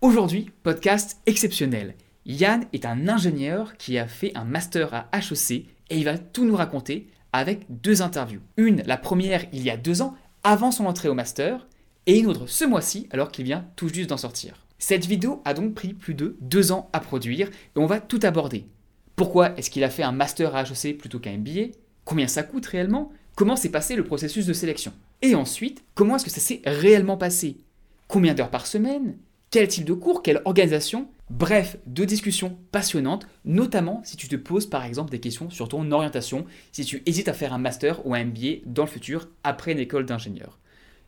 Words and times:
Aujourd'hui, 0.00 0.52
podcast 0.62 1.18
exceptionnel. 1.26 1.96
Yann 2.24 2.66
est 2.72 2.86
un 2.86 3.08
ingénieur 3.08 3.76
qui 3.78 3.98
a 3.98 4.06
fait 4.06 4.30
un 4.36 4.44
master 4.44 4.94
à 4.94 5.08
HEC 5.12 5.50
et 5.90 5.96
il 5.96 6.04
va 6.04 6.16
tout 6.16 6.44
nous 6.44 6.54
raconter 6.54 7.08
avec 7.32 7.66
deux 7.68 8.00
interviews. 8.00 8.40
Une, 8.56 8.84
la 8.86 8.96
première 8.96 9.46
il 9.52 9.64
y 9.64 9.70
a 9.70 9.76
deux 9.76 10.00
ans, 10.00 10.14
avant 10.44 10.70
son 10.70 10.86
entrée 10.86 11.08
au 11.08 11.14
master, 11.14 11.66
et 12.06 12.16
une 12.16 12.28
autre 12.28 12.46
ce 12.46 12.64
mois-ci 12.64 13.08
alors 13.10 13.32
qu'il 13.32 13.44
vient 13.44 13.66
tout 13.74 13.88
juste 13.88 14.10
d'en 14.10 14.16
sortir. 14.16 14.68
Cette 14.78 15.04
vidéo 15.04 15.42
a 15.44 15.52
donc 15.52 15.74
pris 15.74 15.94
plus 15.94 16.14
de 16.14 16.36
deux 16.40 16.70
ans 16.70 16.88
à 16.92 17.00
produire 17.00 17.48
et 17.48 17.80
on 17.80 17.86
va 17.86 17.98
tout 17.98 18.20
aborder. 18.22 18.66
Pourquoi 19.16 19.58
est-ce 19.58 19.68
qu'il 19.68 19.82
a 19.82 19.90
fait 19.90 20.04
un 20.04 20.12
master 20.12 20.54
à 20.54 20.62
HEC 20.62 20.96
plutôt 20.96 21.18
qu'un 21.18 21.38
MBA 21.38 21.72
Combien 22.04 22.28
ça 22.28 22.44
coûte 22.44 22.66
réellement? 22.66 23.10
Comment 23.34 23.56
s'est 23.56 23.72
passé 23.72 23.96
le 23.96 24.04
processus 24.04 24.46
de 24.46 24.52
sélection? 24.52 24.92
Et 25.22 25.34
ensuite, 25.34 25.82
comment 25.96 26.14
est-ce 26.14 26.24
que 26.24 26.30
ça 26.30 26.40
s'est 26.40 26.62
réellement 26.64 27.16
passé? 27.16 27.56
Combien 28.06 28.34
d'heures 28.34 28.50
par 28.50 28.68
semaine? 28.68 29.16
Quel 29.50 29.66
type 29.68 29.84
de 29.84 29.94
cours, 29.94 30.22
quelle 30.22 30.42
organisation 30.44 31.08
Bref, 31.30 31.76
deux 31.86 32.06
discussions 32.06 32.58
passionnantes, 32.70 33.26
notamment 33.44 34.02
si 34.04 34.16
tu 34.16 34.28
te 34.28 34.36
poses 34.36 34.66
par 34.66 34.84
exemple 34.84 35.10
des 35.10 35.20
questions 35.20 35.48
sur 35.50 35.68
ton 35.68 35.90
orientation, 35.90 36.46
si 36.72 36.84
tu 36.84 37.02
hésites 37.06 37.28
à 37.28 37.32
faire 37.32 37.52
un 37.52 37.58
master 37.58 38.06
ou 38.06 38.14
un 38.14 38.24
MBA 38.24 38.62
dans 38.66 38.84
le 38.84 38.88
futur 38.88 39.28
après 39.44 39.72
une 39.72 39.78
école 39.78 40.06
d'ingénieur. 40.06 40.58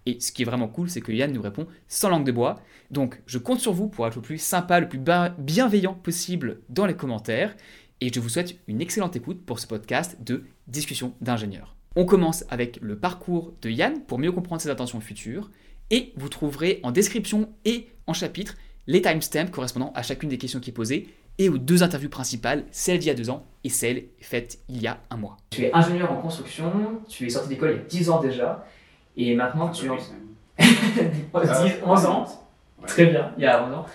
Et 0.06 0.18
ce 0.20 0.32
qui 0.32 0.42
est 0.42 0.46
vraiment 0.46 0.68
cool, 0.68 0.88
c'est 0.88 1.00
que 1.02 1.12
Yann 1.12 1.32
nous 1.32 1.42
répond 1.42 1.66
sans 1.86 2.08
langue 2.08 2.24
de 2.24 2.32
bois. 2.32 2.60
Donc 2.90 3.20
je 3.26 3.38
compte 3.38 3.60
sur 3.60 3.72
vous 3.72 3.88
pour 3.88 4.06
être 4.06 4.16
le 4.16 4.22
plus 4.22 4.38
sympa, 4.38 4.80
le 4.80 4.88
plus 4.88 5.00
bienveillant 5.38 5.94
possible 5.94 6.60
dans 6.68 6.86
les 6.86 6.96
commentaires. 6.96 7.54
Et 8.00 8.10
je 8.12 8.20
vous 8.20 8.30
souhaite 8.30 8.56
une 8.66 8.80
excellente 8.80 9.16
écoute 9.16 9.44
pour 9.44 9.58
ce 9.58 9.66
podcast 9.66 10.16
de 10.24 10.44
discussion 10.66 11.14
d'ingénieur. 11.20 11.76
On 11.96 12.06
commence 12.06 12.44
avec 12.48 12.78
le 12.80 12.96
parcours 12.96 13.52
de 13.60 13.68
Yann 13.68 14.00
pour 14.06 14.18
mieux 14.18 14.32
comprendre 14.32 14.62
ses 14.62 14.70
intentions 14.70 15.00
futures. 15.00 15.50
Et 15.90 16.12
vous 16.16 16.28
trouverez 16.28 16.80
en 16.84 16.92
description 16.92 17.48
et 17.64 17.88
en 18.06 18.12
chapitre 18.12 18.56
les 18.86 19.02
timestamps 19.02 19.50
correspondant 19.50 19.92
à 19.94 20.02
chacune 20.02 20.28
des 20.28 20.38
questions 20.38 20.60
qui 20.60 20.70
est 20.70 20.74
posée 20.74 21.08
et 21.38 21.48
aux 21.48 21.58
deux 21.58 21.82
interviews 21.82 22.08
principales, 22.08 22.64
celle 22.70 22.98
d'il 22.98 23.08
y 23.08 23.10
a 23.10 23.14
deux 23.14 23.30
ans 23.30 23.46
et 23.64 23.68
celle 23.70 24.04
faite 24.20 24.58
il 24.68 24.80
y 24.82 24.86
a 24.86 25.00
un 25.10 25.16
mois. 25.16 25.36
Tu 25.50 25.64
es 25.64 25.74
ingénieur 25.74 26.12
en 26.12 26.16
construction, 26.16 26.70
tu 27.08 27.26
es 27.26 27.30
sorti 27.30 27.48
d'école 27.48 27.70
il 27.70 27.76
y 27.76 27.80
a 27.80 27.82
10 27.84 28.10
ans 28.10 28.20
déjà, 28.20 28.66
et 29.16 29.34
maintenant 29.34 29.70
tu 29.70 29.86
es 29.86 29.88
en... 29.88 29.98
11 31.90 32.06
ans, 32.06 32.26
très 32.86 33.06
bien, 33.06 33.32
il 33.38 33.44
y 33.44 33.46
a 33.46 33.64
11 33.66 33.74
ans. 33.74 33.86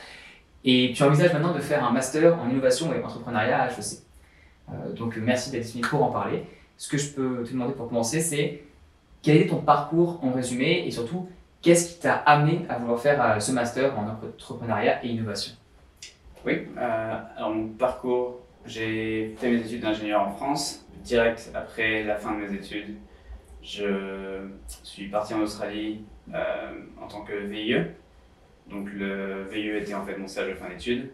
Et 0.63 0.91
tu 0.95 1.03
envisages 1.03 1.31
maintenant 1.31 1.53
de 1.53 1.59
faire 1.59 1.83
un 1.85 1.91
master 1.91 2.39
en 2.39 2.49
innovation 2.49 2.91
et 2.93 3.03
entrepreneuriat 3.03 3.61
à 3.61 3.67
HEC. 3.69 3.99
Euh, 4.69 4.93
donc 4.93 5.15
merci 5.17 5.51
d'être 5.51 5.71
venu 5.71 5.81
pour 5.81 6.03
en 6.03 6.11
parler. 6.11 6.43
Ce 6.77 6.89
que 6.89 6.97
je 6.97 7.11
peux 7.11 7.43
te 7.43 7.51
demander 7.51 7.73
pour 7.73 7.87
commencer, 7.87 8.19
c'est 8.19 8.63
quel 9.21 9.37
est 9.37 9.47
ton 9.47 9.61
parcours 9.61 10.19
en 10.23 10.31
résumé 10.31 10.83
et 10.87 10.91
surtout 10.91 11.29
Qu'est-ce 11.65 11.95
qui 11.95 11.99
t'a 12.01 12.17
amené 12.17 12.63
à 12.69 12.77
vouloir 12.77 12.99
faire 12.99 13.19
euh, 13.19 13.39
ce 13.39 13.51
master 13.51 13.97
en 13.97 14.07
entrepreneuriat 14.07 15.03
et 15.03 15.07
innovation? 15.07 15.55
Oui, 16.45 16.67
euh, 16.77 17.19
alors 17.35 17.49
mon 17.49 17.69
parcours, 17.69 18.41
j'ai 18.67 19.33
fait 19.39 19.49
mes 19.49 19.61
études 19.61 19.81
d'ingénieur 19.81 20.21
en 20.21 20.29
France. 20.29 20.85
Direct 21.03 21.49
après 21.55 22.03
la 22.03 22.17
fin 22.17 22.35
de 22.35 22.45
mes 22.45 22.53
études, 22.53 22.97
je 23.63 24.47
suis 24.83 25.07
parti 25.07 25.33
en 25.33 25.39
Australie 25.39 26.03
euh, 26.31 26.71
en 27.01 27.07
tant 27.07 27.23
que 27.23 27.33
VIE. 27.33 27.77
Donc 28.69 28.87
le 28.93 29.47
VIE 29.49 29.69
était 29.69 29.95
en 29.95 30.05
fait 30.05 30.17
mon 30.17 30.27
stage 30.27 30.49
de 30.49 30.53
fin 30.53 30.69
d'études. 30.69 31.09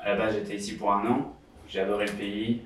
À 0.00 0.08
la 0.08 0.16
base, 0.16 0.34
j'étais 0.34 0.56
ici 0.56 0.76
pour 0.76 0.92
un 0.92 1.06
an. 1.06 1.32
J'ai 1.68 1.78
adoré 1.78 2.06
le 2.06 2.12
pays. 2.14 2.62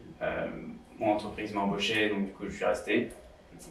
mon 0.99 1.11
entreprise 1.11 1.53
m'a 1.53 1.61
embauché, 1.61 2.09
donc 2.09 2.25
du 2.25 2.33
coup, 2.33 2.45
je 2.49 2.55
suis 2.57 2.65
resté. 2.65 3.11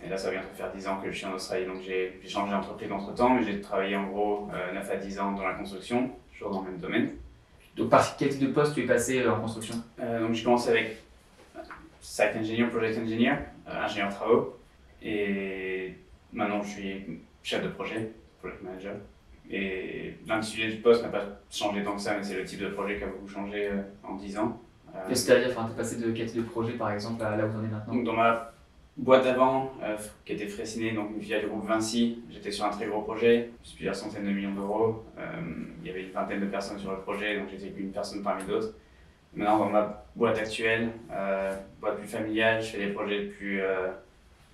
Et 0.03 0.09
là, 0.09 0.17
ça 0.17 0.31
vient 0.31 0.41
de 0.41 0.55
faire 0.55 0.71
10 0.71 0.87
ans 0.87 0.97
que 1.01 1.11
je 1.11 1.17
suis 1.17 1.25
en 1.25 1.33
Australie, 1.33 1.65
donc 1.65 1.81
j'ai 1.81 2.19
changé 2.27 2.51
d'entreprise 2.51 2.91
entre 2.91 3.13
temps, 3.13 3.29
mais 3.33 3.43
j'ai 3.43 3.61
travaillé 3.61 3.95
en 3.95 4.07
gros 4.07 4.47
9 4.73 4.89
euh, 4.89 4.93
à 4.93 4.95
10 4.97 5.19
ans 5.19 5.31
dans 5.33 5.47
la 5.47 5.53
construction, 5.53 6.11
toujours 6.31 6.51
dans 6.51 6.61
le 6.61 6.71
même 6.71 6.79
domaine. 6.79 7.11
Donc, 7.75 7.89
par 7.89 8.15
quel 8.17 8.29
type 8.29 8.41
de 8.41 8.47
poste 8.53 8.73
tu 8.73 8.83
es 8.83 8.85
passé 8.85 9.21
euh, 9.21 9.33
en 9.33 9.41
construction? 9.41 9.75
Euh, 9.99 10.21
Donc, 10.21 10.33
j'ai 10.33 10.43
commencé 10.43 10.69
avec 10.69 11.03
Site 12.01 12.35
Engineer, 12.37 12.67
Project 12.69 12.99
Engineer, 12.99 13.35
ingénieur 13.67 14.09
travaux, 14.13 14.57
et 15.01 15.95
maintenant 16.31 16.61
je 16.63 16.69
suis 16.69 17.19
chef 17.43 17.63
de 17.63 17.69
projet, 17.69 18.11
Project 18.39 18.63
Manager. 18.63 18.93
Et 19.49 20.15
l'intitulé 20.25 20.71
du 20.71 20.77
poste 20.77 21.03
n'a 21.03 21.09
pas 21.09 21.23
changé 21.51 21.83
tant 21.83 21.95
que 21.95 22.01
ça, 22.01 22.15
mais 22.15 22.23
c'est 22.23 22.35
le 22.35 22.45
type 22.45 22.61
de 22.61 22.69
projet 22.69 22.97
qui 22.97 23.03
a 23.03 23.07
beaucoup 23.07 23.27
changé 23.27 23.69
en 24.03 24.15
10 24.15 24.37
ans. 24.39 24.59
C'est-à-dire, 25.11 25.53
tu 25.53 25.71
es 25.71 25.75
passé 25.75 25.97
de 25.97 26.11
quel 26.11 26.27
type 26.27 26.37
de 26.37 26.47
projet 26.49 26.73
par 26.73 26.91
exemple 26.91 27.23
à 27.23 27.35
là 27.35 27.45
où 27.45 27.49
on 27.59 27.63
est 27.63 27.67
maintenant? 27.67 27.93
donc, 27.93 28.05
dans 28.05 28.13
ma 28.13 28.54
boîte 28.97 29.25
d'avant, 29.25 29.73
euh, 29.83 29.97
qui 30.23 30.33
était 30.33 30.47
Fraissinet, 30.47 30.93
donc 30.93 31.19
filiale 31.19 31.41
du 31.41 31.47
groupe 31.47 31.67
Vinci. 31.67 32.23
J'étais 32.29 32.51
sur 32.51 32.65
un 32.65 32.69
très 32.69 32.85
gros 32.85 33.01
projet, 33.01 33.49
plusieurs 33.75 33.95
centaines 33.95 34.25
de 34.25 34.31
millions 34.31 34.53
d'euros. 34.53 35.03
Euh, 35.17 35.23
il 35.81 35.87
y 35.87 35.89
avait 35.89 36.03
une 36.03 36.11
vingtaine 36.11 36.39
de 36.39 36.45
personnes 36.45 36.79
sur 36.79 36.91
le 36.91 36.99
projet, 36.99 37.37
donc 37.37 37.49
j'étais 37.51 37.69
qu'une 37.71 37.91
personne 37.91 38.23
parmi 38.23 38.43
d'autres. 38.45 38.73
Maintenant, 39.33 39.59
dans 39.59 39.69
ma 39.69 40.05
boîte 40.15 40.37
actuelle, 40.37 40.91
euh, 41.11 41.53
boîte 41.81 41.97
plus 41.97 42.07
familiale, 42.07 42.61
je 42.61 42.67
fais 42.67 42.85
des 42.85 42.93
projets 42.93 43.25
plus, 43.25 43.61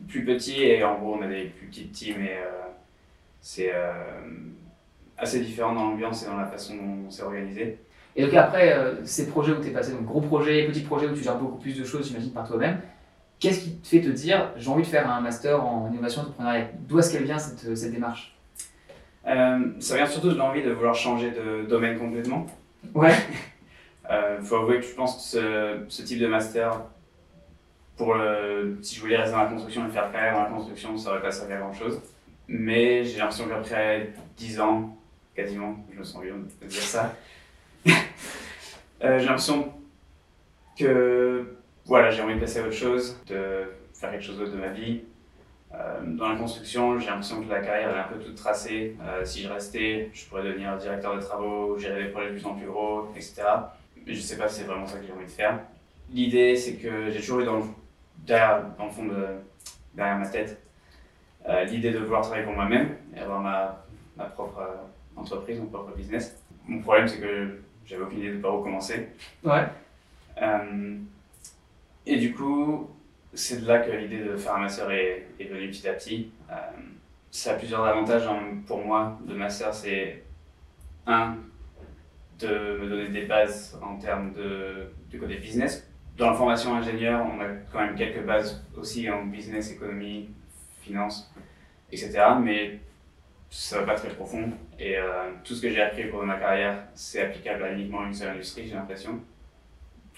plus 0.08 0.26
petits 0.26 0.64
et 0.64 0.84
en 0.84 0.98
gros, 0.98 1.16
on 1.20 1.22
a 1.22 1.28
des 1.28 1.46
plus 1.46 1.68
petites 1.68 1.92
teams 1.92 2.22
et 2.22 2.38
c'est 3.42 3.72
assez 5.20 5.40
différent 5.42 5.74
dans 5.74 5.84
l'ambiance 5.84 6.24
et 6.24 6.26
dans 6.26 6.38
la 6.38 6.48
façon 6.48 6.76
dont 6.78 7.06
on 7.06 7.12
s'est 7.12 7.22
organisé. 7.22 7.78
Et 8.16 8.24
donc 8.24 8.34
après, 8.34 8.76
ces 9.04 9.28
projets 9.30 9.52
où 9.52 9.62
tu 9.62 9.68
es 9.68 9.72
passé, 9.72 9.92
donc 9.92 10.06
gros 10.06 10.22
projets, 10.22 10.66
petits 10.66 10.82
projets 10.82 11.06
où 11.06 11.14
tu 11.14 11.22
gères 11.22 11.38
beaucoup 11.38 11.60
plus 11.60 11.78
de 11.78 11.84
choses, 11.84 12.08
j'imagine, 12.08 12.34
par 12.34 12.48
toi-même, 12.48 12.82
Qu'est-ce 13.42 13.62
qui 13.62 13.76
te 13.76 13.88
fait 13.88 14.02
te 14.02 14.10
dire 14.10 14.52
j'ai 14.56 14.70
envie 14.70 14.84
de 14.84 14.88
faire 14.88 15.10
un 15.10 15.20
master 15.20 15.66
en 15.66 15.90
innovation 15.92 16.22
entrepreneuriale? 16.22 16.70
D'où 16.88 17.00
est-ce 17.00 17.12
qu'elle 17.12 17.24
vient 17.24 17.40
cette, 17.40 17.76
cette 17.76 17.92
démarche? 17.92 18.38
Euh, 19.28 19.72
Ça 19.80 19.96
vient 19.96 20.06
surtout 20.06 20.30
de 20.30 20.36
l'envie 20.38 20.62
de 20.62 20.72
vouloir 20.72 20.94
changer 20.94 21.32
de 21.32 21.66
domaine 21.68 21.98
complètement. 21.98 22.46
Ouais. 22.94 23.16
Il 24.04 24.12
euh, 24.12 24.42
faut 24.44 24.58
avouer 24.58 24.80
que 24.80 24.86
je 24.86 24.94
pense 24.94 25.16
que 25.16 25.22
ce, 25.22 25.86
ce 25.90 26.04
type 26.04 26.20
de 26.20 26.28
master, 26.28 26.84
pour 27.98 28.14
le, 28.14 28.78
si 28.84 28.96
je 28.96 29.02
voulais 29.02 29.18
rester 29.18 29.32
dans 29.32 29.44
la 29.44 29.50
construction 29.50 29.88
et 29.88 29.90
faire 29.90 30.12
carrière 30.12 30.36
dans 30.36 30.44
la 30.44 30.50
construction, 30.50 30.96
ça 30.96 31.10
aurait 31.10 31.22
pas 31.22 31.32
servi 31.32 31.54
à 31.54 31.58
grand 31.58 31.74
chose. 31.74 32.00
Mais 32.48 33.04
j'ai 33.04 33.18
l'impression 33.18 33.48
qu'après 33.48 34.14
10 34.38 34.60
ans, 34.60 34.96
quasiment, 35.36 35.84
je 35.92 35.98
me 35.98 36.04
sens 36.04 36.22
bien 36.22 36.36
de 36.36 36.68
dire 36.68 36.82
ça, 36.82 37.16
euh, 37.88 39.18
j'ai 39.18 39.26
l'impression 39.26 39.74
que 40.78 41.56
voilà, 41.92 42.10
j'ai 42.10 42.22
envie 42.22 42.36
de 42.36 42.40
passer 42.40 42.60
à 42.60 42.64
autre 42.64 42.72
chose, 42.72 43.22
de 43.28 43.64
faire 43.94 44.12
quelque 44.12 44.24
chose 44.24 44.38
d'autre 44.38 44.54
de 44.54 44.58
ma 44.58 44.70
vie. 44.70 45.02
Euh, 45.74 46.00
dans 46.06 46.30
la 46.30 46.38
construction, 46.38 46.98
j'ai 46.98 47.08
l'impression 47.08 47.44
que 47.44 47.50
la 47.50 47.60
carrière 47.60 47.94
est 47.94 48.00
un 48.00 48.04
peu 48.04 48.18
toute 48.18 48.36
tracée. 48.36 48.96
Euh, 49.02 49.26
si 49.26 49.42
je 49.42 49.50
restais, 49.50 50.10
je 50.14 50.26
pourrais 50.26 50.44
devenir 50.44 50.78
directeur 50.78 51.18
de 51.18 51.20
travaux, 51.20 51.78
gérer 51.78 52.04
des 52.04 52.10
projets 52.10 52.30
de 52.30 52.36
plus 52.36 52.46
en 52.46 52.56
plus 52.56 52.68
gros, 52.68 53.10
etc. 53.14 53.42
Mais 54.08 54.14
je 54.14 54.22
sais 54.22 54.38
pas 54.38 54.48
si 54.48 54.62
c'est 54.62 54.68
vraiment 54.68 54.88
ça 54.88 55.00
que 55.00 55.06
j'ai 55.06 55.12
envie 55.12 55.26
de 55.26 55.32
faire. 55.32 55.60
L'idée, 56.14 56.56
c'est 56.56 56.76
que 56.76 57.12
j'ai 57.12 57.20
toujours 57.20 57.42
eu 57.42 57.46
dans 57.46 57.58
le, 57.58 57.64
derrière, 58.20 58.64
dans 58.78 58.86
le 58.86 58.92
fond 58.92 59.04
de, 59.08 59.26
derrière 59.94 60.18
ma 60.18 60.30
tête 60.30 60.62
euh, 61.50 61.66
l'idée 61.66 61.92
de 61.92 62.00
vouloir 62.00 62.22
travailler 62.22 62.46
pour 62.46 62.54
moi-même 62.54 62.96
et 63.14 63.20
avoir 63.20 63.42
ma, 63.42 63.84
ma 64.16 64.26
propre 64.28 64.62
entreprise, 65.18 65.60
mon 65.60 65.66
propre 65.66 65.94
business. 65.94 66.42
Mon 66.70 66.80
problème, 66.80 67.10
c'est 67.10 67.20
que 67.20 67.60
j'avais 67.86 68.04
aucune 68.04 68.20
idée 68.20 68.32
de 68.32 68.42
par 68.42 68.58
où 68.58 68.64
commencer. 68.64 69.10
Ouais. 69.44 69.66
Et 72.06 72.18
du 72.18 72.34
coup, 72.34 72.90
c'est 73.34 73.62
de 73.62 73.68
là 73.68 73.80
que 73.80 73.92
l'idée 73.92 74.24
de 74.24 74.36
faire 74.36 74.56
un 74.56 74.62
master 74.62 74.90
est, 74.92 75.28
est 75.40 75.46
venue 75.46 75.70
petit 75.70 75.88
à 75.88 75.94
petit. 75.94 76.32
Euh, 76.50 76.56
ça 77.30 77.52
a 77.52 77.54
plusieurs 77.56 77.86
avantages 77.86 78.28
pour 78.68 78.80
moi 78.80 79.20
de 79.26 79.34
master. 79.34 79.74
C'est 79.74 80.24
un, 81.06 81.38
de 82.40 82.80
me 82.82 82.90
donner 82.90 83.10
des 83.10 83.26
bases 83.26 83.80
en 83.82 83.98
termes 83.98 84.34
de, 84.34 84.92
de 85.12 85.18
côté 85.18 85.36
business. 85.36 85.88
Dans 86.18 86.32
la 86.32 86.36
formation 86.36 86.76
ingénieur, 86.76 87.26
on 87.26 87.40
a 87.42 87.48
quand 87.72 87.80
même 87.80 87.96
quelques 87.96 88.26
bases 88.26 88.64
aussi 88.76 89.10
en 89.10 89.26
business, 89.26 89.72
économie, 89.72 90.30
finance, 90.82 91.34
etc. 91.92 92.20
Mais 92.44 92.80
ça 93.50 93.80
va 93.80 93.86
pas 93.86 93.96
très 93.96 94.10
profond. 94.10 94.52
Et 94.80 94.98
euh, 94.98 95.32
tout 95.44 95.54
ce 95.54 95.62
que 95.62 95.70
j'ai 95.70 95.82
appris 95.82 96.06
pour 96.06 96.24
ma 96.24 96.38
carrière, 96.38 96.88
c'est 96.94 97.22
applicable 97.22 97.64
à 97.64 97.72
uniquement 97.72 98.06
une 98.06 98.14
seule 98.14 98.30
industrie, 98.30 98.68
j'ai 98.68 98.76
l'impression. 98.76 99.20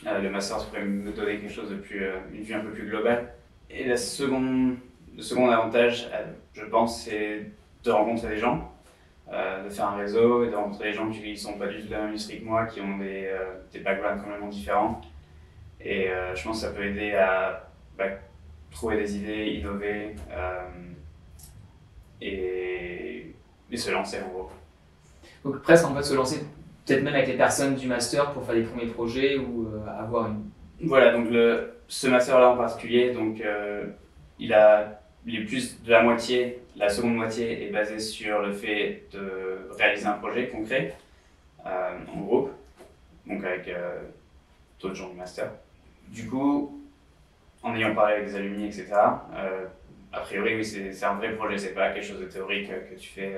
Euh, 0.06 0.20
le 0.20 0.30
master 0.30 0.66
pourrait 0.66 0.84
me 0.84 1.12
donner 1.12 1.40
quelque 1.40 1.52
chose 1.52 1.70
de 1.70 1.76
plus, 1.76 2.04
euh, 2.04 2.18
une 2.34 2.42
vue 2.42 2.54
un 2.54 2.60
peu 2.60 2.72
plus 2.72 2.88
globale. 2.88 3.34
Et 3.70 3.88
la 3.88 3.98
seconde, 3.98 4.76
le 5.16 5.22
second 5.22 5.50
avantage, 5.50 6.10
euh, 6.14 6.26
je 6.54 6.66
pense, 6.66 7.04
c'est 7.04 7.52
de 7.84 7.92
rencontrer 7.92 8.30
des 8.30 8.38
gens, 8.38 8.72
de 9.30 9.70
faire 9.70 9.88
un 9.88 9.98
réseau 9.98 10.46
et 10.46 10.50
de 10.50 10.56
rencontrer 10.56 10.92
des 10.92 10.94
gens 10.94 11.10
qui 11.10 11.32
ne 11.32 11.36
sont 11.36 11.58
pas 11.58 11.68
du 11.68 11.82
tout 11.82 11.88
de 11.88 11.92
la 11.92 12.00
même 12.00 12.10
industrie 12.10 12.40
que 12.40 12.46
moi, 12.46 12.66
qui 12.66 12.80
ont 12.80 12.98
des, 12.98 13.36
des 13.74 13.80
backgrounds 13.80 14.22
complètement 14.22 14.48
différents. 14.48 15.02
Et 15.82 16.08
je 16.34 16.44
pense 16.44 16.62
que 16.62 16.68
ça 16.68 16.74
peut 16.74 16.86
aider 16.86 17.14
à 17.14 17.68
bah, 17.98 18.06
trouver 18.72 18.98
des 18.98 19.18
idées, 19.18 19.48
innover 19.48 20.16
et, 22.22 23.34
et 23.70 23.78
se 23.78 23.92
lancer 23.92 24.22
en 24.22 24.30
gros. 24.30 24.52
Donc 25.44 25.62
presque 25.62 25.86
en 25.86 25.96
fait 25.96 26.04
se 26.04 26.14
lancer 26.14 26.46
peut-être 26.86 27.04
même 27.04 27.14
avec 27.14 27.28
les 27.28 27.38
personnes 27.38 27.76
du 27.76 27.88
master 27.88 28.32
pour 28.32 28.46
faire 28.46 28.56
des 28.56 28.64
premiers 28.64 28.88
projets 28.88 29.38
ou 29.38 29.68
euh, 29.68 30.00
avoir 30.00 30.28
une. 30.28 30.50
Voilà, 30.82 31.14
donc 31.14 31.28
ce 31.88 32.08
master-là 32.08 32.50
en 32.50 32.58
particulier, 32.58 33.12
donc 33.12 33.40
euh, 33.42 33.86
il 34.40 34.54
a 34.54 35.00
il 35.26 35.40
est 35.40 35.46
plus 35.46 35.82
de 35.82 35.90
la 35.90 36.04
moitié, 36.04 36.60
la 36.76 36.90
seconde 36.90 37.16
moitié 37.16 37.66
est 37.66 37.72
basée 37.72 38.00
sur 38.00 38.42
le 38.42 38.52
fait 38.52 39.04
de 39.14 39.70
réaliser 39.78 40.06
un 40.06 40.14
projet 40.14 40.50
concret. 40.50 40.96
en 41.66 42.20
groupe, 42.20 42.52
donc 43.26 43.42
avec 43.46 43.74
d'autres 44.82 44.96
gens 44.96 45.08
du 45.08 45.16
master. 45.16 45.50
Du 46.10 46.28
coup, 46.28 46.84
en 47.62 47.74
ayant 47.74 47.96
parlé 47.96 48.16
avec 48.16 48.28
des 48.28 48.36
alumni, 48.36 48.66
etc., 48.66 48.92
a 48.92 50.20
priori, 50.20 50.56
oui, 50.58 50.66
c'est 50.66 51.06
un 51.06 51.14
vrai 51.14 51.34
projet, 51.36 51.58
c'est 51.58 51.74
pas 51.74 51.92
quelque 51.92 52.06
chose 52.06 52.20
de 52.20 52.26
théorique 52.26 52.68
que 52.68 53.00
tu 53.00 53.08
fais. 53.08 53.38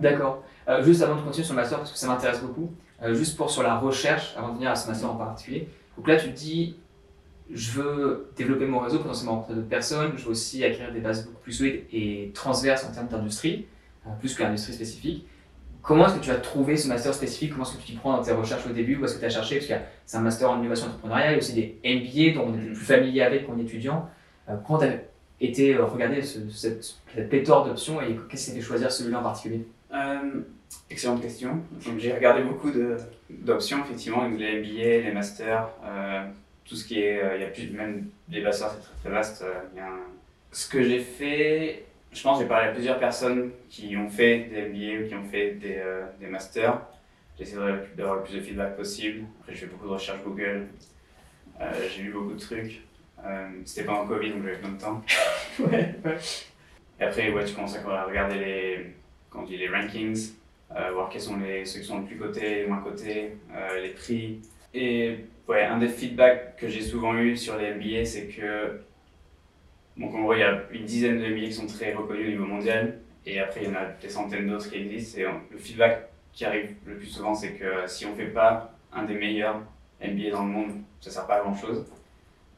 D'accord. 0.00 0.42
juste 0.82 1.02
avant 1.02 1.16
de 1.16 1.22
continuer 1.22 1.44
sur 1.44 1.54
le 1.54 1.60
master, 1.60 1.78
parce 1.78 1.92
que 1.92 1.98
ça 1.98 2.06
m'intéresse 2.06 2.40
beaucoup, 2.40 2.70
juste 3.12 3.36
pour 3.36 3.50
sur 3.50 3.62
la 3.62 3.78
recherche, 3.78 4.34
avant 4.36 4.50
de 4.50 4.54
venir 4.54 4.70
à 4.70 4.76
ce 4.76 4.88
master 4.88 5.10
en 5.10 5.16
particulier, 5.16 5.68
donc 5.96 6.06
là 6.08 6.16
tu 6.16 6.30
te 6.30 6.36
dis, 6.36 6.76
je 7.52 7.70
veux 7.72 8.30
développer 8.36 8.66
mon 8.66 8.78
réseau, 8.80 8.98
potentiellement 8.98 9.36
rencontrer 9.36 9.54
d'autres 9.54 9.68
personnes, 9.68 10.12
je 10.16 10.24
veux 10.24 10.30
aussi 10.30 10.64
acquérir 10.64 10.92
des 10.92 11.00
bases 11.00 11.26
beaucoup 11.26 11.40
plus 11.40 11.52
solides 11.52 11.84
et 11.92 12.30
transverses 12.34 12.84
en 12.84 12.92
termes 12.92 13.08
d'industrie, 13.08 13.66
euh, 14.06 14.10
plus 14.20 14.34
que 14.34 14.42
l'industrie 14.42 14.74
spécifique. 14.74 15.26
Comment 15.82 16.06
est-ce 16.06 16.16
que 16.16 16.24
tu 16.24 16.30
as 16.30 16.36
trouvé 16.36 16.76
ce 16.76 16.88
master 16.88 17.14
spécifique? 17.14 17.52
Comment 17.52 17.64
est-ce 17.64 17.76
que 17.76 17.80
tu 17.80 17.92
t'y 17.92 17.96
prends 17.96 18.16
dans 18.16 18.22
tes 18.22 18.32
recherches 18.32 18.66
au 18.66 18.72
début? 18.72 18.96
Où 18.96 19.04
est-ce 19.04 19.14
que 19.14 19.20
tu 19.20 19.24
as 19.24 19.30
cherché? 19.30 19.56
Parce 19.56 19.68
que 19.68 19.74
c'est 20.04 20.16
un 20.18 20.20
master 20.20 20.50
en 20.50 20.58
innovation 20.58 20.88
entrepreneuriale, 20.88 21.30
il 21.30 21.32
y 21.32 21.34
a 21.34 21.38
aussi 21.38 21.54
des 21.54 21.80
MBA 21.82 22.38
dont 22.38 22.50
on 22.50 22.54
était 22.54 22.66
plus 22.66 22.76
familier 22.76 23.22
avec 23.22 23.46
quand 23.46 23.58
étudiant. 23.58 24.08
Euh, 24.50 24.56
comment 24.66 24.80
été 25.40 25.74
euh, 25.74 25.84
regarder 25.84 26.22
cette, 26.22 26.82
cette, 26.82 27.28
pléthore 27.28 27.66
d'options 27.66 28.00
et 28.00 28.18
qu'est-ce 28.28 28.46
qui 28.46 28.50
t'a 28.52 28.56
fait 28.56 28.62
choisir 28.62 28.90
celui-là 28.92 29.20
en 29.20 29.22
particulier 29.22 29.66
Excellente 30.90 31.22
question. 31.22 31.60
J'ai 31.98 32.12
regardé 32.12 32.42
beaucoup 32.42 32.70
d'options, 33.30 33.78
effectivement, 33.84 34.26
les 34.26 34.60
MBA, 34.60 35.06
les 35.06 35.12
masters 35.12 35.68
tout 36.68 36.76
ce 36.76 36.86
qui 36.86 37.00
est. 37.00 37.22
Euh, 37.22 37.36
il 37.36 37.42
y 37.42 37.44
a 37.44 37.48
plus, 37.48 37.70
même 37.70 38.08
les 38.28 38.42
bassins, 38.42 38.68
c'est 38.70 38.82
très 38.82 38.94
très 39.00 39.10
vaste. 39.10 39.42
Euh, 39.42 39.80
ce 40.52 40.68
que 40.68 40.82
j'ai 40.82 41.00
fait, 41.00 41.84
je 42.12 42.22
pense 42.22 42.38
que 42.38 42.44
j'ai 42.44 42.48
parlé 42.48 42.68
à 42.68 42.72
plusieurs 42.72 42.98
personnes 42.98 43.50
qui 43.68 43.96
ont 43.96 44.08
fait 44.08 44.48
des 44.50 44.68
MBA 44.68 45.04
ou 45.04 45.08
qui 45.08 45.14
ont 45.14 45.28
fait 45.28 45.52
des, 45.52 45.76
euh, 45.78 46.04
des 46.20 46.26
masters. 46.26 46.80
J'ai 47.36 47.44
essayé 47.44 47.60
d'avoir 47.96 48.16
le 48.16 48.22
plus 48.22 48.34
de 48.34 48.40
feedback 48.40 48.76
possible. 48.76 49.24
Après, 49.40 49.54
j'ai 49.54 49.60
fait 49.60 49.66
beaucoup 49.66 49.86
de 49.86 49.92
recherches 49.92 50.22
Google. 50.24 50.66
j'ai 51.94 52.02
lu 52.02 52.10
beaucoup 52.12 52.34
de 52.34 52.40
trucs. 52.40 52.82
C'était 53.64 53.84
pendant 53.84 54.06
Covid, 54.06 54.30
donc 54.30 54.42
j'avais 54.44 54.58
plein 54.58 54.70
de 54.70 54.80
temps. 54.80 55.02
ouais, 55.60 55.94
ouais. 56.04 56.18
Et 57.00 57.04
après, 57.04 57.30
ouais, 57.30 57.44
tu 57.44 57.54
commences 57.54 57.76
à 57.76 58.04
regarder 58.04 58.38
les, 58.38 58.86
quand 59.30 59.40
on 59.40 59.44
dit 59.44 59.56
les 59.56 59.68
rankings, 59.68 60.32
voir 60.70 61.08
quels 61.10 61.20
sont 61.20 61.36
les, 61.36 61.64
ceux 61.64 61.80
qui 61.80 61.86
sont 61.86 62.00
le 62.00 62.06
plus 62.06 62.16
cotés, 62.16 62.62
les 62.62 62.66
moins 62.66 62.80
cotés, 62.80 63.32
les 63.80 63.90
prix. 63.90 64.40
Et 64.74 65.24
ouais, 65.48 65.64
un 65.64 65.78
des 65.78 65.88
feedbacks 65.88 66.56
que 66.56 66.68
j'ai 66.68 66.82
souvent 66.82 67.16
eu 67.16 67.36
sur 67.36 67.56
les 67.56 67.74
MBA, 67.74 68.04
c'est 68.04 68.26
que, 68.26 68.80
donc 69.96 70.14
en 70.14 70.22
gros, 70.22 70.34
il 70.34 70.40
y 70.40 70.42
a 70.42 70.62
une 70.70 70.84
dizaine 70.84 71.20
de 71.20 71.28
MBA 71.28 71.46
qui 71.46 71.52
sont 71.52 71.66
très 71.66 71.92
reconnus 71.94 72.26
au 72.26 72.30
niveau 72.30 72.46
mondial, 72.46 72.98
et 73.26 73.40
après, 73.40 73.62
il 73.62 73.68
y 73.68 73.70
en 73.70 73.76
a 73.76 73.86
des 73.86 74.08
centaines 74.08 74.48
d'autres 74.48 74.70
qui 74.70 74.76
existent. 74.76 75.20
Et 75.20 75.26
le 75.50 75.58
feedback 75.58 76.08
qui 76.32 76.44
arrive 76.44 76.74
le 76.86 76.96
plus 76.96 77.06
souvent, 77.06 77.34
c'est 77.34 77.52
que 77.52 77.86
si 77.86 78.06
on 78.06 78.12
ne 78.12 78.16
fait 78.16 78.26
pas 78.26 78.74
un 78.92 79.04
des 79.04 79.14
meilleurs 79.14 79.60
MBA 80.00 80.30
dans 80.30 80.44
le 80.44 80.50
monde, 80.50 80.70
ça 81.00 81.10
ne 81.10 81.14
sert 81.14 81.26
pas 81.26 81.36
à 81.36 81.40
grand 81.40 81.54
chose. 81.54 81.84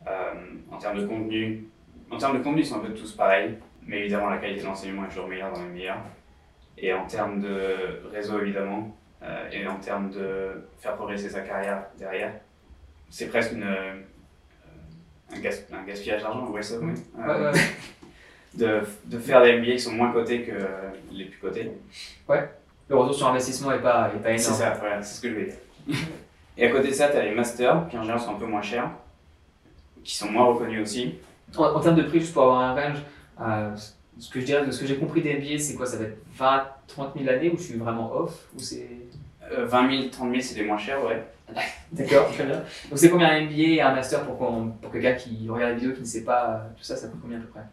Euh, 0.06 0.34
en 0.70 0.78
termes 0.78 0.98
de 0.98 1.06
contenu, 1.06 1.68
en 2.10 2.18
termes 2.18 2.38
de 2.38 2.42
contenu, 2.42 2.62
ils 2.62 2.66
sont 2.66 2.76
un 2.76 2.84
peu 2.84 2.94
tous 2.94 3.12
pareils, 3.12 3.56
mais 3.86 4.00
évidemment, 4.00 4.30
la 4.30 4.38
qualité 4.38 4.62
de 4.62 4.66
l'enseignement 4.66 5.04
est 5.04 5.08
toujours 5.08 5.28
meilleure 5.28 5.52
dans 5.52 5.62
les 5.62 5.68
meilleurs. 5.68 6.02
Et 6.78 6.92
en 6.92 7.06
termes 7.06 7.40
de 7.40 8.00
réseau, 8.10 8.40
évidemment, 8.40 8.96
euh, 9.22 9.48
et 9.52 9.66
en 9.66 9.76
termes 9.76 10.10
de 10.10 10.64
faire 10.78 10.96
progresser 10.96 11.28
sa 11.28 11.40
carrière 11.40 11.84
derrière, 11.98 12.32
c'est 13.10 13.28
presque 13.28 13.52
une, 13.52 13.64
euh, 13.64 14.00
un, 15.32 15.84
gaspillage 15.84 16.22
d'argent, 16.22 16.40
vous 16.40 16.50
voyez 16.50 16.62
ça 16.62 16.78
oui. 16.80 16.94
Euh, 17.18 17.52
de, 18.54 18.80
de, 19.04 19.18
faire 19.18 19.42
des 19.42 19.58
MBA 19.58 19.72
qui 19.72 19.80
sont 19.80 19.92
moins 19.92 20.10
cotés 20.10 20.42
que 20.42 20.52
les 21.12 21.26
plus 21.26 21.38
cotés. 21.38 21.70
Ouais, 22.28 22.48
le 22.88 22.96
retour 22.96 23.14
sur 23.14 23.28
investissement 23.28 23.70
n'est 23.70 23.78
pas, 23.78 24.10
est 24.14 24.18
pas 24.18 24.30
énorme. 24.30 24.38
C'est 24.38 24.52
ça, 24.52 24.70
voilà, 24.80 25.02
c'est 25.02 25.16
ce 25.16 25.20
que 25.20 25.28
je 25.28 25.34
veux 25.34 25.44
dire. 25.44 25.98
Et 26.56 26.66
à 26.66 26.70
côté 26.70 26.88
de 26.88 26.94
ça, 26.94 27.08
tu 27.08 27.16
as 27.16 27.24
les 27.24 27.34
masters, 27.34 27.88
qui 27.88 27.98
en 27.98 28.02
général 28.02 28.20
sont 28.20 28.34
un 28.34 28.38
peu 28.38 28.46
moins 28.46 28.62
chers, 28.62 28.90
qui 30.04 30.16
sont 30.16 30.30
moins 30.30 30.44
reconnus 30.44 30.82
aussi. 30.82 31.14
En, 31.56 31.80
termes 31.80 31.96
de 31.96 32.02
prix, 32.02 32.20
juste 32.20 32.32
pour 32.32 32.44
avoir 32.44 32.60
un 32.60 32.74
range, 32.74 32.98
euh, 33.40 33.76
ce 34.18 34.30
que 34.30 34.40
je 34.40 34.46
dirais, 34.46 34.64
de 34.64 34.70
ce 34.70 34.80
que 34.80 34.86
j'ai 34.86 34.96
compris 34.96 35.22
des 35.22 35.34
MBA, 35.34 35.58
c'est 35.58 35.74
quoi? 35.74 35.86
Ça 35.86 35.96
va 35.96 36.04
être 36.04 36.18
20, 36.36 36.66
30 36.86 37.14
000 37.14 37.26
l'année 37.26 37.50
ou 37.50 37.56
je 37.56 37.62
suis 37.62 37.78
vraiment 37.78 38.12
off? 38.14 38.46
Ou 38.56 38.60
c'est... 38.60 38.88
20 39.52 39.90
000, 39.90 40.08
30 40.10 40.30
000, 40.30 40.40
c'est 40.40 40.54
les 40.60 40.64
moins 40.64 40.78
chers, 40.78 41.04
ouais. 41.04 41.24
D'accord, 41.92 42.30
très 42.32 42.44
bien. 42.44 42.62
Donc 42.88 42.98
c'est 42.98 43.10
combien 43.10 43.30
un 43.30 43.42
MBA 43.42 43.54
et 43.56 43.80
un 43.80 43.94
master 43.94 44.24
pour, 44.24 44.36
pour 44.36 44.92
quelqu'un 44.92 45.14
qui 45.14 45.48
regarde 45.48 45.72
la 45.72 45.78
vidéo 45.78 45.92
qui 45.92 46.00
ne 46.00 46.06
sait 46.06 46.24
pas 46.24 46.50
euh, 46.50 46.68
tout 46.76 46.84
ça, 46.84 46.96
ça 46.96 47.08
coûte 47.08 47.20
combien 47.20 47.38
à 47.38 47.40
peu 47.40 47.48
près? 47.48 47.64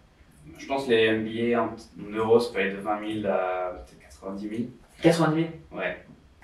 Je 0.58 0.66
pense 0.66 0.86
que 0.86 0.92
les 0.92 1.12
MBA 1.12 1.62
en, 1.62 1.76
euros, 2.16 2.40
ça 2.40 2.52
peut 2.52 2.60
aller 2.60 2.72
de 2.72 2.78
20 2.78 3.22
000 3.22 3.28
à 3.28 3.84
peut-être 3.86 4.00
90 4.00 4.50
000. 4.50 4.62
90 5.04 5.36
000 5.36 5.50
Ouais. 5.72 5.98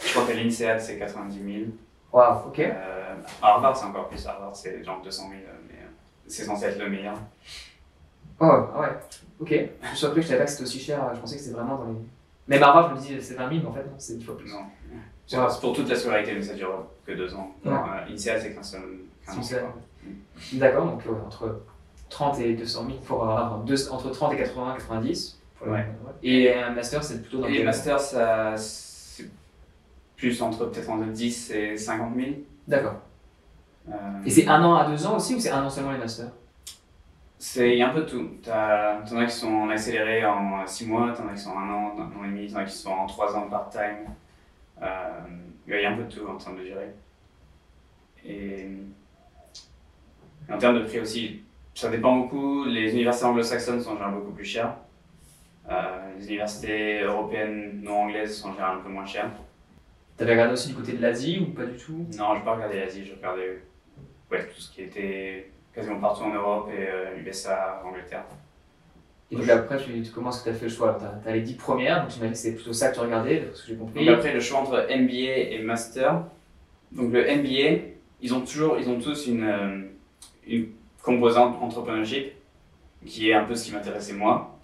Je 0.00 0.12
crois 0.12 0.26
que 0.26 0.32
l'INSEAD, 0.32 0.80
c'est 0.80 0.98
90 0.98 1.34
000. 1.36 1.70
Waouh, 2.12 2.48
ok. 2.48 2.58
Euh, 2.60 3.14
Harvard, 3.42 3.76
c'est 3.76 3.86
encore 3.86 4.08
plus. 4.08 4.26
Harvard, 4.26 4.54
c'est 4.56 4.82
genre 4.82 5.02
200 5.02 5.28
000, 5.30 5.40
mais 5.68 5.74
euh, 5.74 5.86
c'est 6.26 6.44
censé 6.44 6.66
être 6.66 6.78
le 6.78 6.88
meilleur. 6.88 7.16
Oh, 8.40 8.46
ah 8.74 8.80
ouais, 8.80 8.88
ok. 9.40 9.48
Je 9.82 9.88
suis 9.88 9.96
surpris, 9.96 10.22
je 10.22 10.28
savais 10.28 10.38
pas 10.38 10.44
que 10.44 10.50
c'était 10.50 10.62
aussi 10.62 10.78
cher. 10.78 11.10
Je 11.14 11.20
pensais 11.20 11.36
que 11.36 11.42
c'était 11.42 11.56
vraiment 11.56 11.76
dans 11.76 11.86
les. 11.86 11.98
Même 12.46 12.62
Harvard, 12.62 12.90
je 12.90 12.94
me 12.94 13.18
dis 13.18 13.22
c'est 13.22 13.34
20 13.34 13.48
000, 13.48 13.60
mais 13.62 13.68
en 13.68 13.72
fait, 13.72 13.84
non, 13.84 13.94
c'est 13.98 14.16
10 14.16 14.24
fois 14.24 14.36
plus. 14.36 14.50
Non. 14.50 14.60
C'est 15.26 15.60
pour 15.60 15.74
toute 15.74 15.88
la 15.88 15.96
scolarité, 15.96 16.32
mais 16.34 16.42
ça 16.42 16.54
dure 16.54 16.86
que 17.06 17.12
deux 17.12 17.34
ans. 17.34 17.54
Ouais. 17.64 17.72
Euh, 17.72 18.08
initial, 18.08 18.40
c'est 18.40 18.54
qu'un 18.54 18.62
seul, 18.62 18.80
an. 19.28 19.74
D'accord, 20.54 20.86
donc 20.86 21.02
entre 21.26 21.60
30 22.08 22.40
et 22.40 22.54
200 22.54 22.86
000 22.86 22.98
pour 23.00 23.22
avoir 23.24 23.58
deux, 23.58 23.90
entre 23.90 24.10
30 24.10 24.32
et 24.32 24.38
80, 24.38 24.74
90. 24.78 25.40
Ouais. 25.66 25.86
Et 26.22 26.54
un 26.54 26.70
master, 26.70 27.02
c'est 27.02 27.20
plutôt 27.20 27.40
dans 27.40 27.48
Et 27.48 27.62
master, 27.62 28.00
ça, 28.00 28.56
plus 30.18 30.42
entre 30.42 30.66
peut-être 30.66 30.90
entre 30.90 31.06
10 31.06 31.52
et 31.52 31.76
50 31.76 32.14
000. 32.14 32.28
D'accord. 32.66 32.96
Euh... 33.88 33.92
Et 34.26 34.30
c'est 34.30 34.46
un 34.46 34.62
an 34.62 34.74
à 34.74 34.90
deux 34.90 35.06
ans 35.06 35.16
aussi 35.16 35.36
ou 35.36 35.40
c'est 35.40 35.50
un 35.50 35.64
an 35.64 35.70
seulement 35.70 35.92
les 35.92 35.98
masters? 35.98 36.32
C'est 37.38 37.80
un 37.80 37.90
peu 37.90 38.04
tout. 38.04 38.28
T'en 38.42 39.16
as 39.16 39.26
qui 39.26 39.30
sont 39.30 39.52
en 39.52 39.70
accéléré 39.70 40.26
en 40.26 40.66
6 40.66 40.86
mois, 40.86 41.12
t'en 41.12 41.28
as 41.28 41.34
qui 41.34 41.42
sont 41.42 41.50
en 41.50 41.60
un 41.60 41.70
an, 41.70 41.94
un 41.96 42.20
an 42.20 42.24
et 42.24 42.28
demi, 42.28 42.52
t'en 42.52 42.58
as 42.58 42.64
qui 42.64 42.74
sont 42.74 42.90
en 42.90 43.06
3 43.06 43.36
ans 43.36 43.48
part-time. 43.48 44.08
Euh, 44.82 45.20
il 45.68 45.80
y 45.80 45.84
a 45.84 45.92
un 45.92 45.96
peu 45.96 46.02
de 46.02 46.12
tout 46.12 46.26
en 46.26 46.36
termes 46.36 46.58
de 46.58 46.64
gérer. 46.64 46.92
Et, 48.26 48.68
en 50.50 50.58
termes 50.58 50.80
de 50.80 50.84
prix 50.84 50.98
aussi, 50.98 51.42
ça 51.74 51.90
dépend 51.90 52.16
beaucoup. 52.16 52.64
Les 52.64 52.92
universités 52.92 53.26
anglo-saxonnes 53.26 53.80
sont 53.80 53.90
en 53.90 53.94
général 53.94 54.14
beaucoup 54.14 54.32
plus 54.32 54.44
chères. 54.44 54.74
Euh, 55.70 56.16
les 56.18 56.26
universités 56.26 57.02
européennes 57.02 57.82
non 57.82 58.04
anglaises 58.04 58.36
sont 58.36 58.48
en 58.48 58.52
général 58.54 58.78
un 58.78 58.80
peu 58.80 58.88
moins 58.88 59.06
chères. 59.06 59.30
T'avais 60.18 60.32
regardé 60.32 60.54
aussi 60.54 60.68
du 60.68 60.74
côté 60.74 60.92
de 60.92 61.00
l'Asie 61.00 61.38
ou 61.38 61.54
pas 61.54 61.64
du 61.64 61.76
tout? 61.76 62.04
Non, 62.18 62.34
je 62.34 62.38
n'ai 62.40 62.44
pas 62.44 62.54
regardé 62.54 62.80
l'Asie, 62.80 63.04
je 63.04 63.14
regardais 63.14 63.62
ouais, 64.32 64.46
tout 64.48 64.60
ce 64.60 64.72
qui 64.72 64.82
était 64.82 65.52
quasiment 65.72 66.00
partout 66.00 66.24
en 66.24 66.34
Europe 66.34 66.68
et 66.76 66.88
euh, 66.88 67.22
USA, 67.24 67.80
Angleterre. 67.86 68.24
Et 69.30 69.36
donc 69.36 69.48
après, 69.48 69.76
tu, 69.78 70.02
comment 70.12 70.30
est-ce 70.30 70.40
que 70.40 70.44
tu 70.44 70.50
as 70.50 70.54
fait 70.54 70.66
le 70.66 70.72
choix 70.72 70.98
Tu 71.22 71.28
as, 71.28 71.32
les 71.32 71.42
10 71.42 71.54
premières, 71.54 72.02
donc 72.02 72.10
j'imagine 72.10 72.32
que 72.32 72.38
c'est 72.38 72.54
plutôt 72.54 72.72
ça 72.72 72.88
que 72.88 72.94
tu 72.94 73.00
regardais, 73.00 73.48
ce 73.54 73.62
que 73.62 73.68
j'ai 73.68 73.76
compris. 73.76 74.04
Donc 74.04 74.14
après, 74.16 74.32
le 74.32 74.40
choix 74.40 74.60
entre 74.60 74.88
MBA 74.90 75.52
et 75.52 75.62
Master. 75.62 76.24
Donc 76.90 77.12
le 77.12 77.20
MBA, 77.22 77.84
ils 78.20 78.34
ont, 78.34 78.40
toujours, 78.40 78.78
ils 78.78 78.88
ont 78.88 78.98
tous 78.98 79.26
une, 79.26 79.44
euh, 79.44 79.82
une 80.48 80.68
composante 81.02 81.62
entrepreneurship 81.62 82.32
qui 83.06 83.30
est 83.30 83.34
un 83.34 83.44
peu 83.44 83.54
ce 83.54 83.66
qui 83.66 83.72
m'intéressait 83.72 84.14
moi. 84.14 84.58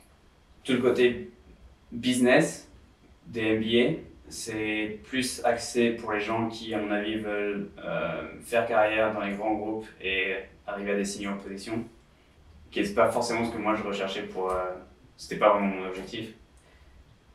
Tout 0.64 0.72
le 0.72 0.78
côté 0.78 1.30
business 1.92 2.68
des 3.26 3.56
MBA, 3.56 4.00
c'est 4.28 5.00
plus 5.04 5.44
axé 5.44 5.90
pour 5.90 6.12
les 6.12 6.20
gens 6.20 6.48
qui, 6.48 6.74
à 6.74 6.78
mon 6.78 6.90
avis, 6.90 7.16
veulent 7.16 7.70
euh, 7.78 8.28
faire 8.42 8.66
carrière 8.66 9.12
dans 9.12 9.20
les 9.20 9.34
grands 9.34 9.54
groupes 9.54 9.86
et 10.02 10.36
arriver 10.66 10.92
à 10.92 10.96
des 10.96 11.04
signes 11.04 11.28
en 11.28 11.36
position, 11.36 11.84
qui 12.70 12.80
n'est 12.80 12.88
pas 12.88 13.10
forcément 13.10 13.44
ce 13.44 13.52
que 13.52 13.58
moi 13.58 13.74
je 13.76 13.82
recherchais 13.82 14.22
pour. 14.22 14.50
Euh, 14.50 14.72
c'était 15.16 15.36
pas 15.36 15.50
vraiment 15.50 15.68
mon 15.68 15.86
objectif. 15.86 16.34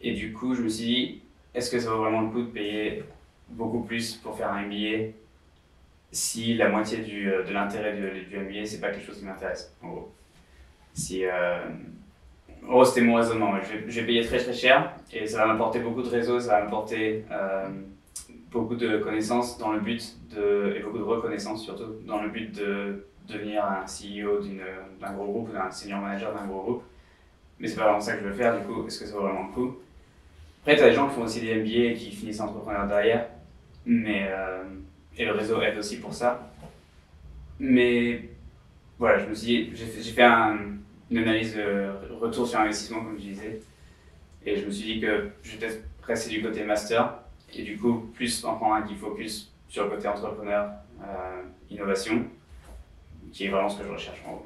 Et 0.01 0.13
du 0.13 0.33
coup, 0.33 0.53
je 0.55 0.61
me 0.61 0.69
suis 0.69 0.85
dit, 0.85 1.21
est-ce 1.53 1.71
que 1.71 1.79
ça 1.79 1.91
vaut 1.91 1.99
vraiment 1.99 2.21
le 2.21 2.29
coup 2.29 2.41
de 2.41 2.51
payer 2.51 3.03
beaucoup 3.49 3.81
plus 3.81 4.15
pour 4.15 4.37
faire 4.37 4.51
un 4.51 4.63
MBA 4.63 5.13
si 6.11 6.55
la 6.55 6.69
moitié 6.69 6.99
du, 6.99 7.31
euh, 7.31 7.43
de 7.43 7.51
l'intérêt 7.51 7.93
du, 7.93 8.25
du, 8.25 8.37
MBA, 8.37 8.65
c'est 8.65 8.79
pas 8.79 8.89
quelque 8.89 9.05
chose 9.05 9.19
qui 9.19 9.25
m'intéresse, 9.25 9.75
en 9.81 9.89
gros. 9.89 10.11
Si. 10.93 11.23
Euh, 11.25 11.59
gros, 12.67 12.85
c'était 12.85 13.01
mon 13.01 13.15
raisonnement. 13.15 13.53
Je 13.87 13.99
vais, 13.99 14.05
payer 14.05 14.25
très 14.25 14.37
très 14.37 14.53
cher 14.53 14.93
et 15.11 15.25
ça 15.25 15.39
va 15.39 15.47
m'apporter 15.47 15.79
beaucoup 15.79 16.01
de 16.01 16.09
réseaux, 16.09 16.39
ça 16.39 16.59
va 16.59 16.63
m'apporter 16.63 17.23
beaucoup 18.51 18.75
de 18.75 18.97
connaissances 18.97 19.57
dans 19.57 19.71
le 19.71 19.79
but 19.79 20.17
de, 20.35 20.75
et 20.75 20.79
beaucoup 20.81 20.97
de 20.97 21.03
reconnaissance 21.03 21.63
surtout, 21.63 21.95
dans 22.05 22.21
le 22.21 22.29
but 22.29 22.51
de 22.51 23.05
devenir 23.27 23.63
un 23.63 23.85
CEO 23.85 24.39
d'un 24.99 25.13
gros 25.13 25.25
groupe 25.25 25.49
ou 25.49 25.53
d'un 25.53 25.69
senior 25.71 26.01
manager 26.01 26.33
d'un 26.33 26.47
gros 26.47 26.61
groupe. 26.61 26.83
Mais 27.59 27.67
c'est 27.67 27.75
pas 27.75 27.83
vraiment 27.83 27.99
ça 27.99 28.13
que 28.13 28.23
je 28.23 28.29
veux 28.29 28.33
faire, 28.33 28.57
du 28.57 28.65
coup, 28.65 28.87
est-ce 28.87 28.99
que 28.99 29.05
ça 29.05 29.13
vaut 29.15 29.23
vraiment 29.23 29.47
le 29.47 29.53
coup? 29.53 29.77
Après, 30.61 30.75
tu 30.75 30.81
as 30.81 30.89
des 30.89 30.95
gens 30.95 31.07
qui 31.07 31.15
font 31.15 31.23
aussi 31.23 31.41
des 31.41 31.55
MBA 31.55 31.91
et 31.91 31.93
qui 31.93 32.11
finissent 32.11 32.39
entrepreneurs 32.39 32.87
derrière, 32.87 33.27
mais, 33.85 34.27
euh, 34.29 34.63
et 35.17 35.25
le 35.25 35.33
réseau 35.33 35.61
aide 35.61 35.77
aussi 35.77 35.99
pour 35.99 36.13
ça. 36.13 36.51
Mais 37.59 38.29
voilà, 38.97 39.19
je 39.19 39.29
me 39.29 39.35
suis 39.35 39.75
j'ai 39.75 39.85
fait, 39.85 40.01
fait 40.01 40.23
une 41.11 41.17
analyse 41.17 41.55
de 41.55 42.13
retour 42.19 42.47
sur 42.47 42.59
investissement, 42.59 43.03
comme 43.03 43.17
je 43.17 43.23
disais, 43.23 43.61
et 44.45 44.57
je 44.57 44.65
me 44.65 44.71
suis 44.71 44.93
dit 44.93 45.01
que 45.01 45.29
j'étais 45.43 45.81
après, 45.99 46.15
c'est 46.15 46.29
du 46.29 46.41
côté 46.41 46.63
master. 46.63 47.19
Et 47.53 47.63
du 47.63 47.77
coup, 47.77 48.09
plus 48.13 48.43
en 48.45 48.55
prendre 48.55 48.75
un 48.75 48.81
qui 48.83 48.95
focus 48.95 49.51
sur 49.67 49.83
le 49.83 49.91
côté 49.91 50.07
entrepreneur, 50.07 50.71
euh, 51.03 51.41
innovation, 51.69 52.25
qui 53.31 53.45
est 53.45 53.49
vraiment 53.49 53.69
ce 53.69 53.79
que 53.79 53.87
je 53.87 53.91
recherche 53.91 54.21
en 54.25 54.31
gros. 54.33 54.45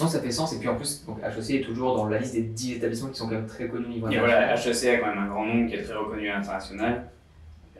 Non, 0.00 0.08
ça 0.08 0.20
fait 0.20 0.30
sens. 0.30 0.52
Et 0.52 0.58
puis 0.58 0.68
en 0.68 0.74
plus, 0.74 1.04
donc 1.06 1.18
HEC 1.22 1.60
est 1.60 1.64
toujours 1.64 1.96
dans 1.96 2.08
la 2.08 2.18
liste 2.18 2.34
des 2.34 2.42
10 2.42 2.76
établissements 2.76 3.08
qui 3.10 3.18
sont 3.18 3.28
quand 3.28 3.36
même 3.36 3.46
très 3.46 3.68
connus 3.68 3.86
au 3.86 3.88
niveau 3.88 4.10
Et 4.10 4.18
voilà, 4.18 4.54
HEC 4.54 4.84
a 4.88 4.98
quand 4.98 5.06
même 5.06 5.18
un 5.18 5.28
grand 5.28 5.46
nom 5.46 5.66
qui 5.66 5.74
est 5.74 5.82
très 5.82 5.94
reconnu 5.94 6.28
à 6.28 6.38
l'international, 6.38 7.08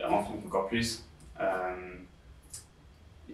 en 0.03 0.23
France 0.23 0.39
encore 0.47 0.69
plus. 0.69 1.05
Euh, 1.41 1.95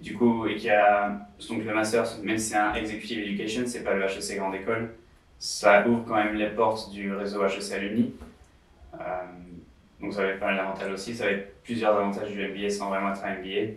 du 0.00 0.16
coup, 0.16 0.46
et 0.46 0.56
qui 0.56 0.70
a 0.70 1.28
donc 1.48 1.64
le 1.64 1.74
master, 1.74 2.04
même 2.22 2.38
si 2.38 2.50
c'est 2.50 2.56
un 2.56 2.74
executive 2.74 3.18
education, 3.20 3.62
c'est 3.66 3.84
pas 3.84 3.94
le 3.94 4.04
HEC 4.04 4.38
grande 4.38 4.54
école, 4.54 4.94
ça 5.38 5.86
ouvre 5.86 6.04
quand 6.06 6.16
même 6.16 6.34
les 6.34 6.48
portes 6.48 6.90
du 6.90 7.12
réseau 7.12 7.44
HEC 7.44 7.72
Alumni. 7.72 8.14
Euh, 8.94 8.98
donc 10.00 10.14
ça 10.14 10.22
va 10.22 10.28
être 10.28 10.40
pas 10.40 10.46
mal 10.46 10.56
d'avantages 10.56 10.92
aussi, 10.92 11.14
ça 11.14 11.24
va 11.24 11.32
être 11.32 11.62
plusieurs 11.62 11.94
avantages 11.94 12.30
du 12.30 12.48
MBA 12.48 12.70
sans 12.70 12.88
vraiment 12.88 13.12
être 13.12 13.22
un 13.24 13.34
MBA. 13.34 13.74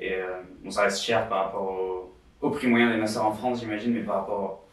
Et 0.00 0.14
euh, 0.14 0.40
bon, 0.62 0.70
ça 0.70 0.82
reste 0.82 1.02
cher 1.02 1.28
par 1.28 1.46
rapport 1.46 1.62
au, 1.62 2.14
au 2.40 2.50
prix 2.50 2.66
moyen 2.66 2.90
des 2.90 2.96
masters 2.96 3.24
en 3.24 3.32
France, 3.32 3.60
j'imagine, 3.60 3.92
mais 3.92 4.00
par 4.00 4.16
rapport 4.16 4.64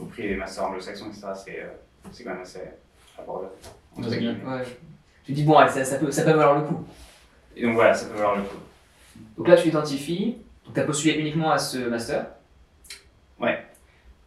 au 0.00 0.04
prix 0.06 0.28
des 0.28 0.36
masters 0.36 0.64
anglo-saxons, 0.64 1.08
etc., 1.08 1.28
c'est, 1.34 1.60
euh, 1.60 1.68
c'est 2.10 2.24
quand 2.24 2.30
même 2.30 2.42
assez 2.42 2.60
abordable. 3.18 3.52
Ouais. 4.46 4.64
Tu 5.24 5.32
dis, 5.32 5.44
bon, 5.44 5.58
ça, 5.68 5.84
ça, 5.84 5.98
peut, 5.98 6.10
ça 6.10 6.22
peut 6.22 6.30
valoir 6.32 6.58
le 6.58 6.64
coup. 6.64 6.84
Et 7.56 7.62
donc 7.62 7.74
voilà, 7.74 7.94
ça 7.94 8.06
peut 8.06 8.14
valoir 8.14 8.36
le 8.36 8.42
coup. 8.42 8.56
Donc 9.36 9.48
là, 9.48 9.56
tu 9.56 9.64
t'identifies, 9.64 10.36
donc 10.64 10.74
tu 10.74 10.80
as 10.80 10.84
postulé 10.84 11.18
uniquement 11.18 11.50
à 11.50 11.58
ce 11.58 11.78
master. 11.78 12.26
Ouais. 13.40 13.64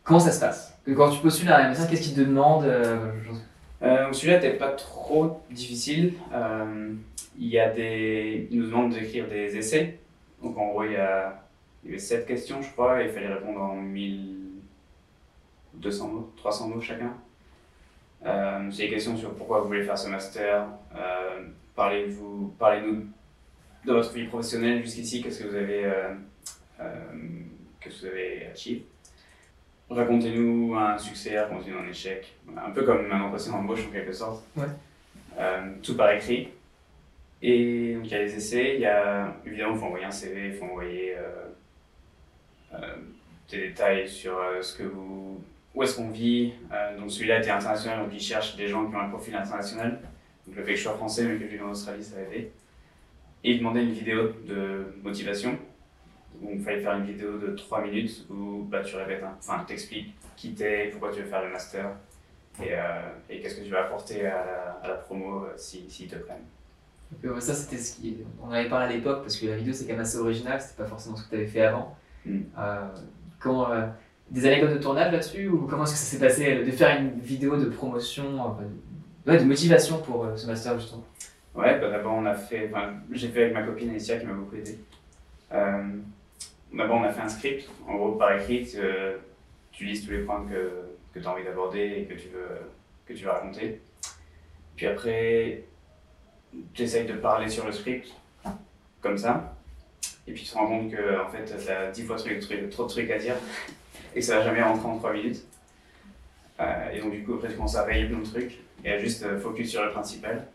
Comment 0.04 0.20
ça 0.20 0.32
se 0.32 0.40
passe? 0.40 0.78
Quand 0.86 1.12
tu 1.12 1.22
postules 1.22 1.52
à 1.52 1.60
un 1.60 1.68
master, 1.70 1.90
qu'est-ce 1.90 2.02
qu'ils 2.02 2.16
te 2.16 2.22
demandent 2.22 2.66
euh, 2.66 3.12
euh, 3.82 4.12
Celui-là 4.12 4.40
n'était 4.40 4.58
pas 4.58 4.72
trop 4.72 5.42
difficile. 5.50 6.14
Euh, 6.34 6.94
il, 7.38 7.48
y 7.48 7.60
a 7.60 7.70
des... 7.70 8.48
il 8.52 8.60
nous 8.60 8.68
demande 8.68 8.94
d'écrire 8.94 9.28
des 9.28 9.56
essais. 9.56 10.00
Donc 10.42 10.58
en 10.58 10.70
gros, 10.70 10.84
il 10.84 10.94
y, 10.94 10.98
a... 10.98 11.42
il 11.84 11.92
y 11.92 11.94
avait 11.94 12.00
7 12.00 12.26
questions, 12.26 12.62
je 12.62 12.70
crois, 12.72 13.02
et 13.02 13.06
il 13.06 13.12
fallait 13.12 13.34
répondre 13.34 13.62
en 13.62 13.76
1200 13.76 16.08
mots, 16.08 16.34
300 16.38 16.68
mots 16.68 16.82
chacun. 16.82 17.14
Euh, 18.26 18.70
c'est 18.72 18.84
des 18.84 18.90
questions 18.90 19.18
sur 19.18 19.34
pourquoi 19.34 19.62
vous 19.62 19.68
voulez 19.68 19.84
faire 19.84 19.98
ce 19.98 20.10
master, 20.10 20.68
euh, 20.96 21.48
parlez-vous, 21.76 22.54
de 23.86 23.94
votre 23.94 24.14
vie 24.14 24.26
professionnelle 24.26 24.84
jusqu'ici, 24.84 25.22
qu'est-ce 25.22 25.44
que 25.44 25.48
vous 25.50 25.56
avez, 25.56 25.86
euh, 25.86 26.14
euh, 26.80 26.86
que 27.82 27.90
vous 27.90 28.06
avez 28.06 28.48
achieve. 28.52 28.84
Racontez-nous 29.90 30.76
un 30.76 30.98
succès, 30.98 31.40
racontez-nous 31.40 31.80
un 31.80 31.90
échec, 31.90 32.34
un 32.58 32.72
peu 32.72 32.84
comme 32.84 33.12
un 33.12 33.22
entretien 33.22 33.52
d'embauche 33.52 33.86
en 33.88 33.92
quelque 33.92 34.14
sorte. 34.14 34.46
Ouais. 34.56 34.66
Euh, 35.38 35.74
tout 35.82 35.96
par 35.96 36.12
écrit. 36.12 36.50
Et 37.42 37.96
donc 37.96 38.06
il 38.06 38.12
y 38.12 38.16
a 38.16 38.20
les 38.20 38.36
essais, 38.36 38.76
il 38.76 38.82
y 38.82 38.86
a 38.86 39.36
évidemment 39.46 39.74
il 39.74 39.80
faut 39.80 39.86
envoyer 39.86 40.06
un 40.06 40.12
CV, 40.12 40.48
il 40.48 40.54
faut 40.54 40.66
envoyer 40.66 41.16
euh, 41.18 42.78
des 43.52 43.68
détails 43.68 44.08
sur 44.08 44.40
ce 44.62 44.78
que 44.78 44.84
vous, 44.84 45.44
où 45.76 45.84
est-ce 45.84 45.98
qu'on 45.98 46.10
vit. 46.10 46.54
Donc 46.98 47.12
celui-là 47.12 47.40
était 47.40 47.50
international, 47.50 48.00
donc 48.00 48.14
il 48.14 48.22
cherche 48.22 48.56
des 48.56 48.70
gens 48.70 48.90
qui 48.90 48.96
ont 48.96 49.00
un 49.00 49.10
profil 49.10 49.36
international. 49.36 50.00
Donc 50.48 50.56
le 50.56 50.64
fait 50.64 50.72
que 50.72 50.78
je 50.78 50.84
sois 50.84 50.96
français 50.96 51.26
mais 51.26 51.36
que 51.38 51.44
je 51.44 51.58
vis 51.58 51.62
en 51.62 51.72
Australie, 51.72 52.04
ça 52.04 52.16
a 52.18 52.22
aidé. 52.22 52.52
Et 53.44 53.52
il 53.52 53.58
demandait 53.60 53.84
une 53.84 53.92
vidéo 53.92 54.30
de 54.48 54.86
motivation. 55.04 55.52
Donc 56.42 56.52
il 56.56 56.62
fallait 56.64 56.82
faire 56.82 56.94
une 56.98 57.06
vidéo 57.06 57.38
de 57.38 57.56
3 57.56 57.82
minutes 57.82 58.26
où 58.30 58.64
bah, 58.70 58.82
tu 58.84 58.96
répètes, 58.96 59.24
un- 59.24 59.36
enfin 59.40 59.64
t'expliques 59.68 60.14
qui 60.36 60.54
t'es, 60.54 60.90
pourquoi 60.92 61.12
tu 61.12 61.22
veux 61.22 61.28
faire 61.28 61.44
le 61.44 61.52
master 61.52 61.92
et, 62.62 62.68
euh, 62.72 63.02
et 63.30 63.40
qu'est-ce 63.40 63.56
que 63.56 63.64
tu 63.64 63.70
vas 63.70 63.86
apporter 63.86 64.26
à 64.26 64.46
la, 64.46 64.80
à 64.84 64.88
la 64.88 64.94
promo 64.96 65.44
euh, 65.46 65.54
si- 65.58 65.90
s'ils 65.90 66.08
te 66.08 66.16
prennent. 66.16 66.38
Donc, 67.24 67.34
euh, 67.38 67.40
ça, 67.40 67.54
c'était 67.54 67.78
ce 67.78 67.96
qui. 67.98 68.18
On 68.42 68.48
en 68.48 68.52
avait 68.52 68.70
parlé 68.70 68.94
à 68.94 68.98
l'époque 68.98 69.22
parce 69.22 69.38
que 69.38 69.46
la 69.46 69.56
vidéo, 69.58 69.74
c'est 69.74 69.86
quand 69.86 69.94
même 69.94 70.02
assez 70.02 70.18
original, 70.18 70.60
c'était 70.60 70.82
pas 70.82 70.90
forcément 70.90 71.16
ce 71.16 71.24
que 71.26 71.30
tu 71.30 71.36
avais 71.36 71.48
fait 71.48 71.62
avant. 71.62 71.96
Mm. 72.26 72.40
Euh, 72.58 72.88
euh, 73.46 73.88
des 74.32 74.46
anecdotes 74.48 74.74
de 74.74 74.78
tournage 74.78 75.12
là-dessus 75.12 75.48
ou 75.50 75.68
comment 75.68 75.84
est-ce 75.84 75.92
que 75.92 75.98
ça 75.98 76.06
s'est 76.06 76.20
passé 76.20 76.64
de 76.64 76.72
faire 76.72 77.00
une 77.00 77.20
vidéo 77.20 77.58
de 77.58 77.66
promotion, 77.66 78.56
de, 79.26 79.32
ouais, 79.32 79.38
de 79.38 79.44
motivation 79.44 80.02
pour 80.02 80.28
ce 80.36 80.48
master 80.48 80.80
justement? 80.80 81.04
Ouais, 81.56 81.80
bah 81.80 81.90
d'abord 81.90 82.14
on 82.14 82.26
a 82.26 82.34
fait, 82.34 82.72
j'ai 83.12 83.30
fait 83.30 83.44
avec 83.44 83.54
ma 83.54 83.64
copine 83.64 83.92
Alicia 83.92 84.18
qui 84.18 84.26
m'a 84.26 84.34
beaucoup 84.34 84.56
aidé. 84.56 84.80
Euh, 85.52 85.84
d'abord 86.74 86.98
on 86.98 87.04
a 87.04 87.12
fait 87.12 87.22
un 87.22 87.30
script, 87.30 87.70
en 87.88 87.96
gros 87.96 88.14
par 88.14 88.34
écrit, 88.40 88.68
tu 89.72 89.86
lises 89.86 90.06
tous 90.06 90.12
les 90.12 90.24
points 90.24 90.46
que, 90.50 90.72
que 91.14 91.20
tu 91.20 91.28
as 91.28 91.32
envie 91.32 91.44
d'aborder 91.44 91.80
et 92.00 92.06
que 92.06 92.20
tu 92.20 92.30
veux, 92.30 92.48
que 93.06 93.14
tu 93.14 93.24
veux 93.24 93.30
raconter. 93.30 93.82
Puis 94.76 94.88
après, 94.88 95.64
tu 96.74 96.82
essayes 96.82 97.06
de 97.06 97.14
parler 97.14 97.50
sur 97.50 97.66
le 97.66 97.72
script, 97.72 98.12
comme 99.02 99.18
ça, 99.18 99.56
et 100.28 100.34
puis 100.34 100.44
tu 100.44 100.50
te 100.50 100.56
rends 100.56 100.68
compte 100.68 100.92
que 100.92 101.22
en 101.22 101.30
fait, 101.30 101.46
tu 101.46 101.72
as 101.72 101.92
10 101.92 102.04
fois 102.04 102.16
trop 102.16 102.30
trop 102.72 102.84
de 102.86 102.90
trucs 102.90 103.12
à 103.12 103.18
dire 103.18 103.36
et 104.16 104.20
que 104.20 104.26
ça 104.26 104.40
va 104.40 104.46
jamais 104.46 104.62
rentrer 104.62 104.88
en 104.88 104.98
3 104.98 105.14
minutes. 105.14 105.46
Euh, 106.60 106.92
et 106.92 107.00
donc 107.00 107.12
du 107.12 107.24
coup 107.24 107.34
après 107.34 107.50
tu 107.50 107.56
commences 107.56 107.76
à 107.76 107.84
rayer 107.84 108.06
plein 108.06 108.20
de 108.20 108.26
trucs 108.26 108.60
et 108.86 108.92
à 108.92 109.00
juste 109.00 109.24
euh, 109.24 109.40
focus 109.40 109.72
sur 109.72 109.84
le 109.84 109.92
principal. 109.92 110.46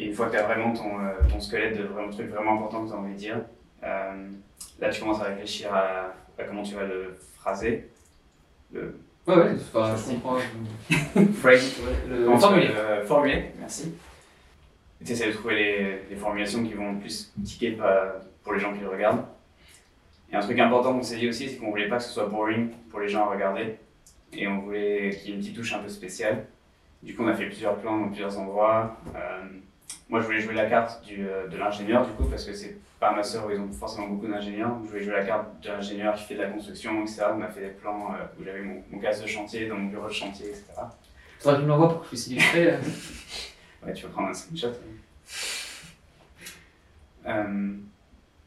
Et 0.00 0.04
une 0.06 0.14
fois 0.14 0.26
que 0.26 0.32
tu 0.32 0.36
as 0.38 0.44
vraiment 0.44 0.72
ton, 0.72 1.00
euh, 1.00 1.12
ton 1.28 1.40
squelette 1.40 1.76
de 1.76 1.82
vraiment 1.84 2.10
trucs 2.10 2.28
vraiment 2.30 2.54
importants 2.54 2.84
que 2.84 2.88
tu 2.90 2.94
as 2.94 2.98
envie 2.98 3.14
de 3.14 3.18
dire, 3.18 3.40
euh, 3.82 4.28
là 4.80 4.90
tu 4.90 5.00
commences 5.00 5.20
à 5.20 5.24
réfléchir 5.24 5.74
à, 5.74 6.12
à 6.38 6.44
comment 6.46 6.62
tu 6.62 6.74
vas 6.74 6.84
le 6.84 7.16
phraser. 7.36 7.88
Le, 8.72 8.94
Ouais, 9.26 9.36
ouais, 9.36 9.50
enfin, 9.74 9.94
je 9.94 10.12
comprends. 10.14 10.38
Phrase, 11.34 11.76
ouais, 11.80 12.08
le 12.08 12.24
vas 12.24 12.38
formulé. 12.38 12.68
le 12.68 13.04
formuler, 13.04 13.44
merci. 13.58 13.92
Tu 15.04 15.12
essaies 15.12 15.26
de 15.26 15.32
trouver 15.32 15.54
les, 15.54 15.98
les 16.08 16.16
formulations 16.16 16.64
qui 16.64 16.72
vont 16.72 16.92
le 16.92 16.98
plus 16.98 17.30
ticker 17.44 17.72
pa- 17.72 18.14
pour 18.42 18.54
les 18.54 18.58
gens 18.60 18.72
qui 18.72 18.80
le 18.80 18.88
regardent. 18.88 19.24
Et 20.32 20.36
un 20.36 20.40
truc 20.40 20.58
important 20.58 20.94
qu'on 20.94 21.02
s'est 21.02 21.16
dit 21.18 21.28
aussi, 21.28 21.46
c'est 21.50 21.56
qu'on 21.56 21.68
voulait 21.70 21.88
pas 21.88 21.98
que 21.98 22.04
ce 22.04 22.10
soit 22.10 22.24
boring 22.26 22.70
pour 22.90 23.00
les 23.00 23.08
gens 23.08 23.26
à 23.26 23.30
regarder. 23.34 23.76
Et 24.32 24.48
on 24.48 24.60
voulait 24.60 25.10
qu'il 25.10 25.28
y 25.28 25.32
ait 25.32 25.34
une 25.36 25.40
petite 25.42 25.56
touche 25.56 25.74
un 25.74 25.80
peu 25.80 25.88
spéciale. 25.90 26.46
Du 27.02 27.14
coup, 27.14 27.22
on 27.22 27.28
a 27.28 27.34
fait 27.34 27.46
plusieurs 27.46 27.76
plans 27.76 27.98
dans 27.98 28.08
plusieurs 28.08 28.38
endroits. 28.38 28.96
Euh, 29.14 29.42
moi, 30.08 30.20
je 30.20 30.26
voulais 30.26 30.40
jouer 30.40 30.54
la 30.54 30.66
carte 30.68 31.04
du, 31.04 31.26
euh, 31.28 31.46
de 31.48 31.56
l'ingénieur, 31.56 32.06
du 32.06 32.12
coup, 32.12 32.24
parce 32.24 32.44
que 32.44 32.52
c'est 32.54 32.76
pas 32.98 33.12
ma 33.14 33.22
sœur 33.22 33.46
où 33.46 33.50
ils 33.50 33.58
ont 33.60 33.70
forcément 33.72 34.08
beaucoup 34.08 34.26
d'ingénieurs. 34.26 34.76
Je 34.84 34.88
voulais 34.88 35.02
jouer 35.02 35.12
la 35.14 35.24
carte 35.24 35.60
de 35.62 35.68
l'ingénieur 35.68 36.14
qui 36.14 36.24
fait 36.24 36.34
de 36.34 36.42
la 36.42 36.48
construction, 36.48 37.02
etc. 37.02 37.26
On 37.36 37.42
a 37.42 37.48
fait 37.48 37.60
des 37.60 37.68
plans 37.68 38.12
euh, 38.14 38.24
où 38.40 38.44
j'avais 38.44 38.62
mon, 38.62 38.82
mon 38.90 38.98
casque 38.98 39.22
de 39.22 39.28
chantier 39.28 39.68
dans 39.68 39.76
mon 39.76 39.88
bureau 39.88 40.08
de 40.08 40.12
chantier, 40.12 40.48
etc. 40.48 40.64
Faudrait 41.40 41.56
que 41.56 41.60
tu 41.60 41.64
me 41.66 41.70
l'envoies 41.70 41.88
pour 41.90 41.98
que 42.00 42.04
je 42.04 42.08
puisse 42.10 42.26
illustrer. 42.28 42.74
Ouais, 43.86 43.92
tu 43.92 44.06
veux 44.06 44.10
prendre 44.10 44.30
un 44.30 44.34
screenshot. 44.34 44.72
Euh, 47.26 47.74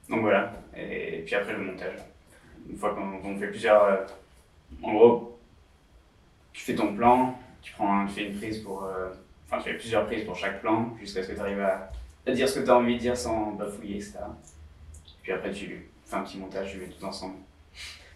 donc 0.09 0.21
voilà, 0.21 0.51
et 0.75 1.23
puis 1.25 1.35
après 1.35 1.53
le 1.53 1.59
montage. 1.63 1.95
Une 2.69 2.77
fois 2.77 2.93
qu'on 2.95 3.37
fait 3.39 3.47
plusieurs. 3.47 3.83
euh, 3.83 3.97
en 4.83 4.93
gros, 4.93 5.39
tu 6.53 6.63
fais 6.63 6.75
ton 6.75 6.93
plan, 6.95 7.37
tu, 7.61 7.71
prends 7.73 8.01
un- 8.01 8.05
tu 8.07 8.13
fais 8.13 8.25
une 8.27 8.37
prise 8.37 8.59
pour. 8.59 8.83
euh, 8.83 9.09
Enfin, 9.51 9.61
tu 9.63 9.69
fais 9.71 9.77
plusieurs 9.77 10.05
prises 10.05 10.23
pour 10.23 10.35
chaque 10.35 10.61
plan, 10.61 10.89
jusqu'à 10.99 11.21
ce 11.23 11.27
que 11.29 11.33
tu 11.33 11.39
arrives 11.41 11.59
à, 11.59 11.89
à 12.25 12.31
dire 12.31 12.47
ce 12.47 12.59
que 12.59 12.63
tu 12.65 12.71
as 12.71 12.75
envie 12.77 12.95
de 12.95 12.99
dire 12.99 13.17
sans 13.17 13.51
bafouiller, 13.51 13.95
etc. 13.97 14.19
Puis 15.23 15.31
après, 15.33 15.51
tu 15.51 15.87
fais 16.05 16.15
un 16.15 16.21
petit 16.21 16.37
montage, 16.37 16.71
tu 16.71 16.77
mets 16.77 16.87
tout 16.87 17.03
ensemble. 17.05 17.35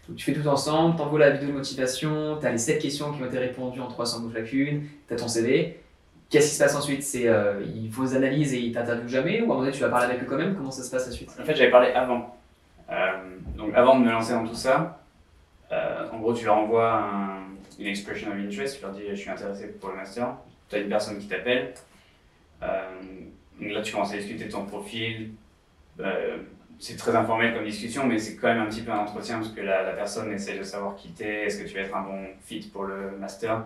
Donc, 0.08 0.16
tu 0.16 0.24
fais 0.24 0.32
tout 0.40 0.46
ensemble, 0.48 0.96
t'envoies 0.96 1.18
la 1.18 1.30
vidéo 1.30 1.48
de 1.48 1.54
motivation, 1.54 2.38
t'as 2.40 2.50
les 2.52 2.58
7 2.58 2.80
questions 2.80 3.12
qui 3.12 3.22
ont 3.22 3.26
été 3.26 3.38
répondues 3.38 3.80
en 3.80 3.88
300 3.88 4.20
mots 4.20 4.32
chacune, 4.32 4.84
t'as 5.08 5.16
ton 5.16 5.28
CV. 5.28 5.80
Qu'est-ce 6.30 6.48
qui 6.48 6.54
se 6.54 6.62
passe 6.62 6.74
ensuite? 6.74 7.02
C'est 7.02 7.28
euh, 7.28 7.62
ils 7.64 7.90
font 7.90 8.02
des 8.02 8.16
analyses 8.16 8.52
et 8.54 8.58
ils 8.58 8.72
t'interviewent 8.72 9.08
jamais 9.08 9.40
ou 9.40 9.42
à 9.42 9.44
un 9.44 9.46
moment 9.48 9.60
donné 9.60 9.72
tu 9.72 9.80
vas 9.80 9.88
parler 9.88 10.06
avec 10.06 10.22
eux 10.22 10.26
quand 10.26 10.36
même? 10.36 10.54
Comment 10.56 10.70
ça 10.72 10.82
se 10.82 10.90
passe 10.90 11.08
ensuite 11.08 11.30
En 11.40 11.44
fait, 11.44 11.54
j'avais 11.54 11.70
parlé 11.70 11.88
avant. 11.92 12.36
Euh, 12.90 13.12
donc, 13.56 13.72
avant 13.74 13.98
de 14.00 14.04
me 14.04 14.10
lancer 14.10 14.32
dans 14.32 14.44
tout 14.46 14.54
ça, 14.54 15.00
euh, 15.72 16.08
en 16.12 16.18
gros, 16.18 16.32
tu 16.34 16.44
leur 16.44 16.56
envoies 16.56 16.92
un- 16.94 17.42
une 17.78 17.86
expression 17.86 18.30
of 18.30 18.36
interest, 18.38 18.76
tu 18.78 18.82
leur 18.82 18.92
dis 18.92 19.02
je 19.10 19.14
suis 19.14 19.30
intéressé 19.30 19.68
pour 19.80 19.90
le 19.90 19.96
master. 19.96 20.34
Tu 20.68 20.76
as 20.76 20.78
une 20.78 20.88
personne 20.88 21.18
qui 21.18 21.28
t'appelle. 21.28 21.74
Euh, 22.62 23.00
là, 23.60 23.82
tu 23.82 23.92
commences 23.92 24.12
à 24.12 24.16
discuter 24.16 24.46
de 24.46 24.50
ton 24.50 24.64
profil. 24.64 25.32
Euh, 26.00 26.38
c'est 26.78 26.96
très 26.96 27.14
informel 27.14 27.54
comme 27.54 27.64
discussion, 27.64 28.06
mais 28.06 28.18
c'est 28.18 28.36
quand 28.36 28.48
même 28.48 28.60
un 28.60 28.66
petit 28.66 28.82
peu 28.82 28.92
un 28.92 28.98
entretien 28.98 29.38
parce 29.38 29.50
que 29.50 29.60
la, 29.60 29.92
personne 29.92 30.30
essaie 30.32 30.58
de 30.58 30.62
savoir 30.62 30.94
qui 30.96 31.10
t'es, 31.10 31.46
est-ce 31.46 31.62
que 31.62 31.68
tu 31.68 31.74
vas 31.74 31.80
être 31.80 31.96
un 31.96 32.02
bon 32.02 32.26
fit 32.40 32.68
pour 32.72 32.84
le 32.84 33.16
master. 33.18 33.64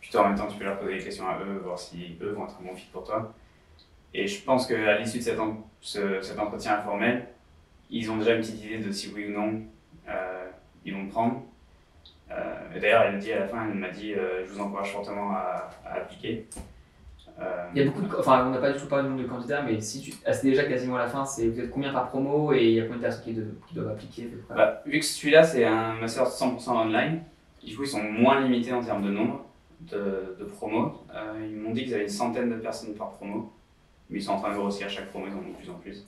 Puis 0.00 0.10
toi, 0.10 0.24
en 0.24 0.28
même 0.28 0.38
temps, 0.38 0.48
tu 0.48 0.58
peux 0.58 0.64
leur 0.64 0.78
poser 0.78 0.98
des 0.98 1.04
questions 1.04 1.26
à 1.26 1.38
eux, 1.38 1.60
voir 1.64 1.78
si 1.78 2.18
eux 2.20 2.32
vont 2.32 2.44
être 2.44 2.58
un 2.60 2.64
bon 2.64 2.74
fit 2.74 2.88
pour 2.92 3.04
toi. 3.04 3.32
Et 4.12 4.26
je 4.26 4.42
pense 4.42 4.66
qu'à 4.66 4.98
l'issue 4.98 5.18
de 5.18 5.22
cet, 5.22 5.38
cet 5.80 6.38
entretien 6.38 6.78
informel, 6.78 7.26
ils 7.88 8.10
ont 8.10 8.16
déjà 8.16 8.34
une 8.34 8.40
petite 8.40 8.62
idée 8.64 8.78
de 8.78 8.90
si 8.90 9.12
oui 9.14 9.26
ou 9.26 9.30
non 9.30 9.62
euh, 10.08 10.48
ils 10.84 10.94
vont 10.94 11.06
prendre. 11.06 11.42
Euh, 12.32 12.80
D'ailleurs, 12.80 13.02
elle 13.02 13.14
le 13.14 13.20
dit 13.20 13.32
à 13.32 13.40
la 13.40 13.48
fin, 13.48 13.66
elle 13.68 13.74
m'a 13.78 13.90
dit 13.90 14.14
euh, 14.14 14.44
Je 14.46 14.52
vous 14.52 14.60
encourage 14.60 14.92
fortement 14.92 15.32
à, 15.32 15.70
à 15.84 15.94
appliquer. 15.96 16.46
Euh, 17.40 17.66
Il 17.74 17.82
y 17.82 17.86
a 17.86 17.90
beaucoup 17.90 18.02
de. 18.02 18.16
Enfin, 18.18 18.46
on 18.46 18.50
n'a 18.50 18.58
pas 18.58 18.72
du 18.72 18.78
tout 18.78 18.86
parlé 18.86 19.04
du 19.04 19.10
nombre 19.10 19.22
de 19.22 19.28
candidats, 19.28 19.62
mais 19.62 19.80
si 19.80 20.00
tu. 20.00 20.12
ah, 20.26 20.32
c'est 20.32 20.46
déjà 20.48 20.64
quasiment 20.64 20.96
à 20.96 21.00
la 21.00 21.08
fin, 21.08 21.24
c'est 21.24 21.48
vous 21.48 21.60
êtes 21.60 21.70
combien 21.70 21.92
par 21.92 22.08
promo 22.08 22.52
et 22.52 22.64
il 22.64 22.72
y 22.72 22.80
a 22.80 22.84
combien 22.84 22.96
de 22.98 23.02
personnes 23.02 23.24
qui, 23.24 23.32
de- 23.34 23.54
qui 23.68 23.74
doivent 23.74 23.88
appliquer 23.90 24.28
à 24.50 24.54
bah, 24.54 24.82
vu 24.86 24.98
que 25.00 25.04
celui-là, 25.04 25.42
c'est 25.44 25.64
un 25.64 25.94
master 25.94 26.24
100% 26.26 26.68
online, 26.70 27.22
du 27.64 27.76
coup, 27.76 27.82
ils 27.84 27.88
sont 27.88 28.02
moins 28.02 28.40
limités 28.40 28.72
en 28.72 28.82
termes 28.82 29.02
de 29.04 29.10
nombre. 29.10 29.44
de, 29.90 30.36
de 30.38 30.44
promo. 30.44 31.02
Euh, 31.14 31.46
ils 31.50 31.56
m'ont 31.56 31.72
dit 31.72 31.84
qu'ils 31.84 31.94
avaient 31.94 32.04
une 32.04 32.08
centaine 32.08 32.48
de 32.50 32.56
personnes 32.56 32.94
par 32.94 33.10
promo, 33.12 33.52
mais 34.10 34.18
ils 34.18 34.22
sont 34.22 34.32
en 34.32 34.38
train 34.40 34.50
de 34.52 34.56
grossir 34.56 34.88
chaque 34.88 35.08
promo, 35.10 35.26
ils 35.26 35.32
en 35.34 35.38
ont 35.38 35.50
de 35.52 35.56
plus 35.56 35.70
en 35.70 35.74
plus. 35.74 36.06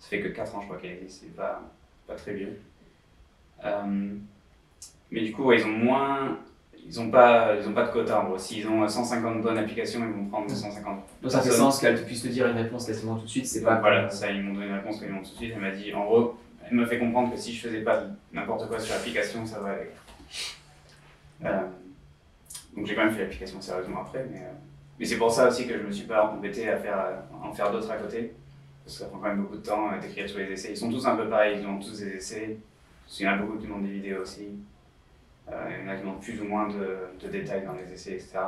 Ça 0.00 0.08
fait 0.10 0.20
que 0.20 0.28
4 0.28 0.54
ans, 0.56 0.60
je 0.60 0.66
crois, 0.66 0.76
qu'elle 0.78 0.92
existe, 0.98 1.22
c'est 1.22 1.34
pas, 1.36 1.62
pas 2.06 2.14
très 2.16 2.34
vieux. 2.34 2.60
Euh, 3.64 4.14
mais 5.14 5.20
du 5.20 5.32
coup, 5.32 5.44
ouais, 5.44 5.60
ils 5.60 5.64
ont 5.64 5.68
moins. 5.68 6.38
Ils 6.86 6.96
n'ont 6.96 7.08
pas, 7.08 7.54
ils 7.56 7.66
ont 7.68 7.72
pas 7.72 7.86
de 7.86 7.92
quota 7.92 8.20
en 8.20 8.24
gros. 8.24 8.36
S'ils 8.36 8.66
ont 8.68 8.86
150 8.86 9.40
bonnes 9.40 9.56
applications, 9.56 10.00
ils 10.00 10.12
vont 10.12 10.26
prendre 10.26 10.50
150. 10.50 10.98
Donc 11.22 11.30
ça 11.30 11.38
fait 11.38 11.44
personnes. 11.44 11.64
sens 11.64 11.80
qu'elle 11.80 12.04
puisse 12.04 12.22
te 12.22 12.28
dire 12.28 12.48
une 12.48 12.56
réponse 12.56 12.86
quasiment 12.86 13.14
tout 13.14 13.24
de 13.24 13.30
suite, 13.30 13.46
c'est 13.46 13.62
pas. 13.62 13.76
Voilà, 13.76 14.10
ça, 14.10 14.30
ils 14.30 14.42
m'ont 14.42 14.52
donné 14.52 14.66
une 14.66 14.74
réponse 14.74 14.98
quasiment 14.98 15.22
tout 15.22 15.30
de 15.30 15.36
suite. 15.36 15.52
Elle 15.54 15.62
m'a 15.62 15.70
dit, 15.70 15.94
en 15.94 16.04
gros, 16.04 16.34
elle 16.68 16.76
m'a 16.76 16.86
fait 16.86 16.98
comprendre 16.98 17.32
que 17.32 17.38
si 17.38 17.54
je 17.54 17.68
faisais 17.68 17.82
pas 17.82 18.02
n'importe 18.32 18.68
quoi 18.68 18.80
sur 18.80 18.92
l'application, 18.92 19.46
ça 19.46 19.60
va 19.60 19.70
aller. 19.70 19.90
Euh, 21.44 21.60
donc 22.76 22.86
j'ai 22.86 22.94
quand 22.96 23.04
même 23.04 23.14
fait 23.14 23.22
l'application 23.22 23.60
sérieusement 23.60 24.02
après, 24.02 24.26
mais, 24.30 24.38
euh, 24.38 24.52
mais 24.98 25.04
c'est 25.04 25.16
pour 25.16 25.30
ça 25.30 25.48
aussi 25.48 25.66
que 25.66 25.78
je 25.78 25.82
me 25.82 25.92
suis 25.92 26.06
pas 26.06 26.26
embêté 26.26 26.68
à 26.68 26.76
faire, 26.76 26.98
à 26.98 27.46
en 27.46 27.52
faire 27.52 27.70
d'autres 27.70 27.90
à 27.90 27.96
côté. 27.96 28.34
Parce 28.84 28.98
que 28.98 29.04
ça 29.04 29.08
prend 29.08 29.18
quand 29.18 29.28
même 29.28 29.42
beaucoup 29.42 29.56
de 29.56 29.62
temps 29.62 29.92
euh, 29.92 30.00
d'écrire 30.00 30.30
tous 30.30 30.38
les 30.38 30.52
essais. 30.52 30.70
Ils 30.70 30.76
sont 30.76 30.90
tous 30.90 31.06
un 31.06 31.16
peu 31.16 31.28
pareils, 31.28 31.60
ils 31.60 31.66
ont 31.66 31.78
tous 31.78 31.98
des 32.00 32.16
essais. 32.16 32.58
Parce 33.04 33.16
qu'il 33.16 33.26
y 33.26 33.28
en 33.28 33.32
a 33.32 33.36
beaucoup 33.36 33.58
qui 33.58 33.66
demandent 33.66 33.84
des 33.84 33.92
vidéos 33.92 34.22
aussi. 34.22 34.48
Euh, 35.50 35.70
il 35.70 35.84
y 35.84 35.88
en 35.88 35.92
a 35.92 35.96
qui 35.96 36.00
demandent 36.02 36.22
plus 36.22 36.40
ou 36.40 36.44
moins 36.44 36.68
de, 36.68 36.98
de 37.20 37.28
détails 37.28 37.64
dans 37.64 37.74
les 37.74 37.92
essais, 37.92 38.12
etc. 38.12 38.38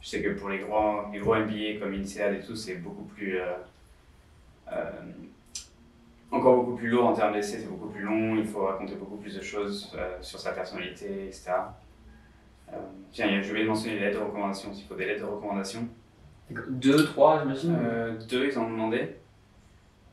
Je 0.00 0.08
sais 0.08 0.22
que 0.22 0.30
pour 0.30 0.50
les 0.50 0.58
grands, 0.58 1.10
les 1.10 1.18
gros 1.18 1.34
MBA 1.34 1.78
comme 1.80 1.94
INSEAD 1.94 2.34
et 2.34 2.40
tout, 2.40 2.54
c'est 2.54 2.76
beaucoup 2.76 3.04
plus. 3.04 3.40
euh, 3.40 3.54
euh, 4.72 4.90
encore 6.30 6.56
beaucoup 6.56 6.76
plus 6.76 6.88
lourd 6.88 7.06
en 7.06 7.12
termes 7.12 7.32
d'essais, 7.32 7.60
c'est 7.60 7.68
beaucoup 7.68 7.88
plus 7.88 8.02
long, 8.02 8.34
il 8.36 8.44
faut 8.44 8.66
raconter 8.66 8.96
beaucoup 8.96 9.16
plus 9.16 9.36
de 9.36 9.40
choses 9.42 9.96
sur 10.20 10.40
sa 10.40 10.50
personnalité, 10.50 11.26
etc. 11.26 11.52
Euh, 12.72 12.76
tiens, 13.12 13.40
je 13.40 13.52
vais 13.54 13.64
mentionner 13.64 13.96
les 13.96 14.06
lettres 14.06 14.18
de 14.20 14.24
recommandation, 14.24 14.72
s'il 14.72 14.86
faut 14.86 14.96
des 14.96 15.06
lettres 15.06 15.20
de 15.26 15.30
recommandation. 15.30 15.86
Deux, 16.50 17.04
trois, 17.04 17.40
j'imagine. 17.40 17.76
Euh, 17.80 18.18
deux, 18.28 18.46
ils 18.46 18.58
en 18.58 18.64
ont 18.64 18.70
demandé. 18.70 19.16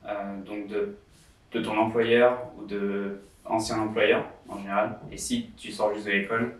Euh, 0.06 0.42
donc 0.44 0.68
de, 0.68 0.96
de 1.52 1.62
ton 1.62 1.78
employeur 1.78 2.40
ou 2.58 2.66
de 2.66 3.22
ancien 3.46 3.80
employeur 3.80 4.26
en 4.48 4.58
général. 4.58 5.00
Et 5.12 5.18
si 5.18 5.52
tu 5.58 5.72
sors 5.72 5.94
juste 5.94 6.06
de 6.08 6.12
l'école, 6.12 6.58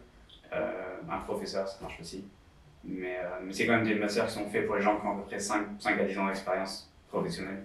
euh, 0.54 0.98
un 1.10 1.18
professeur, 1.20 1.68
ça 1.68 1.78
marche 1.82 2.00
aussi. 2.00 2.26
Mais, 2.84 3.18
euh, 3.20 3.40
mais 3.44 3.54
c'est 3.54 3.66
quand 3.66 3.76
même 3.76 3.86
des 3.86 3.96
masters 3.96 4.26
qui 4.28 4.34
sont 4.34 4.50
faits 4.50 4.66
pour 4.66 4.76
les 4.76 4.82
gens 4.82 5.00
qui 5.00 5.06
ont 5.06 5.12
à 5.14 5.16
peu 5.16 5.24
près 5.24 5.40
5, 5.40 5.66
5 5.80 6.00
à 6.00 6.04
10 6.04 6.18
ans 6.18 6.28
d'expérience 6.28 6.92
professionnelle. 7.10 7.64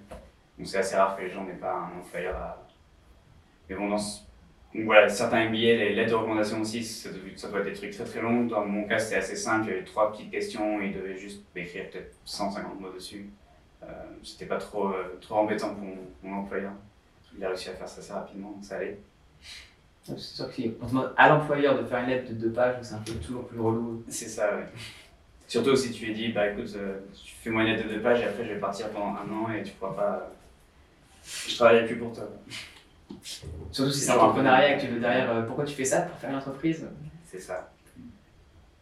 Donc 0.59 0.67
c'est 0.67 0.79
assez 0.79 0.97
rare 0.97 1.17
que 1.17 1.23
les 1.23 1.31
gens 1.31 1.45
n'aient 1.45 1.55
pas 1.55 1.73
un 1.75 1.99
employeur 1.99 2.37
à... 2.37 2.63
Mais 3.69 3.77
bon, 3.77 3.89
dans 3.89 3.99
ce- 3.99 4.21
donc 4.75 4.85
voilà, 4.85 5.09
certains 5.09 5.47
MBA, 5.49 5.57
les 5.59 5.95
lettres 5.95 6.11
de 6.11 6.17
recommandation 6.17 6.61
aussi, 6.61 6.85
ça 6.85 7.09
doit, 7.49 7.61
être 7.61 7.65
des 7.65 7.73
trucs 7.73 7.93
très 7.93 8.05
très 8.05 8.21
longs. 8.21 8.45
Dans 8.45 8.67
mon 8.67 8.85
cas, 8.87 8.99
c'était 8.99 9.17
assez 9.17 9.37
simple, 9.37 9.69
il 9.69 9.71
y 9.71 9.77
avait 9.77 9.85
trois 9.85 10.13
petites 10.13 10.31
questions 10.31 10.81
et 10.83 10.89
ils 10.89 10.93
devaient 10.93 11.17
juste 11.17 11.45
écrire 11.57 11.89
peut-être 11.91 12.15
150 12.27 12.79
mots 12.79 12.93
dessus. 12.93 13.31
Euh, 13.83 13.87
c'était 14.23 14.45
pas 14.47 14.59
trop, 14.59 14.89
euh, 14.89 15.17
trop 15.23 15.37
embêtant 15.37 15.75
pour 15.75 15.85
mon 16.23 16.37
employeur. 16.39 16.73
Il 17.37 17.45
a 17.45 17.49
réussi 17.49 17.69
à 17.69 17.75
faire 17.75 17.88
ça 17.88 18.00
assez 18.00 18.12
rapidement, 18.12 18.50
donc 18.50 18.64
ça 18.64 18.76
allait. 18.76 18.99
C'est 20.05 20.19
sûr 20.19 20.47
qu'on 20.55 20.87
demande 20.87 21.12
à 21.16 21.28
l'employeur 21.28 21.76
de 21.76 21.85
faire 21.85 21.99
une 22.00 22.11
lettre 22.11 22.28
de 22.28 22.35
deux 22.35 22.52
pages, 22.52 22.76
c'est 22.83 22.95
un 22.95 22.99
peu 22.99 23.12
toujours 23.14 23.47
plus 23.47 23.59
relou. 23.59 24.05
C'est 24.09 24.28
ça, 24.28 24.55
ouais. 24.55 24.66
Surtout 25.49 25.76
si 25.76 25.93
tu 25.93 26.07
lui 26.07 26.14
dis, 26.14 26.33
bah 26.33 26.49
écoute, 26.49 26.73
euh, 26.76 26.99
tu 27.12 27.35
fais 27.35 27.50
moi 27.50 27.62
une 27.62 27.69
lettre 27.69 27.88
de 27.88 27.95
deux 27.95 28.00
pages 28.00 28.21
et 28.21 28.25
après 28.25 28.45
je 28.45 28.52
vais 28.55 28.61
partir 28.61 28.88
pendant 28.90 29.16
un 29.16 29.31
an 29.33 29.52
et 29.52 29.62
tu 29.62 29.73
pourras 29.73 29.95
pas. 29.95 30.33
je 31.49 31.55
travaillerai 31.57 31.87
plus 31.87 31.97
pour 31.97 32.12
toi. 32.12 32.28
Surtout 33.71 33.93
si 33.93 34.00
c'est 34.00 34.07
C'est 34.07 34.11
un 34.11 34.14
toujours 34.14 34.31
un 34.31 34.35
peu 34.35 34.40
entrepreneuriat 34.40 34.75
et 34.75 34.76
que 34.76 34.87
tu 34.87 34.93
veux 34.93 35.00
derrière, 35.00 35.31
euh, 35.31 35.43
pourquoi 35.43 35.64
tu 35.64 35.75
fais 35.75 35.85
ça 35.85 36.02
pour 36.02 36.19
faire 36.19 36.31
une 36.31 36.37
entreprise? 36.37 36.87
C'est 37.31 37.40
ça. 37.40 37.71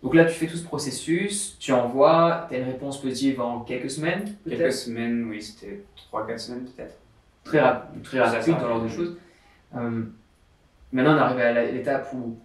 Donc 0.02 0.14
là, 0.14 0.26
tu 0.26 0.34
fais 0.34 0.46
tout 0.46 0.56
ce 0.58 0.64
processus, 0.64 1.56
tu 1.58 1.72
envoies, 1.72 2.46
tu 2.50 2.54
as 2.54 2.58
une 2.58 2.66
réponse 2.66 3.00
positive 3.00 3.40
en 3.40 3.60
quelques 3.60 3.90
semaines, 3.90 4.36
Quelques 4.46 4.72
semaines, 4.72 5.24
oui, 5.30 5.42
c'était 5.42 5.82
3-4 6.12 6.38
semaines 6.38 6.64
peut-être. 6.66 6.94
Très, 7.44 7.60
rap- 7.60 8.02
très 8.02 8.20
rapide 8.20 8.54
dans 8.58 8.68
l'ordre 8.68 8.84
de 8.84 8.88
rapide. 8.88 8.96
choses. 9.04 9.16
Euh, 9.76 10.02
maintenant, 10.92 11.14
on 11.14 11.18
arrive 11.18 11.38
à 11.40 11.52
l'étape 11.64 12.12
où 12.14 12.38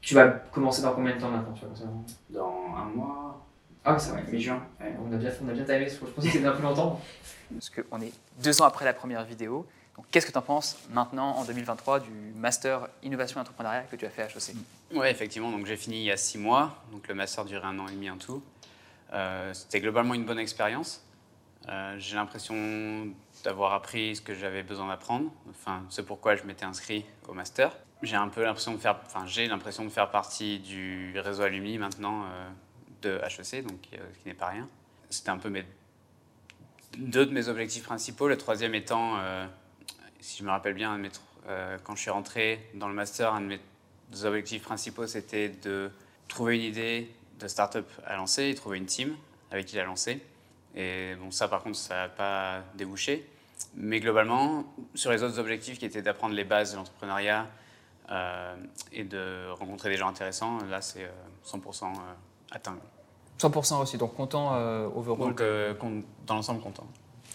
tu 0.00 0.14
vas 0.14 0.28
commencer 0.28 0.82
dans 0.82 0.92
combien 0.92 1.14
de 1.14 1.20
temps 1.20 1.30
maintenant 1.30 1.52
tu 1.52 1.60
vas 1.62 1.66
commencer 1.68 1.84
dans- 2.30 2.74
un 2.76 2.84
mois, 2.86 3.46
Ah 3.84 3.94
oui, 3.94 4.00
c'est 4.00 4.10
vrai. 4.10 4.24
mi-juin. 4.30 4.62
ouais. 4.80 4.94
On 5.02 5.12
a 5.12 5.16
bien, 5.16 5.30
on 5.44 5.48
a 5.48 5.52
bien 5.52 5.64
timé, 5.64 5.88
je 5.88 5.96
pensais 5.96 6.12
que 6.14 6.22
c'était 6.22 6.38
bien 6.40 6.52
plus 6.52 6.62
longtemps. 6.62 7.00
Parce 7.52 7.70
qu'on 7.70 8.00
est 8.00 8.12
deux 8.42 8.60
ans 8.62 8.66
après 8.66 8.84
la 8.84 8.92
première 8.94 9.24
vidéo. 9.24 9.66
Donc, 9.96 10.06
qu'est-ce 10.10 10.26
que 10.26 10.32
tu 10.32 10.38
en 10.38 10.42
penses 10.42 10.78
maintenant, 10.90 11.36
en 11.36 11.44
2023, 11.44 12.00
du 12.00 12.10
Master 12.36 12.88
Innovation 13.02 13.38
et 13.38 13.42
Entrepreneuriat 13.42 13.82
que 13.82 13.96
tu 13.96 14.06
as 14.06 14.10
fait 14.10 14.22
à 14.22 14.26
HEC 14.26 14.54
Oui, 14.94 15.06
effectivement. 15.08 15.50
Donc 15.50 15.66
j'ai 15.66 15.76
fini 15.76 15.96
il 15.98 16.04
y 16.04 16.10
a 16.10 16.16
six 16.16 16.38
mois. 16.38 16.82
Donc 16.92 17.06
le 17.08 17.14
master 17.14 17.44
durait 17.44 17.66
un 17.66 17.78
an 17.78 17.86
et 17.88 17.92
demi 17.92 18.08
en 18.08 18.16
tout. 18.16 18.42
Euh, 19.12 19.52
C'était 19.52 19.80
globalement 19.80 20.14
une 20.14 20.24
bonne 20.24 20.38
expérience. 20.38 21.04
Euh, 21.68 21.96
j'ai 21.98 22.16
l'impression 22.16 22.54
d'avoir 23.42 23.72
appris 23.72 24.16
ce 24.16 24.22
que 24.22 24.34
j'avais 24.34 24.62
besoin 24.62 24.88
d'apprendre. 24.88 25.30
Enfin, 25.50 25.84
c'est 25.88 26.04
pourquoi 26.04 26.36
je 26.36 26.44
m'étais 26.44 26.64
inscrit 26.64 27.04
au 27.28 27.32
master. 27.32 27.76
J'ai 28.02 28.16
un 28.16 28.28
peu 28.28 28.42
l'impression 28.42 28.72
de 28.72 28.78
faire, 28.78 28.98
enfin 29.04 29.26
j'ai 29.26 29.46
l'impression 29.46 29.84
de 29.84 29.90
faire 29.90 30.10
partie 30.10 30.58
du 30.58 31.18
réseau 31.18 31.42
alumni 31.42 31.76
maintenant 31.76 32.24
euh, 32.24 32.48
de 33.02 33.20
HEC, 33.24 33.66
donc 33.66 33.88
euh, 33.92 33.98
ce 34.14 34.18
qui 34.20 34.28
n'est 34.28 34.34
pas 34.34 34.48
rien. 34.48 34.68
C'était 35.10 35.30
un 35.30 35.38
peu 35.38 35.50
mes 35.50 35.64
deux 36.96 37.26
de 37.26 37.32
mes 37.32 37.48
objectifs 37.48 37.84
principaux. 37.84 38.28
Le 38.28 38.38
troisième 38.38 38.74
étant, 38.74 39.18
euh, 39.18 39.46
si 40.20 40.38
je 40.38 40.44
me 40.44 40.50
rappelle 40.50 40.74
bien, 40.74 41.00
quand 41.82 41.96
je 41.96 42.00
suis 42.00 42.10
rentré 42.10 42.70
dans 42.74 42.88
le 42.88 42.94
master, 42.94 43.34
un 43.34 43.40
de 43.40 43.46
mes 43.46 44.24
objectifs 44.24 44.62
principaux, 44.62 45.06
c'était 45.06 45.48
de 45.48 45.90
trouver 46.28 46.56
une 46.56 46.62
idée 46.62 47.10
de 47.38 47.48
start-up 47.48 47.90
à 48.04 48.16
lancer 48.16 48.48
et 48.48 48.54
trouver 48.54 48.78
une 48.78 48.86
team 48.86 49.16
avec 49.50 49.66
qui 49.66 49.76
la 49.76 49.84
lancer. 49.84 50.22
Et 50.74 51.14
bon, 51.16 51.30
ça, 51.30 51.48
par 51.48 51.62
contre, 51.62 51.76
ça 51.76 51.94
n'a 51.94 52.08
pas 52.08 52.60
débouché. 52.74 53.28
Mais 53.74 54.00
globalement, 54.00 54.64
sur 54.94 55.10
les 55.10 55.22
autres 55.22 55.38
objectifs 55.38 55.78
qui 55.78 55.84
étaient 55.84 56.02
d'apprendre 56.02 56.34
les 56.34 56.44
bases 56.44 56.72
de 56.72 56.76
l'entrepreneuriat 56.76 57.46
euh, 58.10 58.56
et 58.92 59.04
de 59.04 59.50
rencontrer 59.52 59.90
des 59.90 59.96
gens 59.96 60.08
intéressants, 60.08 60.58
là, 60.70 60.80
c'est 60.80 61.04
euh, 61.04 61.08
100% 61.46 61.84
euh, 61.84 61.88
atteint. 62.50 62.76
100% 63.40 63.80
aussi, 63.82 63.96
donc 63.98 64.14
content 64.14 64.54
euh, 64.54 64.88
overall. 64.94 65.28
Donc, 65.28 65.40
euh, 65.40 65.74
dans 66.26 66.34
l'ensemble, 66.34 66.60
content. 66.60 66.86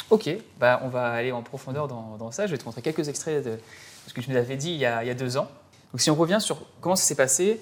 Ok, 0.09 0.29
bah, 0.59 0.81
on 0.83 0.89
va 0.89 1.11
aller 1.11 1.31
en 1.31 1.41
profondeur 1.41 1.87
dans, 1.87 2.17
dans 2.17 2.31
ça. 2.31 2.45
Je 2.45 2.51
vais 2.51 2.57
te 2.57 2.65
montrer 2.65 2.81
quelques 2.81 3.07
extraits 3.09 3.43
de 3.43 3.57
ce 4.07 4.13
que 4.13 4.21
tu 4.21 4.29
nous 4.29 4.37
avais 4.37 4.55
dit 4.55 4.71
il 4.71 4.77
y, 4.77 4.85
a, 4.85 5.03
il 5.03 5.07
y 5.07 5.09
a 5.09 5.15
deux 5.15 5.37
ans. 5.37 5.49
Donc 5.91 6.01
si 6.01 6.11
on 6.11 6.15
revient 6.15 6.37
sur 6.39 6.59
comment 6.79 6.95
ça 6.95 7.05
s'est 7.05 7.15
passé, 7.15 7.59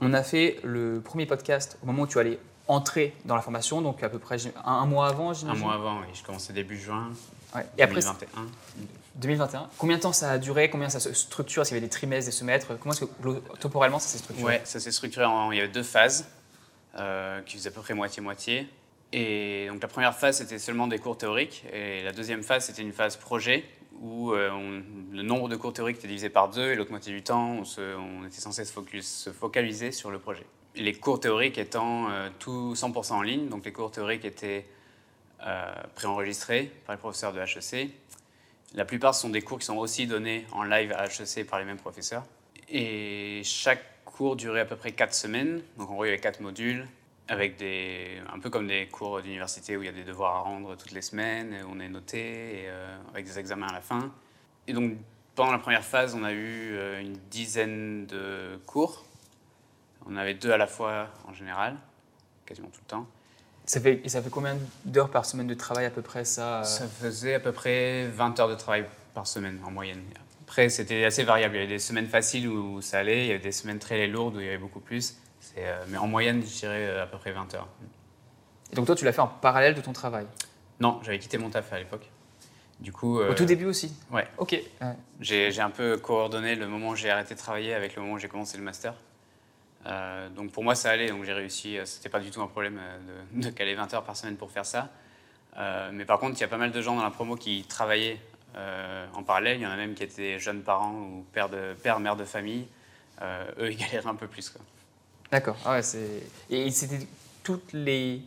on 0.00 0.12
a 0.12 0.22
fait 0.22 0.60
le 0.62 1.00
premier 1.00 1.26
podcast 1.26 1.76
au 1.82 1.86
moment 1.86 2.02
où 2.02 2.06
tu 2.06 2.18
allais 2.18 2.38
entrer 2.70 3.14
dans 3.24 3.34
la 3.36 3.42
formation, 3.42 3.80
donc 3.82 4.02
à 4.02 4.08
peu 4.08 4.18
près 4.18 4.36
un, 4.46 4.72
un 4.72 4.86
mois 4.86 5.08
avant, 5.08 5.32
Un 5.32 5.54
mois 5.54 5.74
avant, 5.74 6.00
oui, 6.00 6.06
je 6.14 6.22
commençais 6.22 6.52
début 6.52 6.78
juin 6.78 7.10
Ouais. 7.54 7.66
Et 7.78 7.82
après, 7.82 8.00
2021. 8.00 8.46
2021. 9.16 9.68
Combien 9.76 9.96
de 9.96 10.02
temps 10.02 10.12
ça 10.12 10.30
a 10.30 10.38
duré? 10.38 10.70
Combien 10.70 10.88
ça 10.88 11.00
se 11.00 11.12
structure? 11.12 11.64
Qu'il 11.64 11.72
y 11.72 11.74
avait 11.78 11.80
des 11.86 11.90
trimestres, 11.90 12.26
des 12.30 12.36
semestres? 12.36 12.78
Comment 12.78 12.92
est-ce 12.94 13.04
que 13.04 13.56
temporellement 13.58 13.98
ça 13.98 14.06
s'est 14.08 14.18
structuré? 14.18 14.46
Ouais, 14.46 14.60
ça 14.64 14.78
s'est 14.78 14.92
structuré 14.92 15.24
en. 15.26 15.50
Il 15.50 15.58
y 15.58 15.60
avait 15.60 15.68
deux 15.68 15.82
phases 15.82 16.26
euh, 16.96 17.40
qui 17.42 17.56
faisaient 17.56 17.70
à 17.70 17.72
peu 17.72 17.80
près 17.80 17.94
moitié-moitié. 17.94 18.68
Et 19.12 19.66
donc 19.68 19.82
la 19.82 19.88
première 19.88 20.14
phase, 20.16 20.36
c'était 20.38 20.60
seulement 20.60 20.86
des 20.86 20.98
cours 21.00 21.18
théoriques. 21.18 21.64
Et 21.72 22.04
la 22.04 22.12
deuxième 22.12 22.44
phase, 22.44 22.66
c'était 22.66 22.82
une 22.82 22.92
phase 22.92 23.16
projet 23.16 23.64
où 24.00 24.32
euh, 24.32 24.48
on- 24.52 24.82
le 25.14 25.22
nombre 25.22 25.48
de 25.48 25.56
cours 25.56 25.72
théoriques 25.72 25.98
était 25.98 26.06
divisé 26.08 26.30
par 26.30 26.48
deux 26.50 26.70
et 26.70 26.76
l'autre 26.76 26.92
moitié 26.92 27.12
du 27.12 27.22
temps, 27.24 27.50
on, 27.50 27.64
se- 27.64 27.96
on 27.96 28.24
était 28.26 28.40
censé 28.40 28.64
se, 28.64 28.72
focus- 28.72 29.02
se 29.24 29.30
focaliser 29.32 29.90
sur 29.90 30.12
le 30.12 30.20
projet. 30.20 30.46
Les 30.76 30.94
cours 30.94 31.18
théoriques 31.18 31.58
étant 31.58 32.10
euh, 32.10 32.28
tout 32.38 32.74
100% 32.74 33.12
en 33.12 33.22
ligne. 33.22 33.48
Donc 33.48 33.64
les 33.64 33.72
cours 33.72 33.90
théoriques 33.90 34.24
étaient 34.24 34.66
euh, 35.44 35.72
préenregistrés 35.94 36.70
par 36.86 36.94
les 36.94 36.98
professeurs 36.98 37.32
de 37.32 37.40
HEC. 37.40 37.90
La 38.74 38.84
plupart 38.84 39.14
sont 39.14 39.30
des 39.30 39.42
cours 39.42 39.58
qui 39.58 39.66
sont 39.66 39.78
aussi 39.78 40.06
donnés 40.06 40.46
en 40.52 40.62
live 40.62 40.92
à 40.92 41.06
HEC 41.06 41.46
par 41.48 41.58
les 41.58 41.64
mêmes 41.64 41.76
professeurs. 41.76 42.24
Et 42.68 43.42
chaque 43.42 43.82
cours 44.04 44.36
durait 44.36 44.60
à 44.60 44.64
peu 44.64 44.76
près 44.76 44.92
4 44.92 45.12
semaines. 45.12 45.62
Donc 45.76 45.90
en 45.90 45.94
gros, 45.94 46.04
il 46.04 46.08
y 46.08 46.12
avait 46.12 46.20
4 46.20 46.40
modules, 46.40 46.86
avec 47.26 47.56
des, 47.56 48.20
un 48.32 48.38
peu 48.38 48.48
comme 48.48 48.68
des 48.68 48.86
cours 48.86 49.20
d'université 49.22 49.76
où 49.76 49.82
il 49.82 49.86
y 49.86 49.88
a 49.88 49.92
des 49.92 50.04
devoirs 50.04 50.36
à 50.36 50.40
rendre 50.40 50.76
toutes 50.76 50.92
les 50.92 51.02
semaines, 51.02 51.52
et 51.52 51.62
on 51.64 51.80
est 51.80 51.88
noté, 51.88 52.18
et, 52.20 52.68
euh, 52.68 52.96
avec 53.12 53.26
des 53.26 53.40
examens 53.40 53.66
à 53.66 53.72
la 53.72 53.80
fin. 53.80 54.12
Et 54.68 54.72
donc 54.72 54.92
pendant 55.34 55.50
la 55.50 55.58
première 55.58 55.84
phase, 55.84 56.14
on 56.14 56.22
a 56.22 56.32
eu 56.32 56.76
une 57.00 57.16
dizaine 57.30 58.06
de 58.06 58.60
cours. 58.66 59.04
On 60.10 60.16
avait 60.16 60.34
deux 60.34 60.50
à 60.50 60.56
la 60.56 60.66
fois 60.66 61.08
en 61.28 61.32
général, 61.32 61.76
quasiment 62.44 62.68
tout 62.68 62.80
le 62.84 62.90
temps. 62.90 63.06
ça 63.64 63.80
fait, 63.80 64.00
et 64.04 64.08
ça 64.08 64.20
fait 64.20 64.30
combien 64.30 64.56
d'heures 64.84 65.10
par 65.10 65.24
semaine 65.24 65.46
de 65.46 65.54
travail 65.54 65.86
à 65.86 65.90
peu 65.90 66.02
près 66.02 66.24
ça 66.24 66.60
euh 66.60 66.64
Ça 66.64 66.86
faisait 66.86 67.34
à 67.34 67.40
peu 67.40 67.52
près 67.52 68.06
20 68.08 68.40
heures 68.40 68.48
de 68.48 68.56
travail 68.56 68.84
par 69.14 69.26
semaine 69.26 69.60
en 69.64 69.70
moyenne. 69.70 70.02
Après, 70.42 70.68
c'était 70.68 71.04
assez 71.04 71.22
variable. 71.22 71.54
Il 71.54 71.58
y 71.58 71.62
avait 71.62 71.72
des 71.72 71.78
semaines 71.78 72.08
faciles 72.08 72.48
où 72.48 72.82
ça 72.82 72.98
allait, 72.98 73.26
il 73.26 73.28
y 73.28 73.30
avait 73.30 73.38
des 73.38 73.52
semaines 73.52 73.78
très 73.78 74.08
lourdes 74.08 74.36
où 74.36 74.40
il 74.40 74.46
y 74.46 74.48
avait 74.48 74.58
beaucoup 74.58 74.80
plus. 74.80 75.16
Euh, 75.58 75.84
mais 75.88 75.96
en 75.96 76.08
moyenne, 76.08 76.42
je 76.42 76.58
dirais 76.58 76.88
euh, 76.88 77.04
à 77.04 77.06
peu 77.06 77.16
près 77.16 77.30
20 77.30 77.54
heures. 77.54 77.68
Et 78.72 78.74
donc 78.74 78.86
toi, 78.86 78.96
tu 78.96 79.04
l'as 79.04 79.12
fait 79.12 79.20
en 79.20 79.28
parallèle 79.28 79.74
de 79.74 79.80
ton 79.80 79.92
travail? 79.92 80.26
Non, 80.80 80.98
j'avais 81.02 81.20
quitté 81.20 81.38
mon 81.38 81.50
taf 81.50 81.72
à 81.72 81.78
l'époque. 81.78 82.08
Du 82.80 82.92
coup, 82.92 83.20
euh, 83.20 83.30
Au 83.30 83.34
tout 83.34 83.44
début 83.44 83.66
aussi? 83.66 83.94
Ouais. 84.10 84.26
Ok. 84.38 84.60
Ouais. 84.80 84.94
j'ai 85.20 85.60
un 85.60 85.70
peu 85.70 85.98
coordonné 85.98 86.56
le 86.56 86.66
moment 86.66 86.88
où 86.90 86.96
j'ai 86.96 87.10
arrêté 87.10 87.34
de 87.34 87.38
travailler 87.38 87.74
avec 87.74 87.94
le 87.94 88.02
moment 88.02 88.14
où 88.14 88.18
j'ai 88.18 88.28
commencé 88.28 88.56
le 88.56 88.64
master. 88.64 88.94
Euh, 89.86 90.28
donc 90.28 90.52
pour 90.52 90.62
moi, 90.62 90.74
ça 90.74 90.90
allait, 90.90 91.08
donc 91.08 91.24
j'ai 91.24 91.32
réussi. 91.32 91.78
euh, 91.78 91.84
C'était 91.84 92.08
pas 92.08 92.20
du 92.20 92.30
tout 92.30 92.42
un 92.42 92.46
problème 92.46 92.78
euh, 92.80 93.24
de, 93.32 93.42
de 93.46 93.50
caler 93.50 93.74
20 93.74 93.94
heures 93.94 94.04
par 94.04 94.16
semaine 94.16 94.36
pour 94.36 94.50
faire 94.50 94.66
ça. 94.66 94.88
Mais 95.92 96.04
par 96.04 96.18
contre, 96.20 96.38
il 96.38 96.40
y 96.40 96.44
a 96.44 96.48
pas 96.48 96.56
mal 96.56 96.70
de 96.70 96.80
gens 96.80 96.96
dans 96.96 97.02
la 97.02 97.10
promo 97.10 97.34
qui 97.36 97.64
travaillaient 97.64 98.18
en 99.14 99.22
parallèle. 99.22 99.58
Il 99.58 99.62
y 99.62 99.66
en 99.66 99.70
a 99.70 99.76
même 99.76 99.94
qui 99.94 100.04
étaient 100.04 100.38
jeunes 100.38 100.62
parents 100.62 100.94
ou 100.94 101.24
pères, 101.32 101.50
de, 101.50 101.74
pères 101.82 102.00
mères 102.00 102.16
de 102.16 102.24
famille. 102.24 102.66
Eux, 103.20 103.70
ils 103.70 103.76
galéraient 103.78 104.06
un 104.08 104.14
peu 104.14 104.26
plus. 104.28 104.54
D'accord. 105.30 105.56
Ah 105.66 105.72
ouais. 105.72 105.80
Et 106.48 106.70
c'était 106.70 107.06
toutes 107.42 107.72
les, 107.72 108.22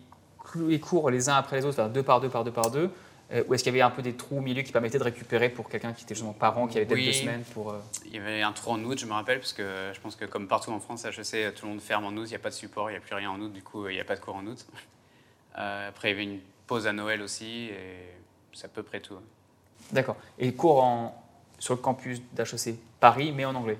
les 0.56 0.80
cours 0.80 1.10
les 1.10 1.30
uns 1.30 1.36
après 1.36 1.56
les 1.56 1.66
autres, 1.66 1.88
deux 1.88 2.04
par 2.04 2.20
deux 2.22 2.30
par 2.30 2.44
deux 2.44 2.52
par 2.52 2.70
deux 2.70 2.92
euh, 3.31 3.43
Ou 3.47 3.53
est-ce 3.53 3.63
qu'il 3.63 3.71
y 3.73 3.75
avait 3.75 3.81
un 3.81 3.89
peu 3.95 4.01
des 4.01 4.13
trous 4.13 4.38
au 4.38 4.41
milieu 4.41 4.62
qui 4.62 4.71
permettaient 4.71 4.97
de 4.99 5.03
récupérer 5.03 5.49
pour 5.49 5.69
quelqu'un 5.69 5.93
qui 5.93 6.03
était 6.03 6.13
justement 6.15 6.33
parent, 6.33 6.67
qui 6.67 6.77
avait 6.77 6.86
peut-être 6.86 6.99
Oui. 6.99 7.05
deux 7.05 7.13
semaines 7.13 7.43
pour... 7.53 7.71
euh, 7.71 7.79
Il 8.05 8.13
y 8.15 8.19
avait 8.19 8.41
un 8.41 8.51
trou 8.51 8.71
en 8.71 8.83
août, 8.83 8.99
je 8.99 9.05
me 9.05 9.13
rappelle, 9.13 9.39
parce 9.39 9.53
que 9.53 9.91
je 9.93 9.99
pense 9.99 10.15
que 10.15 10.25
comme 10.25 10.47
partout 10.47 10.71
en 10.71 10.79
France, 10.79 11.05
HEC, 11.05 11.53
tout 11.55 11.65
le 11.65 11.71
monde 11.71 11.81
ferme 11.81 12.05
en 12.05 12.09
août, 12.12 12.25
il 12.25 12.29
n'y 12.29 12.36
a 12.36 12.39
pas 12.39 12.49
de 12.49 12.55
support, 12.55 12.89
il 12.89 12.93
n'y 12.93 12.97
a 12.97 13.01
plus 13.01 13.15
rien 13.15 13.29
en 13.31 13.39
août, 13.39 13.51
du 13.53 13.62
coup, 13.63 13.88
il 13.88 13.93
n'y 13.95 14.01
a 14.01 14.05
pas 14.05 14.15
de 14.15 14.21
cours 14.21 14.36
en 14.36 14.45
août. 14.47 14.65
Euh, 15.55 15.89
après, 15.89 16.07
il 16.09 16.12
y 16.12 16.13
avait 16.15 16.23
une 16.23 16.39
pause 16.65 16.88
à 16.88 16.93
Noël 16.93 17.21
aussi, 17.21 17.65
et 17.69 18.09
c'est 18.53 18.65
à 18.65 18.69
peu 18.69 18.81
près 18.81 19.01
tout. 19.01 19.13
D'accord. 19.91 20.15
Et 20.39 20.51
cours 20.55 20.83
en, 20.83 21.23
sur 21.59 21.75
le 21.75 21.79
campus 21.79 22.23
d'HEC 22.33 22.75
Paris, 22.99 23.31
mais 23.31 23.45
en 23.45 23.53
anglais. 23.53 23.77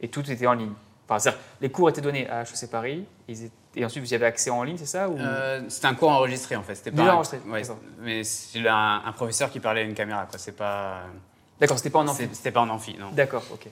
Et 0.00 0.08
tout 0.08 0.28
était 0.30 0.46
en 0.46 0.54
ligne. 0.54 0.72
Enfin, 1.06 1.32
les 1.60 1.70
cours 1.70 1.90
étaient 1.90 2.00
donnés 2.00 2.26
à 2.30 2.44
HEC 2.44 2.70
Paris, 2.70 3.04
ils 3.28 3.44
étaient- 3.44 3.54
et 3.76 3.84
ensuite 3.84 4.02
vous 4.04 4.12
y 4.12 4.14
avez 4.14 4.26
accès 4.26 4.50
en 4.50 4.62
ligne, 4.62 4.76
c'est 4.78 4.86
ça 4.86 5.08
ou... 5.08 5.16
Euh, 5.18 5.62
c'était 5.68 5.86
un 5.86 5.94
cours 5.94 6.10
enregistré 6.10 6.56
en 6.56 6.62
fait. 6.62 6.74
C'était 6.74 6.90
Déjà 6.90 7.04
pas 7.04 7.10
un- 7.10 7.14
enregistré, 7.14 7.38
ouais, 7.46 7.62
mais 8.00 8.24
c'est 8.24 8.66
un, 8.68 9.02
un 9.04 9.12
professeur 9.12 9.50
qui 9.50 9.60
parlait 9.60 9.82
à 9.82 9.84
une 9.84 9.94
caméra, 9.94 10.26
quoi. 10.26 10.38
C'est 10.38 10.56
pas. 10.56 11.02
D'accord, 11.60 11.76
c'était 11.78 11.90
pas 11.90 11.98
en 12.00 12.08
amphi. 12.08 12.28
C'était 12.32 12.50
pas 12.50 12.60
en 12.60 12.68
amphi, 12.70 12.96
non. 12.98 13.10
D'accord, 13.12 13.44
ok. 13.52 13.68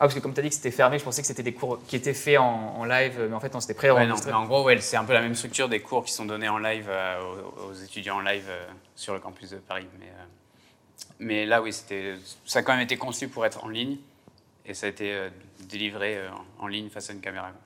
Ah, 0.00 0.06
parce 0.06 0.14
que 0.14 0.20
comme 0.20 0.32
tu 0.32 0.38
as 0.38 0.42
dit 0.44 0.48
que 0.50 0.54
c'était 0.54 0.70
fermé, 0.70 0.98
je 0.98 1.04
pensais 1.04 1.22
que 1.22 1.26
c'était 1.26 1.42
des 1.42 1.52
cours 1.54 1.80
qui 1.88 1.96
étaient 1.96 2.14
faits 2.14 2.38
en, 2.38 2.76
en 2.78 2.84
live, 2.84 3.18
mais 3.28 3.34
en 3.34 3.40
fait, 3.40 3.52
non, 3.52 3.58
c'était 3.60 3.74
Ouais, 3.80 3.88
non, 3.88 3.94
pré-enregistré. 3.96 4.30
mais 4.30 4.36
en 4.36 4.44
gros, 4.46 4.62
ouais, 4.64 4.80
c'est 4.80 4.96
un 4.96 5.04
peu 5.04 5.12
la 5.12 5.20
même 5.20 5.34
structure 5.34 5.68
des 5.68 5.80
cours 5.80 6.04
qui 6.04 6.12
sont 6.12 6.24
donnés 6.24 6.48
en 6.48 6.58
live 6.58 6.86
euh, 6.88 7.20
aux, 7.20 7.70
aux 7.70 7.74
étudiants 7.74 8.18
en 8.18 8.20
live 8.20 8.44
euh, 8.48 8.64
sur 8.94 9.12
le 9.14 9.18
campus 9.18 9.50
de 9.50 9.56
Paris. 9.56 9.88
Mais, 9.98 10.06
mais 11.18 11.46
là, 11.46 11.60
oui, 11.62 11.72
ça 11.72 12.58
a 12.60 12.62
quand 12.62 12.72
même 12.74 12.82
été 12.82 12.96
conçu 12.96 13.26
pour 13.28 13.44
être 13.44 13.64
en 13.64 13.68
ligne 13.68 13.96
et 14.64 14.72
ça 14.74 14.86
a 14.86 14.88
été 14.88 15.28
délivré 15.68 16.20
en 16.60 16.68
ligne 16.68 16.88
face 16.90 17.10
à 17.10 17.12
une 17.12 17.20
caméra. 17.20 17.48
quoi. 17.50 17.60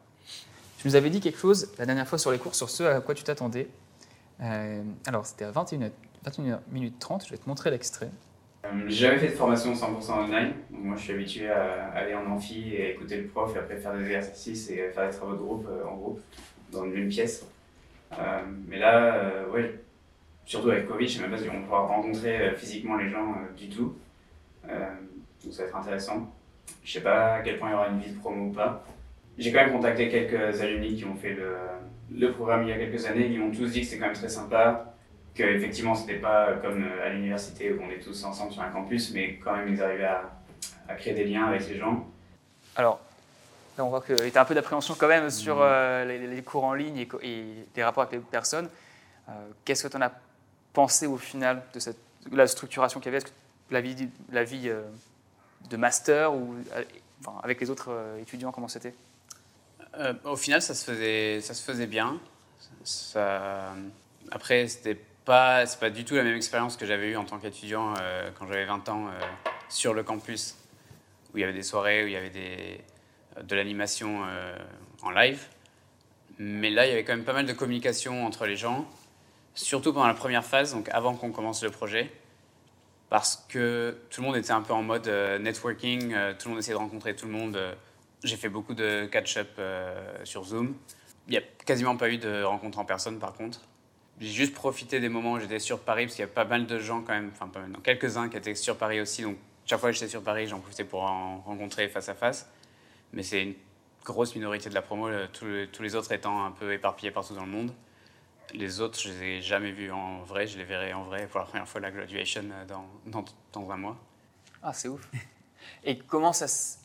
Tu 0.83 0.89
nous 0.89 0.97
avais 0.97 1.11
dit 1.11 1.21
quelque 1.21 1.39
chose 1.39 1.73
la 1.79 1.87
dernière 1.87 2.09
fois 2.09 2.19
sur 2.19 2.33
les 2.33 2.39
cours, 2.39 2.57
sur 2.57 2.69
ce 2.69 2.83
à 2.83 3.01
quoi 3.01 3.15
tu 3.15 3.23
t'attendais. 3.23 3.69
Euh, 4.43 4.83
alors, 5.07 5.25
c'était 5.25 5.45
à 5.45 5.53
21, 5.53 5.93
21 6.25 6.61
minutes 6.73 6.99
30, 6.99 7.25
je 7.25 7.31
vais 7.31 7.37
te 7.39 7.49
montrer 7.49 7.71
l'extrait. 7.71 8.11
Euh, 8.65 8.69
J'ai 8.89 9.07
jamais 9.07 9.19
fait 9.21 9.29
de 9.29 9.35
formation 9.35 9.75
100% 9.75 10.25
online. 10.25 10.55
Donc 10.73 10.83
moi, 10.83 10.97
je 10.97 11.03
suis 11.03 11.13
habitué 11.13 11.49
à 11.49 11.93
aller 11.95 12.17
en 12.17 12.27
amphi 12.27 12.75
et 12.75 12.91
écouter 12.91 13.19
le 13.19 13.29
prof 13.29 13.55
et 13.55 13.61
après 13.61 13.77
faire 13.77 13.97
des 13.97 14.07
exercices 14.07 14.71
et 14.71 14.91
faire 14.91 15.09
des 15.09 15.17
travaux 15.17 15.35
de 15.35 15.39
groupe 15.39 15.69
euh, 15.71 15.87
en 15.87 15.95
groupe 15.95 16.21
dans 16.73 16.85
une 16.85 16.95
même 16.95 17.09
pièce. 17.09 17.47
Euh, 18.19 18.41
mais 18.67 18.81
là, 18.81 19.45
ouais, 19.53 19.81
surtout 20.47 20.71
avec 20.71 20.89
Covid, 20.89 21.07
je 21.07 21.15
sais 21.15 21.23
même 21.23 21.31
pas 21.31 21.39
si 21.39 21.49
on 21.49 21.63
pouvoir 21.63 21.87
rencontrer 21.87 22.57
physiquement 22.57 22.97
les 22.97 23.09
gens 23.09 23.37
du 23.57 23.69
tout. 23.69 23.95
Donc 24.65 25.53
ça 25.53 25.63
va 25.63 25.69
être 25.69 25.77
intéressant. 25.77 26.29
Je 26.83 26.93
sais 26.95 27.03
pas 27.03 27.35
à 27.35 27.43
quel 27.43 27.61
point 27.61 27.69
il 27.69 27.73
y 27.73 27.75
aura 27.77 27.87
une 27.87 28.01
vie 28.01 28.11
de 28.11 28.19
promo 28.19 28.47
ou 28.47 28.53
pas. 28.53 28.85
J'ai 29.43 29.51
quand 29.51 29.65
même 29.65 29.73
contacté 29.73 30.09
quelques 30.09 30.61
alumni 30.61 30.95
qui 30.95 31.05
ont 31.05 31.17
fait 31.17 31.33
le, 31.33 31.57
le 32.15 32.33
programme 32.33 32.63
il 32.63 32.69
y 32.69 32.73
a 32.73 32.77
quelques 32.77 33.05
années. 33.07 33.27
Ils 33.27 33.41
m'ont 33.41 33.51
tous 33.51 33.67
dit 33.67 33.81
que 33.81 33.87
c'était 33.87 33.99
quand 33.99 34.07
même 34.07 34.15
très 34.15 34.29
sympa, 34.29 34.95
que 35.35 35.43
effectivement 35.43 35.97
c'était 35.97 36.21
pas 36.21 36.53
comme 36.63 36.85
euh, 36.85 37.05
à 37.05 37.09
l'université 37.09 37.73
où 37.73 37.83
on 37.83 37.91
est 37.91 37.99
tous 37.99 38.23
ensemble 38.23 38.53
sur 38.53 38.63
un 38.63 38.71
campus, 38.71 39.13
mais 39.13 39.41
quand 39.43 39.57
même 39.57 39.67
ils 39.69 39.83
arrivaient 39.83 40.05
à, 40.05 40.31
à 40.89 40.95
créer 40.95 41.15
des 41.15 41.25
liens 41.25 41.47
avec 41.47 41.69
les 41.69 41.77
gens. 41.77 42.07
Alors, 42.77 43.01
là, 43.77 43.85
on 43.85 43.89
voit 43.89 44.01
qu'il 44.01 44.17
y 44.17 44.39
a 44.39 44.41
un 44.41 44.45
peu 44.45 44.55
d'appréhension 44.55 44.95
quand 44.97 45.09
même 45.09 45.29
sur 45.29 45.61
euh, 45.61 46.05
les, 46.05 46.25
les 46.25 46.43
cours 46.43 46.63
en 46.63 46.75
ligne 46.75 46.99
et, 47.21 47.45
les 47.75 47.83
rapports 47.83 48.05
avec 48.05 48.13
les 48.13 48.21
personnes. 48.21 48.69
Euh, 49.29 49.33
Qu'est-ce 49.65 49.83
que 49.83 49.89
tu 49.89 49.97
en 49.97 50.03
as 50.03 50.13
pensé 50.73 51.09
au 51.09 51.17
final 51.17 51.63
de, 51.75 51.81
cette, 51.81 51.99
de 52.31 52.37
la 52.37 52.47
structuration 52.47 53.01
qu'il 53.01 53.07
y 53.07 53.17
avait? 53.17 53.19
Est-ce 53.19 53.27
que 53.27 53.33
la 53.73 53.81
vie, 53.81 54.09
la 54.31 54.45
vie 54.45 54.69
euh, 54.69 54.83
de 55.69 55.77
master 55.77 56.33
ou 56.33 56.55
enfin, 57.21 57.41
avec 57.43 57.61
les 57.61 57.71
autres 57.71 57.91
étudiants, 58.21 58.53
comment 58.53 58.69
c'était? 58.69 58.95
Euh, 59.99 60.15
au 60.25 60.37
final, 60.37 60.63
ça 60.63 60.75
se 60.75 60.85
faisait, 60.85 61.87
bien. 61.87 62.19
Après, 64.31 64.67
c'était 64.69 64.99
pas, 65.25 65.65
pas 65.79 65.91
du 65.91 66.05
tout 66.05 66.15
la 66.15 66.23
même 66.23 66.37
expérience 66.37 66.77
que 66.77 66.87
j'avais 66.87 67.11
eue 67.11 67.17
en 67.17 67.25
tant 67.25 67.39
qu'étudiant 67.39 67.95
euh, 68.01 68.31
quand 68.39 68.47
j'avais 68.47 68.65
20 68.65 68.89
ans 68.89 69.09
euh, 69.09 69.21
sur 69.69 69.95
le 69.95 70.03
campus, 70.03 70.57
où 71.33 71.39
il 71.39 71.41
y 71.43 71.45
avait 71.45 71.53
des 71.53 71.63
soirées, 71.63 72.05
où 72.05 72.07
il 72.07 72.13
y 72.13 72.17
avait 72.17 72.31
des, 72.31 72.81
de 73.43 73.55
l'animation 73.55 74.23
en 75.03 75.11
live. 75.11 75.47
Mais 76.39 76.71
là, 76.71 76.87
il 76.87 76.91
y 76.91 76.93
avait 76.93 77.05
quand 77.05 77.15
même 77.15 77.25
pas 77.25 77.35
mal 77.35 77.47
de 77.47 77.53
communication 77.53 78.27
entre 78.27 78.47
les 78.47 78.57
gens, 78.57 78.87
surtout 79.55 79.93
pendant 79.93 80.07
la 80.07 80.15
première 80.15 80.45
phase, 80.45 80.73
donc 80.73 80.89
avant 80.91 81.15
qu'on 81.15 81.31
commence 81.31 81.63
le 81.63 81.71
projet, 81.71 82.11
parce 83.11 83.45
que 83.49 83.99
tout 84.11 84.23
le 84.23 84.27
monde 84.27 84.37
était 84.37 84.53
un 84.53 84.63
peu 84.63 84.73
en 84.73 84.83
mode 84.83 85.09
networking, 85.41 86.15
tout 86.39 86.49
le 86.49 86.51
monde 86.51 86.59
essayait 86.59 86.75
de 86.75 86.79
rencontrer 86.79 87.15
tout 87.15 87.27
le 87.27 87.33
monde. 87.33 87.59
Euh, 88.25 88.29
j'ai 88.29 88.37
fait 88.37 88.49
beaucoup 88.49 88.75
de 88.75 89.07
catch-up 89.07 89.51
euh, 89.59 90.25
sur 90.25 90.45
Zoom. 90.45 90.75
Il 91.29 91.33
n'y 91.33 91.37
a 91.39 91.43
quasiment 91.65 91.97
pas 91.97 92.09
eu 92.11 92.19
de 92.19 92.43
rencontre 92.43 92.79
en 92.79 92.85
personne 92.85 93.19
par 93.19 93.33
contre. 93.33 93.61
J'ai 94.21 94.29
juste 94.29 94.55
profité 94.55 95.01
des 95.01 95.09
moments 95.09 95.33
où 95.33 95.41
j'étais 95.41 95.59
sur 95.59 95.81
Paris 95.81 96.05
parce 96.07 96.15
qu'il 96.17 96.23
y 96.23 96.29
a 96.29 96.33
pas 96.33 96.45
mal 96.45 96.67
de 96.67 96.79
gens 96.79 97.01
quand 97.03 97.13
même, 97.13 97.31
enfin 97.33 97.49
pas 97.49 97.61
mal, 97.61 97.73
quelques-uns 97.83 98.29
qui 98.29 98.37
étaient 98.37 98.55
sur 98.55 98.77
Paris 98.77 99.01
aussi. 99.01 99.23
Donc 99.23 99.37
chaque 99.67 99.81
fois 99.81 99.91
que 99.91 99.95
j'étais 99.95 100.09
sur 100.11 100.23
Paris, 100.23 100.47
j'en 100.47 100.61
profitais 100.61 100.85
pour 100.85 101.03
en 101.03 101.41
rencontrer 101.41 101.89
face 101.89 102.09
à 102.09 102.15
face. 102.15 102.49
Mais 103.13 103.23
c'est 103.23 103.43
une 103.43 103.55
grosse 104.05 104.35
minorité 104.35 104.69
de 104.69 104.75
la 104.75 104.83
promo, 104.83 105.09
le- 105.09 105.29
tous 105.29 105.83
les- 105.83 105.95
autres 105.95 106.13
étant 106.13 106.45
un 106.45 106.51
peu 106.51 106.73
éparpillés 106.73 107.11
partout 107.13 107.35
dans 107.35 107.45
le 107.45 107.51
monde. 107.51 107.73
Les 108.55 108.81
autres, 108.81 108.99
je 109.01 109.09
les 109.09 109.23
ai 109.23 109.43
jamais 109.43 109.71
vus 109.71 109.91
en 109.93 110.23
vrai. 110.23 110.47
Je 110.47 110.59
les 110.59 110.65
verrai 110.65 110.93
en 110.93 111.05
vrai 111.05 111.27
pour 111.27 111.41
la 111.41 111.47
première 111.47 111.69
fois 111.69 111.81
la 111.81 111.91
graduation 111.91 112.45
euh, 112.53 112.65
dans, 112.67 112.85
dans, 113.07 113.25
dans 113.53 113.71
un 113.71 113.77
mois. 113.77 113.97
Ah, 114.63 114.73
c'est 114.73 114.89
ouf. 114.89 115.09
Et 115.85 115.99
comment 115.99 116.33
ça, 116.33 116.49
se- 116.49 116.77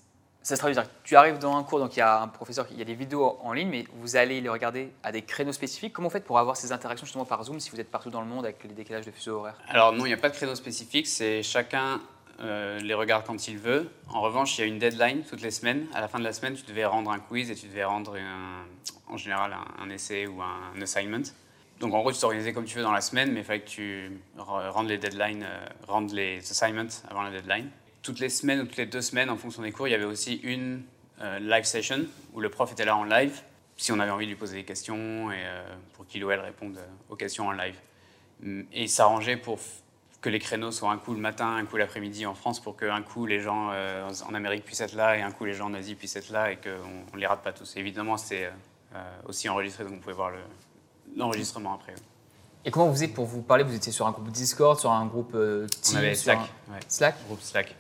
ça 0.47 0.55
se 0.55 0.61
traduit 0.61 0.79
Tu 1.03 1.17
arrives 1.17 1.39
dans 1.39 1.57
un 1.57 1.63
cours, 1.63 1.79
donc 1.79 1.97
il 1.97 1.99
y 1.99 2.01
a 2.01 2.21
un 2.21 2.29
professeur, 2.29 2.67
il 2.71 2.77
y 2.77 2.81
a 2.81 2.85
des 2.85 2.93
vidéos 2.93 3.37
en 3.43 3.51
ligne, 3.51 3.67
mais 3.67 3.83
vous 3.95 4.15
allez 4.15 4.39
les 4.39 4.47
regarder 4.47 4.93
à 5.03 5.11
des 5.11 5.21
créneaux 5.21 5.51
spécifiques. 5.51 5.91
Comment 5.91 6.07
vous 6.07 6.13
faites 6.13 6.23
pour 6.23 6.39
avoir 6.39 6.55
ces 6.55 6.71
interactions 6.71 7.05
justement 7.05 7.25
par 7.25 7.43
Zoom 7.43 7.59
si 7.59 7.69
vous 7.69 7.81
êtes 7.81 7.91
partout 7.91 8.09
dans 8.09 8.21
le 8.21 8.27
monde 8.27 8.45
avec 8.45 8.63
les 8.63 8.73
décalages 8.73 9.05
de 9.05 9.11
fuseaux 9.11 9.39
horaires? 9.39 9.57
Alors 9.67 9.91
non, 9.91 10.05
il 10.05 10.07
n'y 10.07 10.13
a 10.13 10.17
pas 10.17 10.29
de 10.29 10.35
créneau 10.35 10.55
spécifique, 10.55 11.05
c'est 11.05 11.43
chacun 11.43 11.99
euh, 12.39 12.79
les 12.79 12.93
regarde 12.93 13.25
quand 13.27 13.49
il 13.49 13.57
veut. 13.57 13.89
En 14.07 14.21
revanche, 14.21 14.57
il 14.57 14.61
y 14.61 14.63
a 14.63 14.67
une 14.67 14.79
deadline 14.79 15.23
toutes 15.23 15.41
les 15.41 15.51
semaines. 15.51 15.85
À 15.93 15.99
la 15.99 16.07
fin 16.07 16.17
de 16.17 16.23
la 16.23 16.31
semaine, 16.31 16.53
tu 16.53 16.63
devais 16.63 16.85
rendre 16.85 17.11
un 17.11 17.19
quiz 17.19 17.51
et 17.51 17.55
tu 17.55 17.67
devais 17.67 17.83
rendre 17.83 18.15
en 19.09 19.17
général 19.17 19.53
un, 19.79 19.89
essai 19.89 20.27
ou 20.27 20.41
un, 20.41 20.81
assignment. 20.81 21.23
Donc 21.81 21.93
en 21.93 21.99
gros, 21.99 22.13
tu 22.13 22.21
t'organisais 22.21 22.53
comme 22.53 22.63
tu 22.63 22.77
veux 22.77 22.83
dans 22.83 22.93
la 22.93 23.01
semaine, 23.01 23.33
mais 23.33 23.41
il 23.41 23.45
fallait 23.45 23.59
que 23.59 23.69
tu 23.69 24.17
re- 24.37 24.69
rendes 24.69 24.87
les 24.87 24.97
deadlines, 24.97 25.43
euh, 25.43 25.65
rendes 25.89 26.11
les 26.11 26.37
assignments 26.37 26.87
avant 27.09 27.23
la 27.23 27.31
deadline. 27.31 27.69
Toutes 28.07 28.19
les 28.21 28.29
semaines 28.29 28.61
ou 28.61 28.63
toutes 28.63 28.77
les 28.77 28.85
deux 28.85 29.01
semaines, 29.01 29.29
en 29.29 29.35
fonction 29.35 29.61
des 29.61 29.73
cours, 29.73 29.85
il 29.89 29.91
y 29.91 29.93
avait 29.93 30.05
aussi 30.05 30.35
une 30.35 30.81
euh, 31.19 31.39
live 31.39 31.65
session 31.65 32.05
où 32.33 32.39
le 32.39 32.47
prof 32.49 32.71
était 32.71 32.85
là 32.85 32.95
en 32.95 33.03
live, 33.03 33.41
si 33.75 33.91
on 33.91 33.99
avait 33.99 34.11
envie 34.11 34.23
de 34.27 34.29
lui 34.31 34.37
poser 34.37 34.55
des 34.55 34.63
questions 34.63 35.29
et 35.29 35.35
euh, 35.43 35.75
pour 35.91 36.07
qu'il 36.07 36.23
ou 36.23 36.31
elle 36.31 36.39
réponde 36.39 36.77
euh, 36.77 36.85
aux 37.09 37.17
questions 37.17 37.47
en 37.47 37.51
live. 37.51 37.75
Mm, 38.39 38.61
Et 38.71 38.83
il 38.83 38.89
s'arrangeait 38.89 39.35
pour 39.35 39.59
que 40.21 40.29
les 40.29 40.39
créneaux 40.39 40.71
soient 40.71 40.89
un 40.91 40.97
coup 40.97 41.13
le 41.13 41.19
matin, 41.19 41.57
un 41.57 41.65
coup 41.65 41.75
l'après-midi 41.75 42.25
en 42.25 42.33
France, 42.33 42.61
pour 42.61 42.77
qu'un 42.77 43.01
coup 43.01 43.25
les 43.25 43.41
gens 43.41 43.71
en 43.73 44.33
Amérique 44.33 44.63
puissent 44.63 44.79
être 44.79 44.95
là 44.95 45.17
et 45.17 45.21
un 45.21 45.31
coup 45.31 45.43
les 45.43 45.53
gens 45.53 45.65
en 45.65 45.73
Asie 45.73 45.95
puissent 45.95 46.15
être 46.15 46.29
là 46.29 46.49
et 46.53 46.55
qu'on 46.55 47.13
ne 47.13 47.19
les 47.19 47.27
rate 47.27 47.43
pas 47.43 47.51
tous. 47.51 47.75
Évidemment, 47.75 48.15
euh, 48.31 48.49
aussi 49.25 49.49
enregistré, 49.49 49.83
donc 49.83 49.95
vous 49.95 49.99
pouvez 49.99 50.13
voir 50.15 50.31
le- 50.31 50.37
l'enregistrement 51.17 51.73
après. 51.73 51.93
Et 52.65 52.71
comment 52.71 52.87
vous 52.87 52.93
faisiez 52.93 53.07
pour 53.07 53.25
vous 53.25 53.41
parler? 53.41 53.63
Vous 53.63 53.75
étiez 53.75 53.91
sur 53.91 54.07
un 54.07 54.11
groupe 54.11 54.29
Discord, 54.29 54.77
sur 54.79 54.91
un 54.91 55.05
groupe 55.05 55.31
euh, 55.35 55.65
On 55.65 55.81
Teams 55.81 55.97
avait 55.97 56.15
sur 56.15 56.23
Slack, 56.25 56.39
un- 56.39 56.73
ouais, 56.73 56.79
Slack? 56.87 57.15
Groupe 57.25 57.41
Slack. 57.41 57.75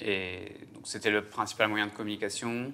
Et 0.00 0.56
donc 0.74 0.82
c'était 0.86 1.10
le 1.10 1.24
principal 1.24 1.68
moyen 1.68 1.86
de 1.86 1.92
communication. 1.92 2.72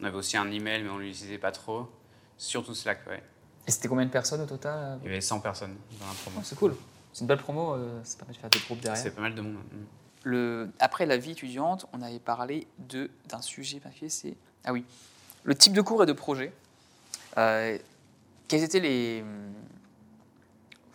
On 0.00 0.04
avait 0.04 0.16
aussi 0.16 0.36
un 0.36 0.50
email, 0.50 0.82
mais 0.82 0.90
on 0.90 0.96
ne 0.98 1.02
l'utilisait 1.02 1.38
pas 1.38 1.52
trop. 1.52 1.88
Surtout 2.36 2.74
Slack, 2.74 3.00
ouais. 3.08 3.22
Et 3.66 3.70
c'était 3.70 3.88
combien 3.88 4.06
de 4.06 4.10
personnes 4.10 4.40
au 4.40 4.46
total? 4.46 4.98
Il 5.02 5.06
y 5.08 5.10
avait 5.10 5.20
100 5.20 5.40
personnes 5.40 5.76
dans 6.00 6.06
la 6.06 6.12
promo. 6.14 6.36
Oh, 6.40 6.42
C'est 6.44 6.56
cool. 6.58 6.74
C'est 7.12 7.20
une 7.20 7.26
belle 7.26 7.38
promo, 7.38 7.74
euh, 7.74 8.00
ça 8.04 8.16
permet 8.18 8.32
de 8.34 8.38
faire 8.38 8.50
des 8.50 8.58
groupes 8.60 8.80
derrière. 8.80 9.02
C'est 9.02 9.10
pas 9.10 9.20
mal 9.20 9.34
de 9.34 9.40
monde. 9.42 9.54
Mm. 9.54 9.84
Le, 10.24 10.70
après 10.80 11.06
la 11.06 11.16
vie 11.16 11.32
étudiante, 11.32 11.86
on 11.92 12.00
avait 12.02 12.18
parlé 12.18 12.66
de- 12.78 13.10
d'un 13.28 13.42
sujet 13.42 13.78
particulier, 13.80 14.10
c'est 14.10 14.34
ah 14.64 14.72
oui, 14.72 14.84
le 15.44 15.54
type 15.54 15.72
de 15.72 15.80
cours 15.80 16.02
et 16.02 16.06
de 16.06 16.12
projet. 16.12 16.52
Euh, 17.36 17.78
quelles 18.48 18.62
étaient 18.62 18.80
les, 18.80 19.24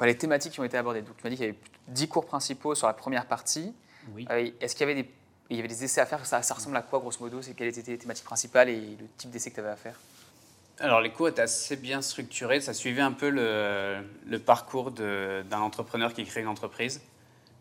les 0.05 0.17
thématiques 0.17 0.53
qui 0.53 0.59
ont 0.59 0.63
été 0.63 0.77
abordées 0.77 1.01
Donc, 1.01 1.17
tu 1.17 1.23
m'as 1.23 1.29
dit 1.29 1.35
qu'il 1.35 1.45
y 1.45 1.49
avait 1.49 1.57
10 1.89 2.07
cours 2.07 2.25
principaux 2.25 2.75
sur 2.75 2.87
la 2.87 2.93
première 2.93 3.25
partie. 3.25 3.73
Oui. 4.13 4.25
Euh, 4.29 4.49
Est-ce 4.59 4.75
qu'il 4.75 4.87
y 4.87 4.91
avait 4.91 5.01
des, 5.03 5.09
il 5.49 5.57
y 5.57 5.59
avait 5.59 5.67
des 5.67 5.83
essais 5.83 6.01
à 6.01 6.05
faire? 6.05 6.25
Ça, 6.25 6.41
ça 6.41 6.53
ressemble 6.53 6.77
à 6.77 6.81
quoi, 6.81 6.99
grosso 6.99 7.17
modo? 7.19 7.41
C'est 7.41 7.53
Quelles 7.53 7.77
étaient 7.77 7.91
les 7.91 7.97
thématiques 7.97 8.25
principales 8.25 8.69
et 8.69 8.97
le 8.99 9.07
type 9.17 9.29
d'essai 9.29 9.49
que 9.49 9.55
tu 9.55 9.61
avais 9.61 9.69
à 9.69 9.75
faire? 9.75 9.95
Alors, 10.79 11.01
les 11.01 11.11
cours 11.11 11.27
étaient 11.27 11.41
assez 11.41 11.75
bien 11.75 12.01
structurés. 12.01 12.59
Ça 12.59 12.73
suivait 12.73 13.01
un 13.01 13.11
peu 13.11 13.29
le, 13.29 14.03
le 14.25 14.39
parcours 14.39 14.91
d'un 14.91 15.59
entrepreneur 15.59 16.13
qui 16.13 16.25
crée 16.25 16.41
une 16.41 16.47
entreprise. 16.47 17.01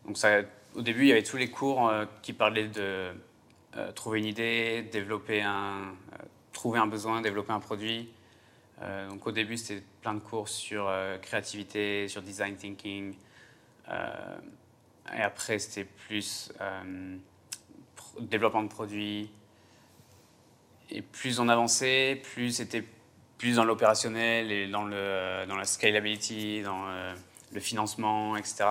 Donc, 0.05 0.17
ça, 0.17 0.39
au 0.75 0.81
début, 0.81 1.03
il 1.03 1.07
y 1.07 1.11
avait 1.11 1.23
tous 1.23 1.37
les 1.37 1.49
cours 1.49 1.87
euh, 1.87 2.05
qui 2.21 2.33
parlaient 2.33 2.67
de 2.67 3.11
euh, 3.77 3.91
trouver 3.93 4.19
une 4.19 4.25
idée, 4.25 4.81
développer 4.91 5.41
un, 5.41 5.93
euh, 6.13 6.23
trouver 6.51 6.79
un 6.79 6.87
besoin, 6.87 7.21
développer 7.21 7.53
un 7.53 7.59
produit. 7.59 8.09
Euh, 8.81 9.07
donc 9.09 9.25
au 9.27 9.31
début, 9.31 9.57
c'était 9.57 9.83
plein 10.01 10.13
de 10.13 10.19
cours 10.19 10.49
sur 10.49 10.87
euh, 10.87 11.17
créativité, 11.17 12.07
sur 12.07 12.21
design 12.21 12.55
thinking. 12.55 13.15
Euh, 13.89 14.37
et 15.15 15.21
après, 15.21 15.59
c'était 15.59 15.83
plus 16.07 16.51
développement 18.19 18.63
de 18.63 18.67
produits. 18.69 19.29
Et 20.89 21.01
plus 21.01 21.39
on 21.39 21.49
avançait, 21.49 22.21
plus 22.33 22.51
c'était 22.51 22.83
plus 23.37 23.55
dans 23.57 23.65
l'opérationnel 23.65 24.51
et 24.51 24.67
dans, 24.67 24.85
le, 24.85 25.45
dans 25.47 25.55
la 25.55 25.65
scalability, 25.65 26.61
dans 26.61 26.85
le 27.51 27.59
financement, 27.59 28.37
etc. 28.37 28.65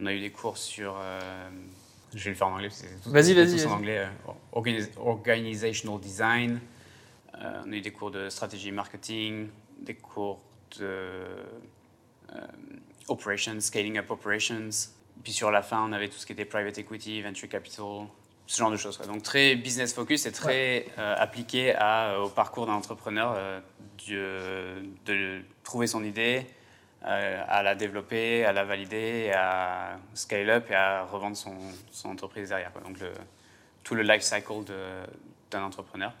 On 0.00 0.06
a 0.06 0.12
eu 0.12 0.20
des 0.20 0.30
cours 0.30 0.56
sur. 0.56 0.96
je 2.14 2.24
vais 2.24 2.30
le 2.30 2.36
faire 2.36 2.46
en 2.48 2.54
anglais. 2.54 2.68
Vas-y, 3.06 3.34
vas-y, 3.34 3.56
tous 3.56 3.66
en 3.66 3.72
anglais. 3.72 4.06
organis- 4.52 4.88
organizational 4.98 6.00
design. 6.00 6.60
Euh, 7.40 7.62
on 7.66 7.72
a 7.72 7.76
eu 7.76 7.80
des 7.80 7.92
cours 7.92 8.10
de 8.10 8.28
stratégie 8.28 8.70
marketing, 8.72 9.48
des 9.78 9.94
cours 9.94 10.40
de 10.78 10.84
euh, 12.32 12.46
operations, 13.08 13.60
scaling 13.60 13.98
up 13.98 14.10
operations. 14.10 14.70
Puis 15.22 15.32
sur 15.32 15.50
la 15.50 15.62
fin, 15.62 15.84
on 15.84 15.92
avait 15.92 16.08
tout 16.08 16.18
ce 16.18 16.26
qui 16.26 16.32
était 16.32 16.44
private 16.44 16.78
equity, 16.78 17.22
venture 17.22 17.48
capital, 17.48 18.06
ce 18.46 18.58
genre 18.58 18.70
de 18.70 18.76
choses. 18.76 18.96
quoi. 18.96 19.06
Donc 19.06 19.22
très 19.22 19.56
business 19.56 19.94
focus 19.94 20.26
et 20.26 20.32
très 20.32 20.86
euh, 20.98 21.14
appliqué 21.18 21.74
à, 21.74 22.20
au 22.20 22.28
parcours 22.28 22.66
d'un 22.66 22.72
entrepreneur, 22.74 23.34
euh, 23.36 24.82
de 25.06 25.42
trouver 25.62 25.86
son 25.86 26.04
idée, 26.04 26.46
à 27.06 27.62
la 27.62 27.74
développer, 27.74 28.46
à 28.46 28.52
la 28.54 28.64
valider, 28.64 29.30
à 29.34 29.98
scale 30.14 30.48
up 30.48 30.70
et 30.70 30.74
à 30.74 31.04
revendre 31.04 31.36
son, 31.36 31.54
son 31.90 32.08
entreprise 32.08 32.48
derrière. 32.48 32.72
quoi. 32.72 32.80
Donc 32.80 32.98
le, 32.98 33.12
tout 33.82 33.94
le 33.94 34.02
life 34.02 34.22
cycle 34.22 34.64
d'un 35.50 35.62
entrepreneur. 35.62 36.14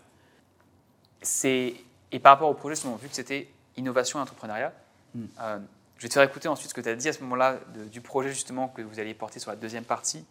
C'est 1.24 1.74
et 2.12 2.18
par 2.20 2.34
rapport 2.34 2.48
au 2.48 2.54
projet, 2.54 2.76
justement, 2.76 2.94
vu 2.94 3.08
que 3.08 3.14
c'était 3.16 3.48
innovation 3.76 4.20
et 4.20 4.22
entrepreneuriat, 4.22 4.72
Mm. 5.14 5.24
euh, 5.40 5.58
je 5.98 6.02
vais 6.02 6.08
te 6.08 6.14
faire 6.14 6.22
écouter 6.24 6.48
ensuite 6.48 6.68
ce 6.70 6.74
que 6.74 6.80
tu 6.80 6.88
as 6.88 6.94
dit 6.96 7.08
à 7.08 7.12
ce 7.12 7.20
moment-là 7.22 7.58
du 7.92 8.00
projet 8.00 8.30
justement 8.30 8.66
que 8.68 8.82
vous 8.82 8.98
alliez 8.98 9.14
porter 9.14 9.38
sur 9.40 9.50
la 9.50 9.56
deuxième 9.56 9.84
partie 9.84 10.24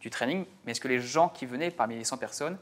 du 0.00 0.08
training. 0.10 0.44
Mais 0.64 0.72
est-ce 0.72 0.80
que 0.80 0.88
les 0.88 0.98
gens 1.00 1.28
qui 1.28 1.44
venaient 1.46 1.70
parmi 1.70 1.94
les 1.96 2.04
100 2.04 2.16
personnes, 2.16 2.56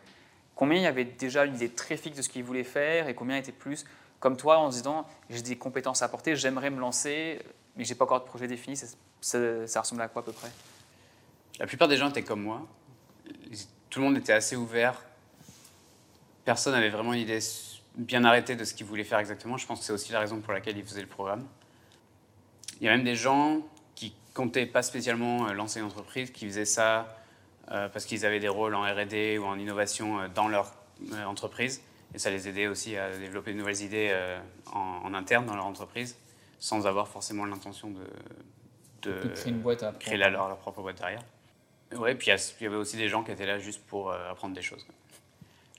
combien 0.57 0.77
il 0.79 0.83
y 0.83 0.87
avait 0.87 1.05
déjà 1.05 1.45
une 1.45 1.55
idée 1.55 1.69
très 1.71 1.97
fixe 1.97 2.17
de 2.17 2.23
ce 2.23 2.29
qu'ils 2.29 2.43
voulaient 2.45 2.65
faire 2.65 3.09
et 3.09 3.15
combien 3.15 3.37
étaient 3.37 3.53
plus 3.53 3.85
comme 4.21 4.37
toi 4.37 4.59
en 4.59 4.73
se 4.73 4.79
disant 4.79 5.07
j'ai 5.31 5.41
des 5.43 5.57
compétences 5.57 6.03
à 6.03 6.07
apporter, 6.07 6.35
j'aimerais 6.35 6.71
me 6.71 6.81
lancer, 6.81 7.41
mais 7.77 7.85
j'ai 7.85 7.95
pas 7.95 8.05
encore 8.05 8.21
de 8.21 8.27
projet 8.27 8.49
défini. 8.49 8.77
Ça, 8.77 8.87
ça- 9.21 9.67
ça 9.69 9.81
ressemble 9.81 10.03
à 10.03 10.09
quoi 10.09 10.23
à 10.23 10.25
peu 10.25 10.33
près? 10.33 10.51
La 11.61 11.67
plupart 11.69 11.87
des 11.87 11.97
gens 11.97 12.11
étaient 12.11 12.25
comme 12.25 12.43
moi. 12.43 12.67
Tout 13.89 14.01
le 14.01 14.05
monde 14.07 14.17
était 14.19 14.33
assez 14.33 14.57
ouvert. 14.57 15.01
Personne 16.45 16.73
n'avait 16.73 16.91
vraiment 16.91 17.13
une 17.13 17.21
idée 17.21 17.39
bien 17.99 18.25
arrêtée 18.25 18.57
de 18.57 18.65
ce 18.65 18.75
qu'il 18.75 18.87
voulait 18.87 19.05
faire 19.05 19.19
exactement. 19.19 19.57
Je 19.57 19.67
pense 19.67 19.81
que 19.81 19.85
c'est 19.85 19.93
aussi 19.93 20.13
la 20.13 20.21
raison 20.21 20.41
pour 20.41 20.53
laquelle 20.53 20.77
ils 20.79 20.85
faisaient 20.85 21.01
le 21.03 21.07
programme. 21.09 21.47
Il 22.81 22.87
y 22.87 22.89
a 22.89 22.93
même 22.93 23.05
des 23.05 23.17
gens 23.17 23.61
qui 23.97 24.15
comptaient 24.35 24.67
pas 24.67 24.83
spécialement 24.83 25.49
euh, 25.49 25.53
lancer 25.53 25.81
une 25.81 25.87
entreprise, 25.87 26.31
qui 26.31 26.47
faisaient 26.47 26.65
ça 26.65 27.17
euh, 27.73 27.89
parce 27.89 28.05
qu'ils 28.05 28.25
avaient 28.25 28.39
des 28.41 28.49
rôles 28.49 28.75
en 28.75 28.83
R&D 28.83 29.39
ou 29.39 29.45
en 29.45 29.59
innovation 29.59 30.21
euh, 30.21 30.29
dans 30.29 30.49
leur 30.49 30.73
entreprise. 31.27 31.83
Et 32.15 32.19
ça 32.19 32.31
les 32.31 32.49
aidait 32.49 32.69
aussi 32.69 32.97
à 32.97 33.17
développer 33.19 33.53
de 33.53 33.59
nouvelles 33.59 33.83
idées 33.83 34.17
en, 34.73 34.79
en 35.05 35.15
interne 35.15 35.45
dans 35.45 35.55
leur 35.55 35.67
entreprise, 35.67 36.17
sans 36.59 36.87
avoir 36.87 37.07
forcément 37.07 37.45
l'intention 37.45 37.91
de, 37.91 38.01
de, 39.03 39.29
créer 39.29 39.53
une 39.53 39.61
boîte 39.61 39.83
à 39.83 39.93
créer 39.93 40.17
la- 40.17 40.31
leur, 40.31 40.49
leur 40.49 40.57
propre 40.57 40.81
boîte 40.81 40.97
derrière. 40.99 41.23
Ouais, 41.97 42.15
puis 42.15 42.29
il 42.29 42.35
y 42.35 42.41
il 42.63 42.67
avait 42.67 42.77
aussi 42.77 42.97
des 42.97 43.09
gens 43.09 43.23
qui 43.23 43.31
étaient 43.31 43.47
là 43.47 43.59
juste 43.59 43.85
pour 43.87 44.11
apprendre 44.11 44.55
des 44.55 44.63
choses. 44.63 44.87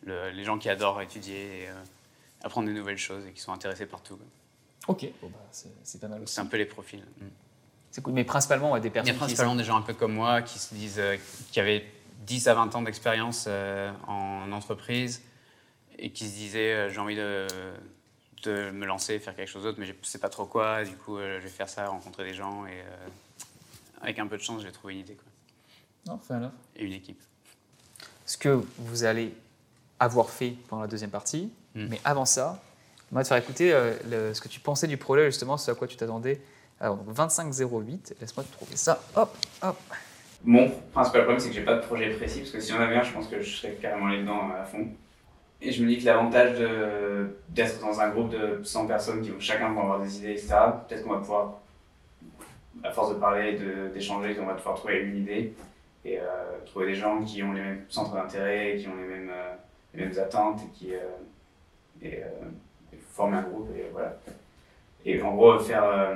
Le- 0.04 0.30
les 0.30 0.44
gens 0.44 0.60
qui 0.60 0.70
adorent 0.70 1.02
étudier 1.02 1.64
et 1.64 1.70
apprendre 2.44 2.68
des 2.68 2.74
nouvelles 2.74 2.98
choses 2.98 3.26
et 3.26 3.32
qui 3.32 3.42
sont 3.42 3.52
intéressés 3.52 3.86
par 3.86 4.02
tout. 4.02 4.18
quoi. 4.18 4.26
Ok, 4.88 5.06
bon, 5.22 5.30
bah, 5.30 5.40
c'est 5.52 6.02
pas 6.02 6.08
mal. 6.08 6.22
C'est 6.26 6.42
un 6.42 6.46
peu 6.46 6.58
les 6.58 6.66
profils. 6.66 7.04
Mm. 7.20 7.28
C'est 7.92 8.02
cool. 8.02 8.14
Mais 8.14 8.24
principalement 8.24 8.72
ouais, 8.72 8.80
des 8.80 8.88
Il 8.88 8.92
y 8.92 8.94
personnes 8.94 9.16
a 9.16 9.18
principalement 9.18 9.56
des 9.56 9.64
gens 9.64 9.78
un 9.78 9.82
peu 9.82 9.94
comme 9.94 10.14
moi 10.14 10.42
qui 10.42 10.60
se 10.60 10.74
disent, 10.74 11.00
euh, 11.00 11.18
qui 11.52 11.60
avaient 11.60 11.86
10 12.26 12.48
à 12.48 12.54
20 12.54 12.76
ans 12.76 12.82
d'expérience 12.82 13.46
euh, 13.48 13.92
en 14.08 14.52
entreprise 14.52 15.24
et 15.98 16.12
qui 16.12 16.28
se 16.28 16.36
disaient 16.36 16.74
euh, 16.74 16.90
j'ai 16.90 17.00
envie 17.00 17.16
de, 17.16 17.48
de 18.44 18.72
me 18.72 18.86
lancer, 18.86 19.20
faire 19.20 19.36
quelque 19.36 19.50
chose 19.50 19.64
d'autre, 19.64 19.80
mais 19.80 19.86
je 19.86 19.92
ne 19.92 19.98
sais 20.04 20.20
pas 20.20 20.30
trop 20.30 20.46
quoi. 20.46 20.84
Du 20.84 20.96
coup, 20.96 21.18
je 21.18 21.40
vais 21.40 21.50
faire 21.50 21.70
ça, 21.70 21.88
rencontrer 21.88 22.24
des 22.24 22.34
gens 22.34 22.66
et 22.66 22.84
avec 24.02 24.18
un 24.20 24.28
peu 24.28 24.38
de 24.38 24.42
chance, 24.42 24.62
j'ai 24.62 24.72
trouvé 24.72 24.94
une 24.94 25.00
idée 25.02 25.16
quoi, 25.16 26.20
enough. 26.30 26.52
et 26.76 26.86
une 26.86 26.94
équipe. 26.94 27.22
ce 28.26 28.38
que 28.38 28.64
vous 28.78 29.04
allez 29.04 29.34
avoir 30.00 30.30
fait 30.30 30.56
pendant 30.68 30.84
la 30.84 30.88
deuxième 30.88 31.10
partie. 31.10 31.52
Mm. 31.80 31.88
Mais 31.90 32.02
avant 32.06 32.26
ça, 32.26 32.60
on 33.12 33.16
va 33.16 33.24
te 33.24 33.28
faire 33.28 33.38
écouter 33.38 33.74
euh, 33.74 33.94
le- 34.10 34.34
ce 34.34 34.42
que 34.42 34.48
tu 34.48 34.60
pensais 34.60 34.88
du 34.88 34.98
projet, 34.98 35.26
justement, 35.26 35.58
ce 35.58 35.72
à 35.72 35.76
quoi 35.76 35.88
tu 35.88 35.96
t'attendais. 35.98 36.40
Alors, 36.80 36.96
donc 36.98 37.08
2508, 37.14 38.16
laisse-moi 38.22 38.44
te 38.44 38.52
trouver 38.54 38.76
ça. 38.76 39.02
Hop, 39.16 39.36
hop. 39.62 39.78
Mon 40.46 40.70
principal 40.94 41.24
problème, 41.24 41.40
c'est 41.40 41.50
que 41.50 41.56
j'ai 41.56 41.64
pas 41.66 41.76
de 41.76 41.82
projet 41.82 42.10
précis, 42.12 42.40
parce 42.40 42.52
que 42.52 42.60
si 42.62 42.72
on 42.74 42.80
avait 42.80 42.96
un, 42.96 43.04
je 43.04 43.12
pense 43.12 43.28
que 43.28 43.42
je 43.42 43.58
serais 43.58 43.74
carrément 43.82 44.08
allé 44.08 44.22
dedans 44.22 44.50
euh, 44.56 44.62
à 44.62 44.66
fond. 44.66 44.88
Et 45.62 45.72
je 45.74 45.84
me 45.84 45.90
dis 45.90 46.00
que 46.00 46.06
l'avantage 46.06 46.58
d'être 47.50 47.82
dans 47.82 48.00
un 48.00 48.10
groupe 48.12 48.30
de 48.30 48.62
100 48.64 48.88
personnes 48.88 49.22
qui 49.22 49.30
vont 49.32 49.42
chacun 49.42 49.74
vont 49.74 49.82
avoir 49.82 50.00
des 50.00 50.18
idées, 50.20 50.32
etc., 50.32 50.56
peut-être 50.88 51.04
qu'on 51.04 51.10
va 51.12 51.18
pouvoir, 51.18 51.60
à 52.84 52.92
force 52.92 53.10
de 53.10 53.16
parler, 53.16 53.58
de- 53.58 53.90
d'échanger, 53.94 54.38
on 54.42 54.46
va 54.46 54.54
pouvoir 54.54 54.76
trouver 54.76 55.00
une 55.02 55.18
idée 55.18 55.54
et 56.06 56.18
euh, 56.18 56.24
trouver 56.66 56.86
des 56.88 56.96
gens 56.96 57.22
qui 57.26 57.44
ont 57.44 57.52
les 57.52 57.60
mêmes 57.62 57.84
centres 57.90 58.14
d'intérêt, 58.14 58.78
qui 58.80 58.88
ont 58.88 58.96
les 58.96 59.04
mêmes, 59.08 59.30
euh, 59.34 59.54
les 59.96 60.06
mêmes 60.06 60.18
attentes 60.18 60.62
et 60.64 60.78
qui 60.78 60.94
euh, 60.94 61.00
et, 62.02 62.24
euh, 62.24 62.28
et 62.94 62.98
former 63.14 63.38
un 63.38 63.42
groupe 63.44 63.70
et 63.76 63.90
voilà. 63.92 64.16
Et 65.06 65.22
en 65.22 65.34
gros, 65.36 65.60
faire, 65.60 65.84
euh, 65.84 66.16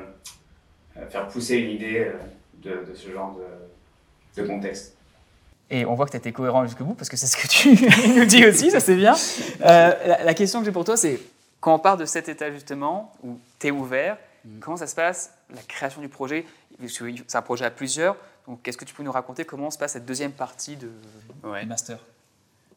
faire 1.09 1.27
pousser 1.27 1.57
une 1.57 1.71
idée 1.71 1.99
euh, 1.99 2.13
de, 2.63 2.91
de 2.91 2.95
ce 2.95 3.09
genre 3.11 3.35
de, 3.35 4.41
de 4.41 4.47
contexte. 4.47 4.95
Et 5.69 5.85
on 5.85 5.95
voit 5.95 6.05
que 6.05 6.11
tu 6.11 6.17
as 6.17 6.19
été 6.19 6.31
cohérent 6.31 6.65
jusqu'au 6.65 6.83
bout, 6.83 6.93
parce 6.93 7.09
que 7.09 7.17
c'est 7.17 7.27
ce 7.27 7.37
que 7.37 7.47
tu 7.47 7.69
nous 8.19 8.25
dis 8.25 8.45
aussi, 8.45 8.69
ça 8.69 8.79
c'est 8.79 8.95
bien. 8.95 9.15
Euh, 9.61 9.93
la, 10.05 10.23
la 10.23 10.33
question 10.33 10.59
que 10.59 10.65
j'ai 10.65 10.71
pour 10.71 10.83
toi, 10.85 10.97
c'est 10.97 11.19
quand 11.61 11.73
on 11.75 11.79
part 11.79 11.97
de 11.97 12.05
cet 12.05 12.27
état 12.29 12.51
justement, 12.51 13.13
où 13.23 13.39
tu 13.59 13.67
es 13.67 13.71
ouvert, 13.71 14.17
Mm. 14.45 14.59
comment 14.59 14.77
ça 14.77 14.87
se 14.87 14.95
passe, 14.95 15.33
la 15.53 15.61
création 15.61 16.01
du 16.01 16.09
projet? 16.09 16.45
C'est 16.87 17.35
un 17.35 17.41
projet 17.41 17.65
à 17.65 17.71
plusieurs, 17.71 18.17
donc 18.47 18.61
qu'est-ce 18.61 18.77
que 18.77 18.85
tu 18.85 18.93
peux 18.93 19.03
nous 19.03 19.11
raconter? 19.11 19.45
Comment 19.45 19.71
se 19.71 19.77
passe 19.77 19.93
cette 19.93 20.05
deuxième 20.05 20.31
partie 20.31 20.75
de... 20.75 20.89
Ouais. 21.43 21.65
Master? 21.65 21.99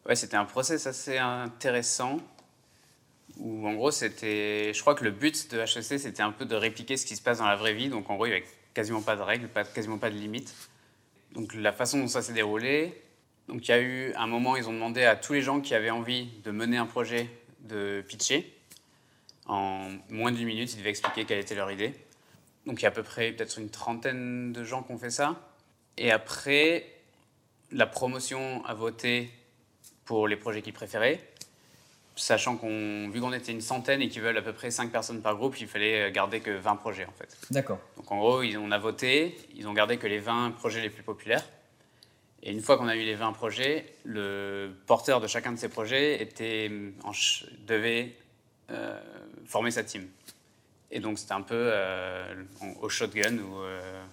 Ouais, 0.08 0.14
c'était 0.14 0.36
un 0.36 0.44
process 0.44 0.86
assez 0.86 1.18
intéressant 1.18 2.18
où 3.38 3.66
en 3.66 3.74
gros 3.74 3.90
c'était, 3.90 4.72
je 4.72 4.80
crois 4.80 4.94
que 4.94 5.04
le 5.04 5.10
but 5.10 5.50
de 5.52 5.58
HEC 5.58 5.98
c'était 6.00 6.22
un 6.22 6.32
peu 6.32 6.44
de 6.44 6.54
répliquer 6.54 6.96
ce 6.96 7.06
qui 7.06 7.16
se 7.16 7.22
passe 7.22 7.38
dans 7.38 7.46
la 7.46 7.56
vraie 7.56 7.74
vie, 7.74 7.88
donc 7.88 8.08
en 8.10 8.14
gros 8.14 8.26
il 8.26 8.30
n'y 8.30 8.36
avait 8.36 8.46
quasiment 8.74 9.02
pas 9.02 9.16
de 9.16 9.22
règles, 9.22 9.48
quasiment 9.74 9.98
pas 9.98 10.10
de 10.10 10.16
limites. 10.16 10.54
Donc 11.32 11.54
la 11.54 11.72
façon 11.72 11.98
dont 11.98 12.08
ça 12.08 12.22
s'est 12.22 12.32
déroulé, 12.32 13.02
donc 13.48 13.68
il 13.68 13.70
y 13.70 13.74
a 13.74 13.80
eu 13.80 14.12
un 14.14 14.26
moment 14.26 14.56
ils 14.56 14.68
ont 14.68 14.72
demandé 14.72 15.04
à 15.04 15.16
tous 15.16 15.34
les 15.34 15.42
gens 15.42 15.60
qui 15.60 15.74
avaient 15.74 15.90
envie 15.90 16.28
de 16.44 16.50
mener 16.50 16.76
un 16.76 16.86
projet 16.86 17.28
de 17.60 18.04
pitcher. 18.06 18.52
En 19.46 19.90
moins 20.08 20.32
d'une 20.32 20.46
minute 20.46 20.72
ils 20.72 20.78
devaient 20.78 20.90
expliquer 20.90 21.24
quelle 21.24 21.38
était 21.38 21.54
leur 21.54 21.70
idée. 21.70 21.92
Donc 22.64 22.80
il 22.80 22.82
y 22.82 22.86
a 22.86 22.88
à 22.88 22.92
peu 22.92 23.02
près 23.02 23.32
peut-être 23.32 23.58
une 23.58 23.70
trentaine 23.70 24.52
de 24.52 24.64
gens 24.64 24.82
qui 24.82 24.92
ont 24.92 24.98
fait 24.98 25.10
ça. 25.10 25.40
Et 25.98 26.10
après 26.10 26.86
la 27.70 27.86
promotion 27.86 28.64
a 28.64 28.74
voté 28.74 29.30
pour 30.04 30.28
les 30.28 30.36
projets 30.36 30.62
qu'ils 30.62 30.72
préféraient, 30.72 31.20
sachant 32.16 32.56
qu'on, 32.56 33.08
vu 33.10 33.20
qu'on 33.20 33.32
était 33.32 33.52
une 33.52 33.60
centaine 33.60 34.00
et 34.02 34.08
qu'ils 34.08 34.22
veulent 34.22 34.38
à 34.38 34.42
peu 34.42 34.52
près 34.52 34.70
5 34.70 34.90
personnes 34.90 35.20
par 35.22 35.36
groupe, 35.36 35.60
il 35.60 35.66
fallait 35.68 36.10
garder 36.10 36.40
que 36.40 36.50
20 36.50 36.76
projets 36.76 37.04
en 37.06 37.12
fait. 37.12 37.36
D'accord. 37.50 37.78
Donc 37.96 38.10
en 38.10 38.18
gros, 38.18 38.42
ils- 38.42 38.56
on 38.58 38.70
a 38.72 38.78
voté, 38.78 39.36
ils 39.54 39.68
ont 39.68 39.72
gardé 39.74 39.98
que 39.98 40.06
les 40.06 40.18
20 40.18 40.50
projets 40.52 40.80
les 40.80 40.90
plus 40.90 41.02
populaires. 41.02 41.44
Et 42.42 42.52
une 42.52 42.60
fois 42.60 42.76
qu'on 42.78 42.88
a 42.88 42.96
eu 42.96 43.04
les 43.04 43.14
20 43.14 43.32
projets, 43.32 43.86
le 44.04 44.70
porteur 44.86 45.20
de 45.20 45.26
chacun 45.26 45.52
de 45.52 45.58
ces 45.58 45.68
projets 45.68 46.22
était 46.22 46.70
en 47.04 47.12
devait 47.66 48.14
euh, 48.70 49.00
former 49.46 49.70
sa 49.70 49.84
team. 49.84 50.08
Et 50.90 51.00
donc 51.00 51.18
c'était 51.18 51.32
un 51.34 51.42
peu 51.42 51.54
euh, 51.72 52.34
au 52.80 52.88
shotgun 52.88 53.38
où, 53.38 53.60
euh, 53.60 54.04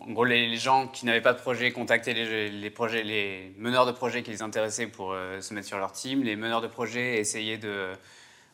en 0.00 0.12
gros 0.12 0.24
les, 0.24 0.46
les 0.48 0.56
gens 0.56 0.88
qui 0.88 1.06
n'avaient 1.06 1.20
pas 1.22 1.32
de 1.32 1.38
projet 1.40 1.72
contactaient 1.72 2.12
les, 2.14 2.50
les 2.50 2.70
projets, 2.70 3.02
les 3.02 3.52
meneurs 3.58 3.86
de 3.86 3.92
projets 3.92 4.22
qui 4.22 4.30
les 4.30 4.42
intéressaient 4.42 4.86
pour 4.88 5.12
euh, 5.12 5.40
se 5.40 5.54
mettre 5.54 5.66
sur 5.66 5.78
leur 5.78 5.92
team. 5.92 6.22
Les 6.22 6.36
meneurs 6.36 6.60
de 6.60 6.66
projets 6.68 7.18
essayaient 7.18 7.58
de, 7.58 7.92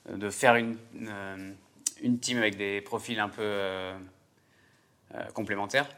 de 0.08 0.30
faire 0.30 0.56
une, 0.56 0.76
une, 0.94 1.08
euh, 1.10 1.52
une 2.02 2.18
team 2.20 2.38
avec 2.38 2.56
des 2.56 2.80
profils 2.80 3.18
un 3.18 3.28
peu 3.28 3.42
euh, 3.42 3.96
euh, 5.14 5.24
complémentaires 5.34 5.88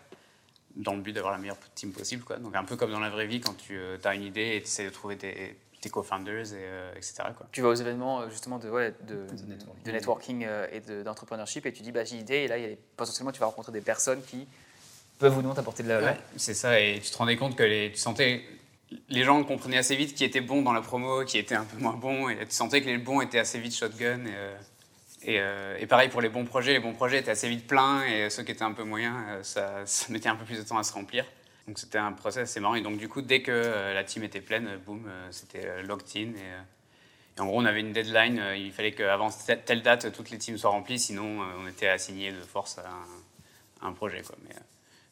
dans 0.76 0.94
le 0.94 1.00
but 1.00 1.12
d'avoir 1.12 1.33
la 1.33 1.38
meilleure 1.38 1.59
team 1.74 1.92
possible. 1.92 2.24
Quoi. 2.24 2.37
Donc 2.38 2.57
un 2.57 2.64
peu 2.64 2.76
comme 2.76 2.90
dans 2.90 2.98
la 3.00 3.11
vraie 3.11 3.26
vie 3.26 3.40
quand 3.40 3.57
tu 3.57 3.78
as 4.02 4.14
une 4.14 4.22
idée 4.24 4.57
et 4.57 4.61
tu 4.61 4.66
essaies 4.66 4.85
de 4.87 4.90
trouver 4.90 5.16
tes, 5.16 5.57
tes 5.80 5.88
co-founders, 5.88 6.52
et, 6.52 6.57
euh, 6.57 6.92
etc. 6.96 7.14
Quoi. 7.37 7.46
Tu 7.52 7.61
vas 7.62 7.68
aux 7.68 7.74
événements 7.74 8.28
justement 8.28 8.59
de, 8.59 8.68
ouais, 8.68 8.92
de, 9.02 9.14
De 9.14 9.46
networking. 9.46 9.85
de 9.85 9.92
networking, 9.92 10.44
euh, 10.46 10.66
et 10.72 10.80
de- 10.80 11.02
d'entrepreneurship 11.04 11.66
et 11.66 11.72
tu 11.72 11.83
dis 11.85 11.92
bah, 11.92 12.02
j'ai 12.04 12.16
une 12.16 12.22
idée 12.22 12.38
et 12.38 12.48
là 12.48 12.59
y 12.59 12.64
a 12.64 12.74
potentiellement 12.96 13.30
tu 13.30 13.38
vas 13.40 13.46
rencontrer 13.46 13.70
des 13.72 13.83
personnes 13.83 14.20
qui 14.22 14.48
peuvent 15.18 15.38
ou 15.38 15.42
non 15.42 15.55
t'apporter 15.55 15.83
de 15.83 15.88
la 15.88 16.00
valeur. 16.00 16.14
Ouais, 16.14 16.20
c'est 16.37 16.55
ça, 16.55 16.81
et 16.81 17.00
tu 17.00 17.11
te 17.11 17.16
rendais 17.16 17.37
compte 17.37 17.57
que 17.57 17.62
les, 17.62 17.92
tu 17.92 17.98
sentais 17.98 18.44
les 19.09 19.24
gens 19.24 19.42
comprenaient 19.44 19.79
assez 19.79 19.96
vite 19.96 20.14
qui 20.14 20.24
était 20.24 20.40
bon 20.40 20.62
dans 20.62 20.72
la 20.72 20.81
promo, 20.81 21.24
qui 21.24 21.38
était 21.38 21.55
un 21.55 21.64
peu 21.64 21.79
moins 21.79 21.94
bon, 21.94 22.29
et 22.29 22.38
tu 22.38 22.55
sentais 22.55 22.81
que 22.81 22.87
les 22.87 22.98
bons 22.98 23.20
étaient 23.20 23.38
assez 23.38 23.59
vite 23.59 23.74
shotgun. 23.74 24.27
Et, 24.27 24.35
euh, 24.35 24.57
euh, 25.29 25.79
et 25.79 25.87
pareil 25.87 26.09
pour 26.09 26.20
les 26.20 26.29
bons 26.29 26.44
projets, 26.44 26.72
les 26.72 26.81
bons 26.81 26.92
projets 26.92 27.18
étaient 27.18 27.31
assez 27.31 27.48
vite 27.48 27.66
pleins, 27.66 28.05
et 28.05 28.31
ceux 28.31 28.42
qui 28.42 28.53
étaient 28.53 28.62
un 28.62 28.72
peu 28.72 28.85
moyens, 28.85 29.16
euh, 29.57 29.85
ça, 29.85 29.85
mettait 30.11 30.29
un 30.29 30.37
peu 30.37 30.44
plus 30.44 30.59
de 30.59 30.62
temps 30.62 30.79
à 30.79 30.83
se 30.83 30.92
remplir. 30.92 31.24
Donc 31.66 31.79
c'était 31.79 31.98
un 31.98 32.12
process 32.12 32.50
assez 32.50 32.61
marrant. 32.61 32.74
Et 32.74 32.83
donc 32.83 32.98
du 32.98 33.09
coup, 33.09 33.22
dès 33.22 33.40
que 33.40 33.92
la 33.94 34.05
team 34.05 34.22
était 34.22 34.42
pleine, 34.42 34.79
boum, 34.85 35.11
c'était 35.31 35.83
locked 35.83 36.09
in. 36.14 36.35
Et, 36.35 37.40
en 37.40 37.46
gros, 37.46 37.59
on 37.59 37.64
avait 37.64 37.81
une 37.81 37.92
deadline. 37.92 38.40
il 38.55 38.70
fallait 38.70 38.92
qu'avant 38.92 39.31
te- 39.31 39.53
telle 39.55 39.81
date, 39.83 40.12
toutes 40.12 40.31
les 40.31 40.37
teams 40.37 40.59
soient 40.59 40.70
remplies, 40.70 40.98
sinon 40.98 41.40
on 41.59 41.66
était 41.66 41.88
assigné 41.88 42.33
de 42.33 42.40
force 42.40 42.77
à 42.79 43.87
un, 43.87 43.92
projet. 43.92 44.20
Quoi. 44.20 44.37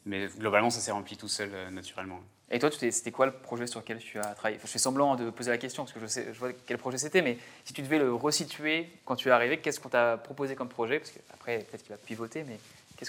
Mais 0.05 0.27
globalement, 0.37 0.69
ça 0.69 0.79
s'est 0.79 0.91
rempli 0.91 1.17
tout 1.17 1.27
seul 1.27 1.49
euh, 1.53 1.69
naturellement. 1.69 2.19
Et 2.51 2.59
toi, 2.59 2.69
c'était 2.71 3.11
quoi 3.11 3.25
le 3.25 3.31
projet 3.31 3.65
sur 3.65 3.79
lequel 3.79 3.97
tu 3.97 4.19
as 4.19 4.35
travaillé? 4.35 4.57
Enfin, 4.57 4.67
Je 4.67 4.71
fais 4.71 4.79
semblant 4.79 5.15
de 5.15 5.29
poser 5.29 5.49
la 5.49 5.57
question 5.57 5.83
parce 5.83 5.93
que 5.93 5.99
je, 5.99 6.05
sais, 6.05 6.27
je 6.33 6.39
vois 6.39 6.51
quel 6.67 6.77
projet 6.77 6.97
c'était, 6.97 7.21
mais 7.21 7.37
si 7.65 7.73
tu 7.73 7.81
devais 7.81 7.97
le 7.97 8.13
resituer 8.13 8.89
quand 9.05 9.15
tu 9.15 9.29
es 9.29 9.31
arrivé, 9.31 9.59
qu'est-ce 9.59 9.79
qu'on 9.79 9.89
t'a 9.89 10.17
proposé 10.17 10.55
comme 10.55 10.69
projet? 10.69 10.99
Parce 10.99 11.11
qu'après, 11.11 11.59
peut-être 11.59 11.81
qu'il 11.81 11.91
va 11.91 11.97
pivoter, 11.97 12.43
mais 12.43 12.59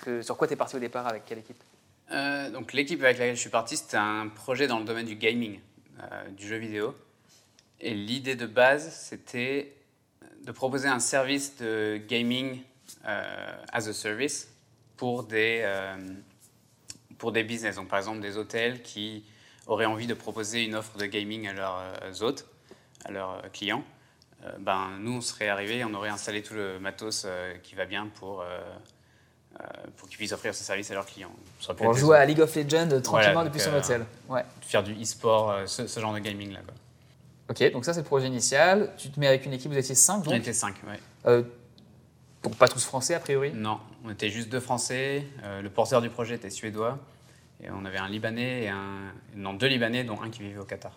que, 0.00 0.22
sur 0.22 0.36
quoi 0.36 0.46
tu 0.46 0.54
es 0.54 0.56
parti 0.56 0.76
au 0.76 0.80
départ 0.80 1.06
avec 1.06 1.24
quelle 1.24 1.38
équipe? 1.38 1.62
Euh, 2.10 2.50
donc 2.50 2.72
l'équipe 2.72 3.02
avec 3.02 3.18
laquelle 3.18 3.36
je 3.36 3.40
suis 3.40 3.50
parti, 3.50 3.76
c'était 3.76 3.96
un 3.96 4.28
projet 4.28 4.66
dans 4.66 4.78
le 4.78 4.84
domaine 4.84 5.06
du 5.06 5.16
gaming, 5.16 5.60
euh, 6.00 6.28
du 6.30 6.46
jeu 6.46 6.56
vidéo. 6.56 6.94
Et 7.80 7.92
l'idée 7.92 8.36
de 8.36 8.46
base, 8.46 8.94
c'était 8.94 9.74
de 10.42 10.52
proposer 10.52 10.88
un 10.88 11.00
service 11.00 11.56
de 11.58 12.00
gaming 12.08 12.62
as 13.04 13.88
a 13.88 13.92
service 13.92 14.48
pour 14.96 15.24
des, 15.24 15.62
pour 17.24 17.32
des 17.32 17.42
business. 17.42 17.76
Donc 17.76 17.88
par 17.88 17.98
exemple 17.98 18.20
des 18.20 18.36
hôtels 18.36 18.82
qui 18.82 19.24
auraient 19.66 19.86
envie 19.86 20.06
de 20.06 20.12
proposer 20.12 20.62
une 20.62 20.74
offre 20.74 20.98
de 20.98 21.06
gaming 21.06 21.48
à 21.48 21.54
leurs 21.54 21.78
euh, 22.02 22.20
hôtes, 22.20 22.44
à 23.06 23.10
leurs 23.10 23.30
euh, 23.42 23.48
clients. 23.50 23.82
Euh, 24.44 24.50
ben, 24.58 24.90
nous, 25.00 25.12
on 25.16 25.20
serait 25.22 25.48
arrivés, 25.48 25.82
on 25.86 25.94
aurait 25.94 26.10
installé 26.10 26.42
tout 26.42 26.52
le 26.52 26.78
matos 26.78 27.24
euh, 27.26 27.54
qui 27.62 27.74
va 27.76 27.86
bien 27.86 28.08
pour, 28.16 28.42
euh, 28.42 28.60
pour 29.96 30.06
qu'ils 30.06 30.18
puissent 30.18 30.32
offrir 30.34 30.54
ce 30.54 30.62
service 30.62 30.90
à 30.90 30.94
leurs 30.94 31.06
clients. 31.06 31.32
Pour 31.78 31.94
des 31.94 31.98
jouer 31.98 32.18
à 32.18 32.26
League 32.26 32.40
of 32.40 32.54
Legends 32.54 32.88
tranquillement 33.00 33.32
Voilà, 33.32 33.44
depuis 33.48 33.60
son 33.60 33.72
hôtel. 33.72 34.04
Ouais. 34.28 34.44
faire 34.60 34.82
du 34.82 34.92
e-sport, 35.00 35.50
euh, 35.50 35.64
ce, 35.66 35.86
ce 35.86 35.98
genre 36.00 36.12
de 36.12 36.18
gaming 36.18 36.52
là. 36.52 36.60
Quoi. 36.62 36.74
Ok, 37.48 37.72
donc 37.72 37.86
ça 37.86 37.94
c'est 37.94 38.00
le 38.00 38.04
projet 38.06 38.26
initial. 38.26 38.92
Tu 38.98 39.08
te 39.08 39.18
mets 39.18 39.28
avec 39.28 39.46
une 39.46 39.54
équipe, 39.54 39.72
vous 39.72 39.78
étiez 39.78 39.94
5 39.94 40.24
On 40.26 40.30
était 40.32 40.52
cinq, 40.52 40.74
ouais. 40.86 41.00
Euh, 41.24 41.42
donc 42.42 42.56
pas 42.56 42.68
tous 42.68 42.84
français 42.84 43.14
a 43.14 43.20
priori? 43.20 43.50
Non, 43.54 43.80
on 44.04 44.10
était 44.10 44.28
juste 44.28 44.50
deux 44.50 44.60
Français. 44.60 45.26
euh, 45.42 45.62
le 45.62 45.70
porteur 45.70 46.02
du 46.02 46.10
projet 46.10 46.34
était 46.34 46.50
suédois. 46.50 46.98
Et 47.64 47.68
on 47.70 47.84
avait 47.84 47.98
un 47.98 48.08
Libanais 48.08 48.64
et 48.64 48.68
un. 48.68 49.12
Non, 49.34 49.54
deux 49.54 49.66
Libanais, 49.66 50.04
dont 50.04 50.20
un 50.22 50.30
qui 50.30 50.42
vivait 50.42 50.60
au 50.60 50.64
Qatar. 50.64 50.92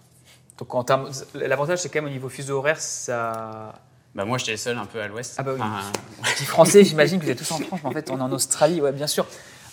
Donc 0.57 0.73
en 0.73 0.83
termes, 0.83 1.09
l'avantage 1.35 1.79
c'est 1.79 1.89
quand 1.89 1.99
même 2.01 2.09
au 2.09 2.13
niveau 2.13 2.29
fuseau 2.29 2.57
horaire, 2.57 2.79
ça. 2.79 3.73
Bah, 4.15 4.25
moi, 4.25 4.39
j'étais 4.39 4.57
seul 4.57 4.77
un 4.77 4.85
peu 4.85 4.99
à 4.99 5.07
l'ouest. 5.07 5.35
Ah 5.37 5.43
bah 5.43 5.51
oui. 5.53 5.61
Enfin, 5.61 5.91
Petit 6.23 6.45
français, 6.45 6.83
j'imagine 6.83 7.19
que 7.19 7.25
vous 7.25 7.31
êtes 7.31 7.37
tous 7.37 7.51
en 7.51 7.59
France, 7.59 7.79
mais 7.83 7.89
en 7.89 7.91
fait 7.91 8.09
on 8.09 8.17
est 8.17 8.21
en 8.21 8.31
Australie, 8.31 8.81
ouais, 8.81 8.91
bien 8.91 9.07
sûr. 9.07 9.27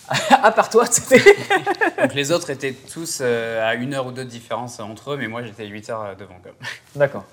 à 0.29 0.51
part 0.51 0.69
toi, 0.69 0.85
c'était. 0.85 1.23
donc 2.01 2.13
les 2.13 2.31
autres 2.31 2.51
étaient 2.51 2.73
tous 2.73 3.19
euh, 3.21 3.67
à 3.67 3.73
une 3.73 3.93
heure 3.93 4.05
ou 4.05 4.11
deux 4.11 4.23
de 4.23 4.29
différence 4.29 4.79
entre 4.79 5.13
eux, 5.13 5.17
mais 5.17 5.27
moi 5.27 5.43
j'étais 5.43 5.65
8 5.65 5.89
heures 5.89 6.01
euh, 6.01 6.15
devant. 6.15 6.37
Quoi. 6.43 6.51
D'accord. 6.95 7.25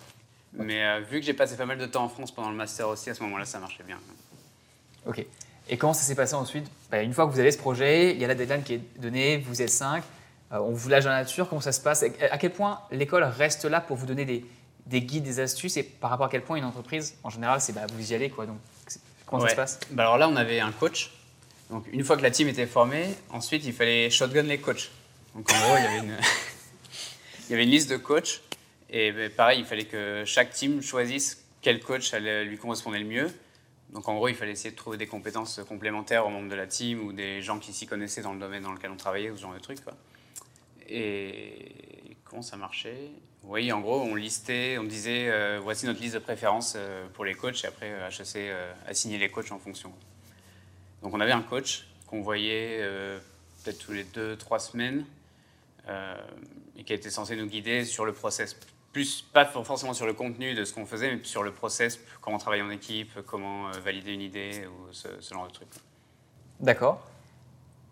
Mais 0.54 0.84
euh, 0.84 1.00
vu 1.00 1.20
que 1.20 1.26
j'ai 1.26 1.34
passé 1.34 1.56
pas 1.56 1.66
mal 1.66 1.78
de 1.78 1.86
temps 1.86 2.04
en 2.04 2.08
France 2.08 2.30
pendant 2.30 2.50
le 2.50 2.56
master 2.56 2.88
aussi, 2.88 3.10
à 3.10 3.14
ce 3.14 3.22
moment-là, 3.24 3.44
ça 3.44 3.58
marchait 3.58 3.84
bien. 3.84 3.98
Ok. 5.06 5.26
Et 5.68 5.76
comment 5.76 5.94
ça 5.94 6.02
s'est 6.02 6.14
passé 6.14 6.34
ensuite 6.34 6.66
Bah, 6.90 7.02
Une 7.02 7.12
fois 7.14 7.26
que 7.26 7.32
vous 7.32 7.40
avez 7.40 7.52
ce 7.52 7.58
projet, 7.58 8.12
il 8.12 8.18
y 8.20 8.24
a 8.24 8.28
la 8.28 8.34
deadline 8.34 8.62
qui 8.62 8.74
est 8.74 8.80
donnée, 8.98 9.38
vous 9.38 9.62
êtes 9.62 9.70
5, 9.70 10.02
on 10.50 10.72
vous 10.72 10.88
lâche 10.88 11.04
dans 11.04 11.10
la 11.10 11.22
nature, 11.22 11.48
comment 11.48 11.60
ça 11.60 11.72
se 11.72 11.80
passe 11.80 12.04
À 12.30 12.36
quel 12.38 12.52
point 12.52 12.80
l'école 12.90 13.22
reste 13.24 13.64
là 13.64 13.80
pour 13.80 13.96
vous 13.96 14.04
donner 14.06 14.24
des, 14.24 14.44
des 14.86 15.00
guides, 15.00 15.24
des 15.24 15.40
astuces 15.40 15.76
et 15.78 15.82
par 15.82 16.10
rapport 16.10 16.26
à 16.26 16.28
quel 16.28 16.42
point 16.42 16.56
une 16.56 16.64
entreprise, 16.64 17.14
en 17.22 17.30
général, 17.30 17.60
c'est 17.60 17.72
bah, 17.72 17.86
vous 17.92 18.12
y 18.12 18.14
allez 18.14 18.28
quoi. 18.28 18.44
Donc 18.46 18.58
comment 19.24 19.42
Ouais. 19.42 19.48
ça 19.48 19.54
se 19.54 19.76
passe 19.76 19.80
Bah 19.92 20.02
alors 20.02 20.18
là, 20.18 20.28
on 20.28 20.36
avait 20.36 20.60
un 20.60 20.72
coach. 20.72 21.10
Donc 21.70 21.86
une 21.90 22.04
fois 22.04 22.18
que 22.18 22.22
la 22.22 22.30
team 22.30 22.48
était 22.48 22.66
formée, 22.66 23.06
ensuite 23.30 23.64
il 23.64 23.72
fallait 23.72 24.10
shotgun 24.10 24.42
les 24.42 24.58
coachs. 24.58 24.90
Donc 25.34 25.50
en 25.50 25.58
gros, 25.58 25.76
il 25.78 25.84
y 25.84 25.86
avait 25.86 25.98
une, 26.06 26.16
il 27.48 27.52
y 27.52 27.54
avait 27.54 27.64
une 27.64 27.70
liste 27.70 27.88
de 27.90 27.96
coachs. 27.96 28.42
Et 28.90 29.10
ben, 29.12 29.30
pareil, 29.30 29.60
il 29.60 29.64
fallait 29.64 29.86
que 29.86 30.24
chaque 30.26 30.50
team 30.52 30.82
choisisse 30.82 31.38
quel 31.62 31.80
coach 31.80 32.12
allait- 32.12 32.44
lui 32.44 32.58
correspondait 32.58 32.98
le 32.98 33.06
mieux. 33.06 33.30
Donc 33.92 34.08
en 34.08 34.14
gros, 34.14 34.28
il 34.28 34.34
fallait 34.34 34.52
essayer 34.52 34.70
de 34.70 34.76
trouver 34.76 34.96
des 34.96 35.06
compétences 35.06 35.60
complémentaires 35.68 36.26
aux 36.26 36.30
membres 36.30 36.48
de 36.48 36.54
la 36.54 36.66
team 36.66 37.04
ou 37.04 37.12
des 37.12 37.42
gens 37.42 37.58
qui 37.58 37.72
s'y 37.72 37.86
connaissaient 37.86 38.22
dans 38.22 38.32
le 38.32 38.40
domaine 38.40 38.62
dans 38.62 38.72
lequel 38.72 38.90
on 38.90 38.96
travaillait 38.96 39.30
ou 39.30 39.36
ce 39.36 39.42
genre 39.42 39.54
de 39.54 39.58
trucs. 39.58 39.80
Et 40.88 42.16
comment 42.24 42.42
ça 42.42 42.56
marchait? 42.56 43.10
Oui, 43.44 43.70
en 43.72 43.80
gros, 43.80 44.00
on 44.00 44.14
listait, 44.14 44.78
on 44.78 44.84
disait 44.84 45.28
euh, 45.28 45.60
voici 45.62 45.84
notre 45.84 46.00
liste 46.00 46.14
de 46.14 46.20
préférences 46.20 46.74
euh, 46.76 47.06
pour 47.12 47.24
les 47.24 47.34
coachs 47.34 47.64
et 47.64 47.66
après 47.66 47.90
euh, 47.90 48.08
HEC 48.08 48.36
euh, 48.36 48.72
assignait 48.86 49.18
les 49.18 49.30
coachs 49.30 49.50
en 49.52 49.58
fonction. 49.58 49.92
Donc 51.02 51.12
on 51.12 51.20
avait 51.20 51.32
un 51.32 51.42
coach 51.42 51.88
qu'on 52.06 52.22
voyait 52.22 52.78
euh, 52.80 53.18
peut-être 53.62 53.78
tous 53.78 53.92
les 53.92 54.04
deux, 54.04 54.36
trois 54.36 54.60
semaines 54.60 55.04
euh, 55.88 56.16
et 56.76 56.84
qui 56.84 56.92
était 56.92 57.10
censé 57.10 57.34
nous 57.36 57.46
guider 57.46 57.84
sur 57.84 58.04
le 58.04 58.12
process. 58.12 58.56
Plus, 58.92 59.22
pas 59.22 59.46
forcément 59.46 59.94
sur 59.94 60.06
le 60.06 60.12
contenu 60.12 60.54
de 60.54 60.64
ce 60.64 60.74
qu'on 60.74 60.84
faisait, 60.84 61.14
mais 61.14 61.24
sur 61.24 61.42
le 61.42 61.52
process, 61.52 61.98
comment 62.20 62.36
travailler 62.36 62.62
en 62.62 62.70
équipe, 62.70 63.22
comment 63.26 63.68
euh, 63.68 63.72
valider 63.82 64.12
une 64.12 64.20
idée 64.20 64.66
ou 64.66 64.92
ce, 64.92 65.08
ce 65.20 65.32
genre 65.32 65.46
de 65.46 65.52
trucs. 65.52 65.68
D'accord. 66.60 67.00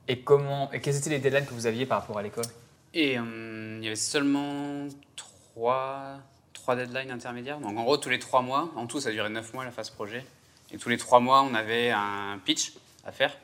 Et 0.08 0.20
comment 0.20 0.70
et 0.72 0.80
quelles 0.80 0.96
étaient 0.96 1.10
les 1.10 1.18
deadlines 1.18 1.46
que 1.46 1.54
vous 1.54 1.66
aviez 1.66 1.86
par 1.86 2.00
rapport 2.00 2.18
à 2.18 2.22
l'école? 2.22 2.44
Et 2.92 3.18
euh, 3.18 3.78
il 3.78 3.84
y 3.84 3.86
avait 3.86 3.96
seulement 3.96 4.88
trois, 5.16 6.18
trois 6.52 6.76
deadlines 6.76 7.10
intermédiaires. 7.10 7.60
Donc 7.60 7.78
en 7.78 7.82
gros, 7.84 7.96
tous 7.96 8.10
les 8.10 8.18
trois 8.18 8.42
mois, 8.42 8.70
en 8.76 8.86
tout, 8.86 9.00
ça 9.00 9.10
durait 9.10 9.30
neuf 9.30 9.54
mois 9.54 9.64
la 9.64 9.70
phase 9.70 9.90
projet. 9.90 10.24
Et 10.70 10.76
tous 10.78 10.88
les 10.88 10.98
trois 10.98 11.20
mois, 11.20 11.42
on 11.42 11.54
avait 11.54 11.90
un 11.90 12.38
pitch 12.44 12.74
à 13.04 13.12
faire. 13.12 13.36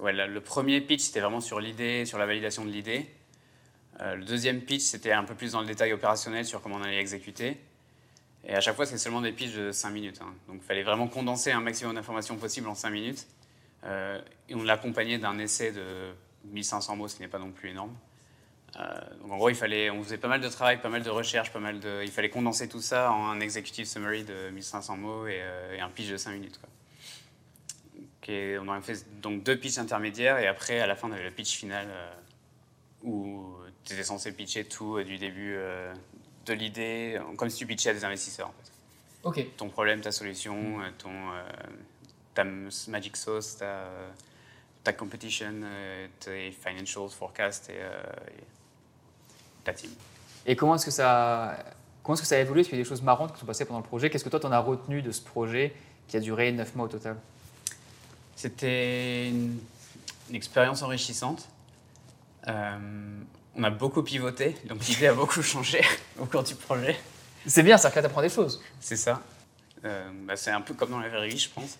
Ouais, 0.00 0.12
le 0.12 0.40
premier 0.40 0.80
pitch, 0.80 1.02
c'était 1.02 1.20
vraiment 1.20 1.40
sur 1.42 1.60
l'idée, 1.60 2.06
sur 2.06 2.16
la 2.16 2.26
validation 2.26 2.64
de 2.64 2.70
l'idée. 2.70 3.06
Euh, 4.00 4.16
le 4.16 4.24
deuxième 4.24 4.60
pitch, 4.60 4.82
c'était 4.82 5.12
un 5.12 5.24
peu 5.24 5.34
plus 5.34 5.52
dans 5.52 5.60
le 5.60 5.66
détail 5.66 5.92
opérationnel 5.92 6.44
sur 6.44 6.60
comment 6.60 6.76
on 6.76 6.82
allait 6.82 6.98
exécuter. 6.98 7.58
Et 8.46 8.54
à 8.54 8.60
chaque 8.60 8.76
fois, 8.76 8.86
c'était 8.86 8.98
seulement 8.98 9.20
des 9.20 9.32
pitchs 9.32 9.54
de 9.54 9.72
5 9.72 9.90
minutes. 9.90 10.20
hein. 10.20 10.34
Donc 10.48 10.58
il 10.62 10.66
fallait 10.66 10.82
vraiment 10.82 11.08
condenser 11.08 11.52
un 11.52 11.60
maximum 11.60 11.94
d'informations 11.94 12.36
possible 12.36 12.68
en 12.68 12.74
5 12.74 12.90
minutes. 12.90 13.26
Euh, 13.84 14.20
et 14.48 14.54
on 14.54 14.62
l'accompagnait 14.62 15.18
d'un 15.18 15.38
essai 15.38 15.72
de 15.72 16.12
1500 16.46 16.96
mots, 16.96 17.08
ce 17.08 17.16
qui 17.16 17.22
n'est 17.22 17.28
pas 17.28 17.38
non 17.38 17.52
plus 17.52 17.70
énorme. 17.70 17.94
Euh, 18.76 18.94
donc 19.22 19.32
en 19.32 19.36
gros, 19.36 19.48
il 19.50 19.54
fallait, 19.54 19.90
on 19.90 20.02
faisait 20.02 20.18
pas 20.18 20.28
mal 20.28 20.40
de 20.40 20.48
travail, 20.48 20.80
pas 20.80 20.88
mal 20.88 21.02
de 21.02 21.10
recherches, 21.10 21.52
pas 21.52 21.60
mal 21.60 21.78
de, 21.78 22.02
il 22.02 22.10
fallait 22.10 22.30
condenser 22.30 22.68
tout 22.68 22.80
ça 22.80 23.12
en 23.12 23.28
un 23.28 23.40
executive 23.40 23.86
summary 23.86 24.24
de 24.24 24.50
1500 24.50 24.96
mots 24.96 25.26
et, 25.26 25.40
un 25.80 25.88
pitch 25.88 26.08
de 26.08 26.16
5 26.16 26.32
minutes. 26.32 26.58
Quoi. 26.58 26.68
Et 28.26 28.58
on 28.58 28.68
a 28.70 28.80
fait 28.80 29.06
donc 29.20 29.42
deux 29.42 29.56
pitchs 29.56 29.78
intermédiaires 29.78 30.38
et 30.38 30.48
après, 30.48 30.80
à 30.80 30.86
la 30.86 30.96
fin, 30.96 31.08
on 31.08 31.12
avait 31.12 31.24
le 31.24 31.30
pitch 31.30 31.56
final 31.56 31.86
où 33.02 33.54
tu 33.84 33.92
étais 33.92 34.02
censé 34.04 34.32
pitcher 34.32 34.64
tout 34.64 34.96
euh, 34.96 35.04
du 35.04 35.18
début 35.18 35.54
euh, 35.56 35.92
de 36.46 36.52
l'idée, 36.52 37.18
euh, 37.18 37.36
comme 37.36 37.50
si 37.50 37.58
tu 37.58 37.66
pitchais 37.66 37.90
à 37.90 37.94
des 37.94 38.04
investisseurs. 38.04 38.48
En 38.48 38.52
fait. 38.52 39.40
Ok. 39.42 39.56
Ton 39.56 39.68
problème, 39.68 40.00
ta 40.00 40.12
solution, 40.12 40.78
ton, 40.98 41.10
euh, 41.10 41.42
ta 42.34 42.44
magic 42.88 43.16
sauce, 43.16 43.56
ta, 43.56 43.84
ta 44.82 44.92
competition, 44.92 45.62
tes 46.20 46.52
financials, 46.52 47.08
forecast 47.10 47.70
et, 47.70 47.76
euh, 47.76 48.02
et 48.28 48.44
ta 49.64 49.72
team. 49.72 49.90
Et 50.46 50.56
comment 50.56 50.74
est-ce 50.74 50.84
que 50.84 50.90
ça 50.90 51.56
comment 52.02 52.14
est-ce 52.14 52.22
que 52.22 52.28
ça 52.28 52.36
a 52.36 52.40
évolué? 52.40 52.60
Est-ce 52.60 52.68
qu'il 52.68 52.76
y 52.78 52.80
a 52.80 52.84
des 52.84 52.88
choses 52.88 53.00
marrantes 53.00 53.32
qui 53.32 53.40
sont 53.40 53.46
passées 53.46 53.64
pendant 53.64 53.80
le 53.80 53.86
projet? 53.86 54.10
Qu'est-ce 54.10 54.24
que 54.24 54.28
toi 54.28 54.40
t'en 54.40 54.52
as 54.52 54.58
retenu 54.58 55.00
de 55.00 55.10
ce 55.10 55.22
projet 55.22 55.74
qui 56.06 56.18
a 56.18 56.20
duré 56.20 56.52
9 56.52 56.74
mois 56.76 56.84
au 56.84 56.88
total? 56.88 57.16
C'était 58.36 59.30
une, 59.30 59.58
une 60.28 60.34
expérience 60.34 60.82
enrichissante. 60.82 61.48
Euh, 62.46 63.22
on 63.56 63.62
a 63.64 63.70
beaucoup 63.70 64.02
pivoté, 64.02 64.56
donc 64.66 64.84
l'idée 64.86 65.06
a 65.08 65.14
beaucoup 65.14 65.42
changé 65.54 65.80
au 66.18 66.26
cours 66.26 66.42
du 66.42 66.54
projet. 66.54 66.96
C'est 67.46 67.62
bien, 67.62 67.76
ça 67.78 67.90
que 67.90 67.96
là 67.96 68.02
t'apprends 68.02 68.22
des 68.22 68.28
choses. 68.30 68.62
C'est 68.80 68.96
ça. 68.96 69.22
Euh, 69.84 70.08
bah, 70.24 70.36
c'est 70.36 70.50
un 70.50 70.60
peu 70.62 70.74
comme 70.74 70.90
dans 70.90 71.00
la 71.00 71.08
vraie 71.08 71.28
vie, 71.28 71.38
je 71.38 71.50
pense. 71.50 71.78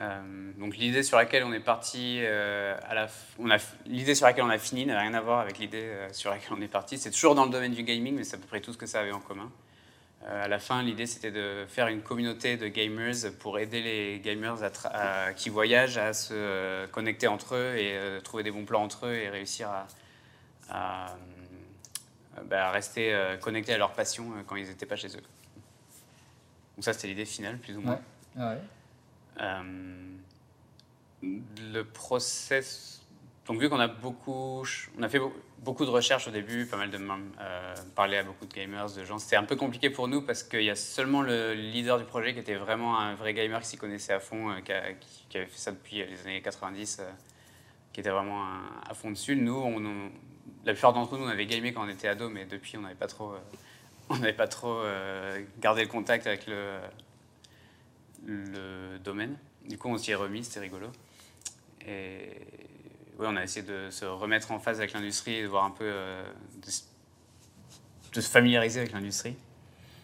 Euh, 0.00 0.20
donc 0.58 0.76
l'idée 0.76 1.02
sur 1.02 1.16
laquelle 1.16 1.42
on 1.44 1.52
est 1.52 1.60
parti, 1.60 2.18
euh, 2.20 2.76
à 2.88 2.94
la 2.94 3.06
f- 3.06 3.10
on 3.38 3.50
a 3.50 3.56
f- 3.56 3.62
l'idée 3.86 4.14
sur 4.14 4.26
laquelle 4.26 4.44
on 4.44 4.48
a 4.50 4.58
fini 4.58 4.86
n'a 4.86 5.00
rien 5.00 5.14
à 5.14 5.20
voir 5.20 5.40
avec 5.40 5.58
l'idée 5.58 5.90
sur 6.12 6.30
laquelle 6.30 6.52
on 6.56 6.60
est 6.60 6.68
parti. 6.68 6.98
C'est 6.98 7.10
toujours 7.10 7.34
dans 7.34 7.44
le 7.44 7.50
domaine 7.50 7.72
du 7.72 7.82
gaming, 7.82 8.14
mais 8.16 8.24
c'est 8.24 8.36
à 8.36 8.38
peu 8.38 8.46
près 8.46 8.60
tout 8.60 8.72
ce 8.72 8.78
que 8.78 8.86
ça 8.86 9.00
avait 9.00 9.12
en 9.12 9.20
commun. 9.20 9.50
À 10.28 10.48
la 10.48 10.58
fin, 10.58 10.82
l'idée 10.82 11.06
c'était 11.06 11.30
de 11.30 11.64
faire 11.68 11.86
une 11.88 12.02
communauté 12.02 12.56
de 12.56 12.66
gamers 12.68 13.14
pour 13.38 13.58
aider 13.60 13.80
les 13.82 14.20
gamers 14.20 14.62
à 14.64 14.68
tra- 14.68 14.90
à- 14.92 15.32
qui 15.32 15.48
voyagent 15.48 15.96
à 15.98 16.12
se 16.12 16.86
connecter 16.86 17.28
entre 17.28 17.54
eux 17.54 17.76
et 17.76 17.96
trouver 18.24 18.42
des 18.42 18.50
bons 18.50 18.64
plans 18.64 18.82
entre 18.82 19.06
eux 19.06 19.14
et 19.14 19.28
réussir 19.28 19.68
à, 19.68 19.86
à, 20.70 21.16
bah, 22.46 22.68
à 22.68 22.70
rester 22.70 23.14
euh, 23.14 23.36
connectés 23.36 23.74
à 23.74 23.78
leur 23.78 23.92
passion 23.92 24.32
euh, 24.32 24.42
quand 24.46 24.56
ils 24.56 24.68
n'étaient 24.68 24.86
pas 24.86 24.96
chez 24.96 25.08
eux. 25.08 25.22
Donc 26.76 26.84
ça, 26.84 26.92
c'était 26.92 27.08
l'idée 27.08 27.24
finale, 27.24 27.58
plus 27.58 27.76
ou 27.76 27.80
moins. 27.80 28.00
Euh, 29.40 29.62
le 31.22 31.82
process, 31.82 33.00
donc 33.46 33.60
vu 33.60 33.68
qu'on 33.68 33.80
a 33.80 33.88
beaucoup, 33.88 34.62
on 34.98 35.02
a 35.02 35.08
fait 35.08 35.20
beaucoup 35.60 35.84
de 35.84 35.90
recherches 35.90 36.28
au 36.28 36.30
début, 36.30 36.66
pas 36.66 36.76
mal 36.76 36.90
de 36.90 36.98
euh, 36.98 37.74
parler 37.94 38.18
à 38.18 38.22
beaucoup 38.22 38.46
de 38.46 38.54
gamers, 38.54 38.92
de 38.92 39.04
gens, 39.04 39.18
c'était 39.18 39.36
un 39.36 39.44
peu 39.44 39.56
compliqué 39.56 39.90
pour 39.90 40.06
nous 40.06 40.22
parce 40.22 40.42
qu'il 40.42 40.62
y 40.62 40.70
a 40.70 40.76
seulement 40.76 41.22
le 41.22 41.54
leader 41.54 41.98
du 41.98 42.04
projet 42.04 42.32
qui 42.34 42.40
était 42.40 42.54
vraiment 42.54 42.98
un 42.98 43.14
vrai 43.14 43.34
gamer 43.34 43.60
qui 43.60 43.68
s'y 43.68 43.76
connaissait 43.76 44.12
à 44.12 44.20
fond, 44.20 44.50
euh, 44.50 44.60
qui, 44.60 45.36
avait 45.36 45.46
fait 45.46 45.58
ça 45.58 45.72
depuis 45.72 45.96
les 45.96 46.20
années 46.26 46.42
90, 46.42 46.98
euh, 47.00 47.10
qui 47.92 48.00
était 48.00 48.10
vraiment 48.10 48.44
à 48.88 48.94
fond 48.94 49.10
dessus. 49.10 49.34
Nous, 49.34 49.56
on, 49.56 50.10
la 50.64 50.72
plupart 50.72 50.92
d'entre 50.92 51.16
nous, 51.16 51.24
on 51.24 51.28
avait 51.28 51.46
gamé 51.46 51.72
quand 51.72 51.84
on 51.84 51.88
était 51.88 52.08
ado, 52.08 52.28
mais 52.28 52.44
depuis, 52.44 52.76
on 52.76 52.82
n'avait 52.82 52.94
pas 52.94 53.06
trop, 53.06 53.34
on 54.10 54.16
n'avait 54.16 54.32
pas 54.32 54.48
trop 54.48 54.82
gardé 55.60 55.82
le 55.82 55.88
contact 55.88 56.26
avec 56.26 56.46
le, 56.46 56.78
le 58.26 58.98
domaine. 58.98 59.36
Du 59.68 59.76
coup, 59.78 59.88
on 59.88 59.98
s'y 59.98 60.10
est 60.10 60.14
remis, 60.14 60.44
c'était 60.44 60.60
rigolo. 60.60 60.88
Et 61.86 62.30
oui, 63.18 63.26
on 63.28 63.36
a 63.36 63.42
essayé 63.42 63.66
de 63.66 63.90
se 63.90 64.04
remettre 64.04 64.50
en 64.50 64.58
phase 64.58 64.78
avec 64.78 64.92
l'industrie 64.92 65.34
et 65.36 65.42
de 65.42 65.48
voir 65.48 65.64
un 65.64 65.70
peu. 65.70 65.84
Euh, 65.84 66.22
de, 68.14 68.20
se 68.20 68.28
familiariser 68.28 68.80
avec 68.80 68.92
l'industrie. 68.92 69.36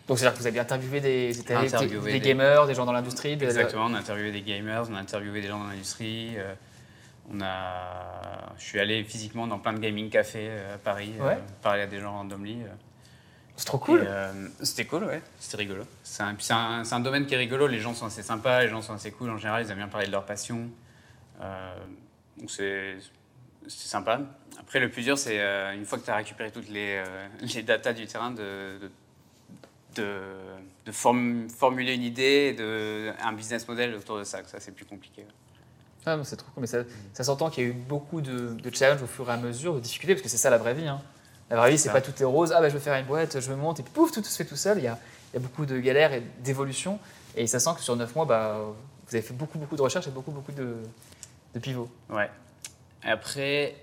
Donc, 0.06 0.18
c'est-à-dire 0.18 0.36
que 0.36 0.42
vous 0.42 0.46
avez 0.46 0.60
interviewé 0.60 1.00
des, 1.00 1.32
des, 1.32 2.20
gamers, 2.20 2.66
des 2.66 2.74
gens 2.74 2.84
dans 2.84 2.92
l'industrie 2.92 3.32
Exactement, 3.32 3.86
on 3.86 3.94
a 3.94 3.98
interviewé 3.98 4.30
des 4.30 4.42
gamers, 4.42 4.86
on 4.88 4.94
a 4.94 5.00
interviewé 5.00 5.40
des 5.40 5.48
gens 5.48 5.58
dans 5.58 5.66
l'industrie. 5.66 6.36
Euh, 7.30 7.32
on 7.32 7.40
a, 7.40 8.54
je 8.58 8.64
suis 8.64 8.80
allé 8.80 9.02
physiquement 9.04 9.46
dans 9.46 9.58
plein 9.58 9.72
de 9.72 9.78
gaming 9.78 10.10
cafés 10.10 10.48
euh, 10.48 10.74
à 10.74 10.78
Paris, 10.78 11.12
parler 11.62 11.82
à 11.82 11.86
des 11.86 12.00
gens 12.00 12.12
randomly. 12.12 12.58
C'est 13.56 13.66
trop 13.66 13.78
cool. 13.78 14.08
C'était 14.62 14.84
cool, 14.84 15.04
ouais. 15.04 15.22
C'était 15.38 15.58
rigolo. 15.58 15.84
C'est 16.02 16.22
un, 16.22 16.36
un, 16.50 16.82
un, 16.90 17.00
domaine 17.00 17.26
qui 17.26 17.34
est 17.34 17.38
rigolo. 17.38 17.68
Les 17.68 17.78
gens 17.78 17.94
sont 17.94 18.06
assez 18.06 18.22
sympas, 18.22 18.62
les 18.62 18.68
gens 18.68 18.82
sont 18.82 18.94
assez 18.94 19.12
cool 19.12 19.30
en 19.30 19.38
général. 19.38 19.64
Ils 19.64 19.70
aiment 19.70 19.78
bien 19.78 19.88
parler 19.88 20.06
de 20.06 20.12
leur 20.12 20.26
passion. 20.26 20.68
Donc 22.36 22.50
c'est 22.50 22.96
sympa. 23.68 24.20
Après, 24.58 24.80
le 24.80 24.90
plus 24.90 25.02
dur, 25.02 25.18
c'est 25.18 25.40
euh, 25.40 25.74
une 25.74 25.84
fois 25.84 25.98
que 25.98 26.04
tu 26.04 26.10
as 26.10 26.16
récupéré 26.16 26.50
toutes 26.50 26.68
les, 26.68 27.02
euh, 27.06 27.28
les 27.54 27.62
datas 27.62 27.92
du 27.92 28.06
terrain, 28.06 28.30
de, 28.30 28.90
de, 29.94 30.20
de, 30.86 30.92
formuler 30.92 31.94
une 31.94 32.02
idée, 32.02 32.52
de, 32.52 33.12
un 33.22 33.32
business 33.32 33.66
model 33.68 33.94
autour 33.94 34.18
de 34.18 34.24
ça. 34.24 34.42
Ça, 34.44 34.60
c'est 34.60 34.72
plus 34.72 34.84
compliqué. 34.84 35.24
Ah, 36.06 36.18
c'est 36.24 36.36
trop 36.36 36.48
cool. 36.54 36.62
Mais 36.62 36.66
ça, 36.66 36.78
ça 37.12 37.24
s'entend 37.24 37.50
qu'il 37.50 37.64
y 37.64 37.66
a 37.66 37.70
eu 37.70 37.72
beaucoup 37.72 38.20
de, 38.20 38.54
de, 38.54 38.74
challenges 38.74 39.02
au 39.02 39.06
fur 39.06 39.28
et 39.28 39.32
à 39.32 39.36
mesure, 39.36 39.74
de 39.74 39.80
difficultés, 39.80 40.14
parce 40.14 40.22
que 40.22 40.28
c'est 40.28 40.36
ça 40.36 40.50
la 40.50 40.58
vraie 40.58 40.74
vie. 40.74 40.86
Hein. 40.86 41.00
La 41.50 41.56
vraie 41.56 41.70
vie, 41.70 41.78
c'est 41.78 41.90
pas 41.90 42.00
tout 42.00 42.12
est 42.20 42.24
rose. 42.24 42.52
Ah, 42.54 42.60
bah, 42.60 42.68
je 42.68 42.74
veux 42.74 42.80
faire 42.80 42.94
une 42.98 43.06
boîte, 43.06 43.40
je 43.40 43.50
me 43.50 43.56
monte, 43.56 43.80
et 43.80 43.82
puis 43.82 43.92
pouf, 43.92 44.12
tout 44.12 44.22
se 44.22 44.36
fait 44.36 44.44
tout 44.44 44.56
seul. 44.56 44.78
Il 44.78 44.84
y 44.84 44.88
a, 44.88 44.98
il 45.32 45.36
y 45.36 45.38
a 45.38 45.40
beaucoup 45.40 45.66
de 45.66 45.78
galères 45.78 46.12
et 46.12 46.22
d'évolutions. 46.40 46.98
Et 47.36 47.46
ça 47.46 47.58
sent 47.58 47.70
que 47.76 47.82
sur 47.82 47.96
9 47.96 48.14
mois, 48.14 48.24
bah, 48.24 48.58
vous 49.06 49.14
avez 49.14 49.22
fait 49.22 49.34
beaucoup, 49.34 49.58
beaucoup 49.58 49.76
de 49.76 49.82
recherches 49.82 50.06
et 50.06 50.10
beaucoup, 50.10 50.30
beaucoup 50.30 50.52
de, 50.52 50.76
de 51.54 51.58
pivot. 51.58 51.88
Ouais. 52.10 52.30
Après, 53.02 53.76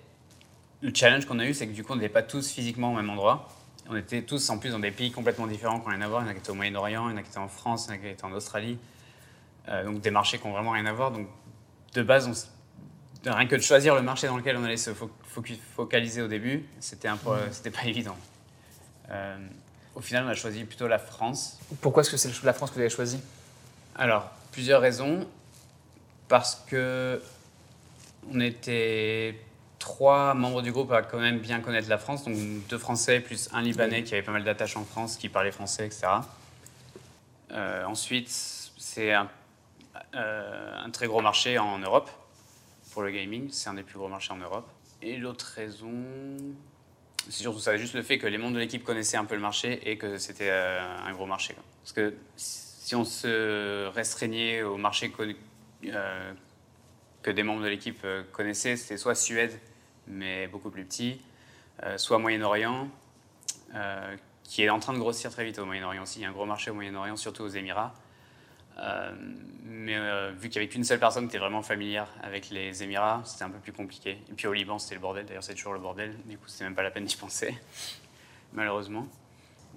le 0.81 0.91
challenge 0.93 1.25
qu'on 1.25 1.39
a 1.39 1.45
eu, 1.45 1.53
c'est 1.53 1.67
que 1.67 1.73
du 1.73 1.83
coup, 1.83 1.93
on 1.93 1.95
n'était 1.95 2.09
pas 2.09 2.23
tous 2.23 2.51
physiquement 2.51 2.91
au 2.91 2.95
même 2.95 3.09
endroit. 3.09 3.49
On 3.89 3.95
était 3.95 4.21
tous 4.21 4.49
en 4.49 4.57
plus 4.57 4.71
dans 4.71 4.79
des 4.79 4.91
pays 4.91 5.11
complètement 5.11 5.47
différents 5.47 5.79
qu'on 5.79 5.89
rien 5.89 6.01
à 6.01 6.07
voir. 6.07 6.21
Il 6.21 6.25
y 6.25 6.27
en 6.27 6.31
a 6.31 6.33
qui 6.33 6.39
étaient 6.39 6.51
au 6.51 6.55
Moyen-Orient, 6.55 7.09
il 7.09 7.11
y 7.11 7.15
en 7.15 7.17
a 7.17 7.23
qui 7.23 7.29
étaient 7.29 7.39
en 7.39 7.47
France, 7.47 7.87
il 7.87 7.89
y 7.89 7.91
en 7.91 7.95
a 7.95 7.97
qui 8.01 8.07
étaient 8.07 8.25
en 8.25 8.31
Australie. 8.31 8.77
Euh, 9.69 9.83
donc 9.83 10.01
des 10.01 10.09
marchés 10.09 10.39
qui 10.39 10.47
n'ont 10.47 10.53
vraiment 10.53 10.71
rien 10.71 10.85
à 10.85 10.93
voir. 10.93 11.11
Donc 11.11 11.27
de 11.93 12.03
base, 12.03 12.27
on, 12.27 13.31
rien 13.31 13.47
que 13.47 13.55
de 13.55 13.61
choisir 13.61 13.95
le 13.95 14.01
marché 14.01 14.27
dans 14.27 14.37
lequel 14.37 14.57
on 14.57 14.63
allait 14.63 14.77
se 14.77 14.91
focaliser 15.75 16.21
au 16.21 16.27
début, 16.27 16.65
c'était 16.79 17.09
peu, 17.09 17.31
c'était 17.51 17.71
pas 17.71 17.85
évident. 17.85 18.17
Euh, 19.09 19.37
au 19.95 20.01
final, 20.01 20.25
on 20.25 20.29
a 20.29 20.35
choisi 20.35 20.63
plutôt 20.63 20.87
la 20.87 20.99
France. 20.99 21.59
Pourquoi 21.81 22.01
est-ce 22.01 22.11
que 22.11 22.17
c'est 22.17 22.43
la 22.43 22.53
France 22.53 22.69
que 22.69 22.75
vous 22.75 22.81
avez 22.81 22.89
choisi? 22.89 23.19
Alors, 23.95 24.29
plusieurs 24.51 24.81
raisons. 24.81 25.27
Parce 26.27 26.63
que 26.65 27.21
on 28.31 28.39
était 28.39 29.37
trois 29.79 30.33
membres 30.33 30.61
du 30.61 30.71
groupe 30.71 30.91
à 30.93 31.01
quand 31.01 31.19
même 31.19 31.39
bien 31.39 31.59
connaître 31.59 31.89
la 31.89 31.97
France, 31.97 32.23
donc 32.23 32.37
deux 32.69 32.77
Français 32.77 33.19
plus 33.19 33.49
un 33.51 33.61
Libanais 33.61 34.03
qui 34.03 34.13
avait 34.13 34.23
pas 34.23 34.31
mal 34.31 34.45
d'attaches 34.45 34.77
en 34.77 34.85
France, 34.85 35.17
qui 35.17 35.27
parlait 35.27 35.51
français, 35.51 35.87
etc. 35.87 36.07
Euh, 37.51 37.83
ensuite, 37.83 38.29
c'est 38.29 39.11
un, 39.11 39.27
un, 40.13 40.89
très 40.91 41.07
gros 41.07 41.21
marché 41.21 41.57
en 41.57 41.79
Europe 41.79 42.09
pour 42.91 43.01
le 43.01 43.11
gaming, 43.11 43.49
c'est 43.51 43.69
un 43.69 43.73
des 43.73 43.83
plus 43.83 43.97
gros 43.97 44.07
marchés 44.07 44.33
en 44.33 44.37
Europe. 44.37 44.67
Et 45.01 45.17
l'autre 45.17 45.53
raison, 45.55 45.93
c'est 47.29 47.43
surtout 47.43 47.59
ça, 47.59 47.77
juste 47.77 47.95
le 47.95 48.03
fait 48.03 48.17
que 48.17 48.27
les 48.27 48.37
membres 48.37 48.53
de 48.53 48.59
l'équipe 48.59 48.83
connaissaient 48.83 49.17
un 49.17 49.25
peu 49.25 49.35
le 49.35 49.41
marché 49.41 49.79
et 49.89 49.97
que 49.97 50.17
c'était 50.17 50.49
euh, 50.49 51.05
un 51.05 51.11
gros 51.13 51.25
marché. 51.25 51.55
Parce 51.81 51.93
que 51.93 52.13
si 52.35 52.95
on 52.95 53.05
se 53.05 53.87
restreignait 53.87 54.63
au 54.63 54.77
marché 54.77 55.09
connu, 55.09 55.35
que 57.21 57.31
des 57.31 57.43
membres 57.43 57.63
de 57.63 57.67
l'équipe 57.67 58.01
euh, 58.03 58.23
connaissaient, 58.31 58.75
c'était 58.75 58.97
soit 58.97 59.15
Suède, 59.15 59.59
mais 60.07 60.47
beaucoup 60.47 60.69
plus 60.69 60.85
petit, 60.85 61.21
euh, 61.83 61.97
soit 61.97 62.17
Moyen-Orient, 62.17 62.89
euh, 63.75 64.15
qui 64.43 64.63
est 64.63 64.69
en 64.69 64.79
train 64.79 64.93
de 64.93 64.99
grossir 64.99 65.31
très 65.31 65.45
vite 65.45 65.59
au 65.59 65.65
Moyen-Orient 65.65 66.03
aussi. 66.03 66.19
Il 66.19 66.23
y 66.23 66.25
a 66.25 66.29
un 66.29 66.33
gros 66.33 66.45
marché 66.45 66.71
au 66.71 66.73
Moyen-Orient, 66.73 67.15
surtout 67.15 67.43
aux 67.43 67.49
Émirats. 67.49 67.93
Mais 69.65 69.95
vu 70.31 70.49
qu'il 70.49 70.59
n'y 70.59 70.65
avait 70.65 70.67
qu'une 70.67 70.83
seule 70.83 70.99
personne 70.99 71.25
qui 71.25 71.29
était 71.29 71.39
vraiment 71.39 71.61
familière 71.61 72.07
avec 72.23 72.49
les 72.49 72.83
Émirats, 72.83 73.21
c'était 73.25 73.43
un 73.43 73.49
peu 73.49 73.59
plus 73.59 73.73
compliqué. 73.73 74.21
Et 74.29 74.33
puis 74.35 74.47
au 74.47 74.53
Liban, 74.53 74.79
c'était 74.79 74.95
le 74.95 75.01
bordel. 75.01 75.25
D'ailleurs, 75.25 75.43
c'est 75.43 75.53
toujours 75.53 75.73
le 75.73 75.79
bordel. 75.79 76.15
Du 76.25 76.37
coup, 76.37 76.47
c'était 76.47 76.63
même 76.63 76.75
pas 76.75 76.83
la 76.83 76.91
peine 76.91 77.05
d'y 77.05 77.15
penser, 77.15 77.55
malheureusement. 78.53 79.07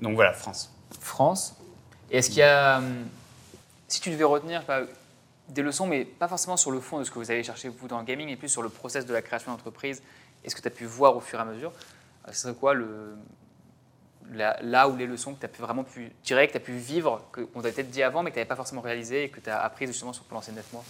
Donc 0.01 0.15
voilà, 0.15 0.33
France. 0.33 0.73
France. 1.01 1.57
Et 2.11 2.19
est-ce 2.19 2.29
qu'il 2.29 2.39
y 2.39 2.43
a, 2.43 2.79
hum, 2.79 3.07
si 3.89 4.01
tu 4.01 4.11
devais 4.11 4.25
retenir 4.25 4.63
des 5.49 5.63
leçons, 5.63 5.87
mais 5.87 6.05
pas 6.05 6.29
forcément 6.29 6.57
sur 6.57 6.71
le 6.71 6.81
fond 6.81 6.99
de 6.99 7.05
ce 7.05 7.11
que 7.11 7.19
vous 7.19 7.31
avez 7.31 7.43
cherché 7.43 7.69
vous 7.69 7.89
dans 7.89 7.99
le 7.99 8.05
gaming, 8.05 8.29
mais 8.29 8.37
plus 8.37 8.49
sur 8.49 8.63
le 8.63 8.69
process 8.69 9.07
de 9.07 9.13
la 9.13 9.23
création 9.23 9.53
d'entreprise 9.53 10.03
et 10.45 10.51
ce 10.51 10.55
que 10.55 10.61
tu 10.61 10.69
as 10.69 10.71
pu 10.71 10.85
voir 10.85 11.17
au 11.17 11.21
fur 11.21 11.39
et 11.39 11.43
à 11.43 11.45
mesure. 11.45 11.73
Euh, 12.27 12.33
ce 12.33 12.43
serait 12.43 12.55
quoi 12.55 12.75
le, 12.75 13.17
là 14.33 14.89
où 14.89 14.97
les 14.97 15.07
leçons 15.07 15.35
que 15.35 15.41
tu 15.41 15.47
as 15.47 15.49
pu 15.49 15.63
vraiment 15.63 15.85
pu 15.85 16.11
tirer, 16.23 16.47
que 16.47 16.53
tu 16.53 16.59
as 16.59 16.61
pu 16.61 16.73
vivre, 16.73 17.29
qu'on 17.33 17.61
t'avait 17.61 17.73
peut-être 17.73 17.91
dit 17.91 18.03
avant, 18.03 18.23
mais 18.23 18.31
que 18.31 18.35
tu 18.35 18.39
n'avais 18.41 18.49
pas 18.49 18.57
forcément 18.57 18.81
réalisé 18.81 19.25
et 19.25 19.29
que 19.29 19.41
tu 19.41 19.51
as 19.51 19.61
appris 19.61 19.87
justement 19.87 20.13
sur 20.13 20.25
pendant 20.25 20.43
ces 20.43 20.53
9 20.53 20.73
mois? 20.73 20.85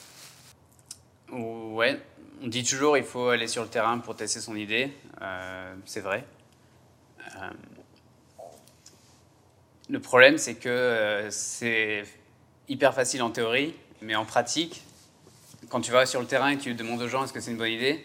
Ouais, 1.32 2.01
on 2.43 2.47
dit 2.47 2.62
toujours 2.62 2.97
il 2.97 3.05
faut 3.05 3.28
aller 3.28 3.49
sur 3.49 3.62
le 3.62 3.68
terrain 3.68 3.99
pour 3.99 4.14
tester 4.14 4.41
son 4.41 4.55
idée. 4.57 4.93
Euh, 5.20 5.74
c'est 5.85 6.01
vrai. 6.01 6.24
Euh, 7.37 7.51
le 9.91 10.01
problème, 10.01 10.39
c'est 10.39 10.55
que 10.55 11.28
c'est 11.30 12.05
hyper 12.68 12.95
facile 12.95 13.22
en 13.22 13.30
théorie, 13.30 13.74
mais 14.01 14.14
en 14.14 14.24
pratique, 14.24 14.82
quand 15.68 15.80
tu 15.80 15.91
vas 15.91 16.07
sur 16.07 16.20
le 16.20 16.26
terrain 16.26 16.51
et 16.51 16.57
que 16.57 16.62
tu 16.62 16.74
demandes 16.74 17.03
aux 17.03 17.09
gens 17.09 17.24
est-ce 17.24 17.32
que 17.32 17.41
c'est 17.41 17.51
une 17.51 17.57
bonne 17.57 17.72
idée, 17.72 18.05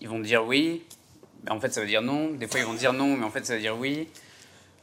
ils 0.00 0.08
vont 0.08 0.20
dire 0.20 0.44
oui, 0.44 0.84
mais 1.44 1.50
en 1.50 1.60
fait 1.60 1.72
ça 1.72 1.80
veut 1.80 1.86
dire 1.86 2.02
non. 2.02 2.30
Des 2.30 2.46
fois 2.46 2.60
ils 2.60 2.66
vont 2.66 2.74
dire 2.74 2.92
non, 2.92 3.16
mais 3.16 3.24
en 3.24 3.30
fait 3.30 3.44
ça 3.44 3.54
veut 3.54 3.60
dire 3.60 3.76
oui. 3.76 4.08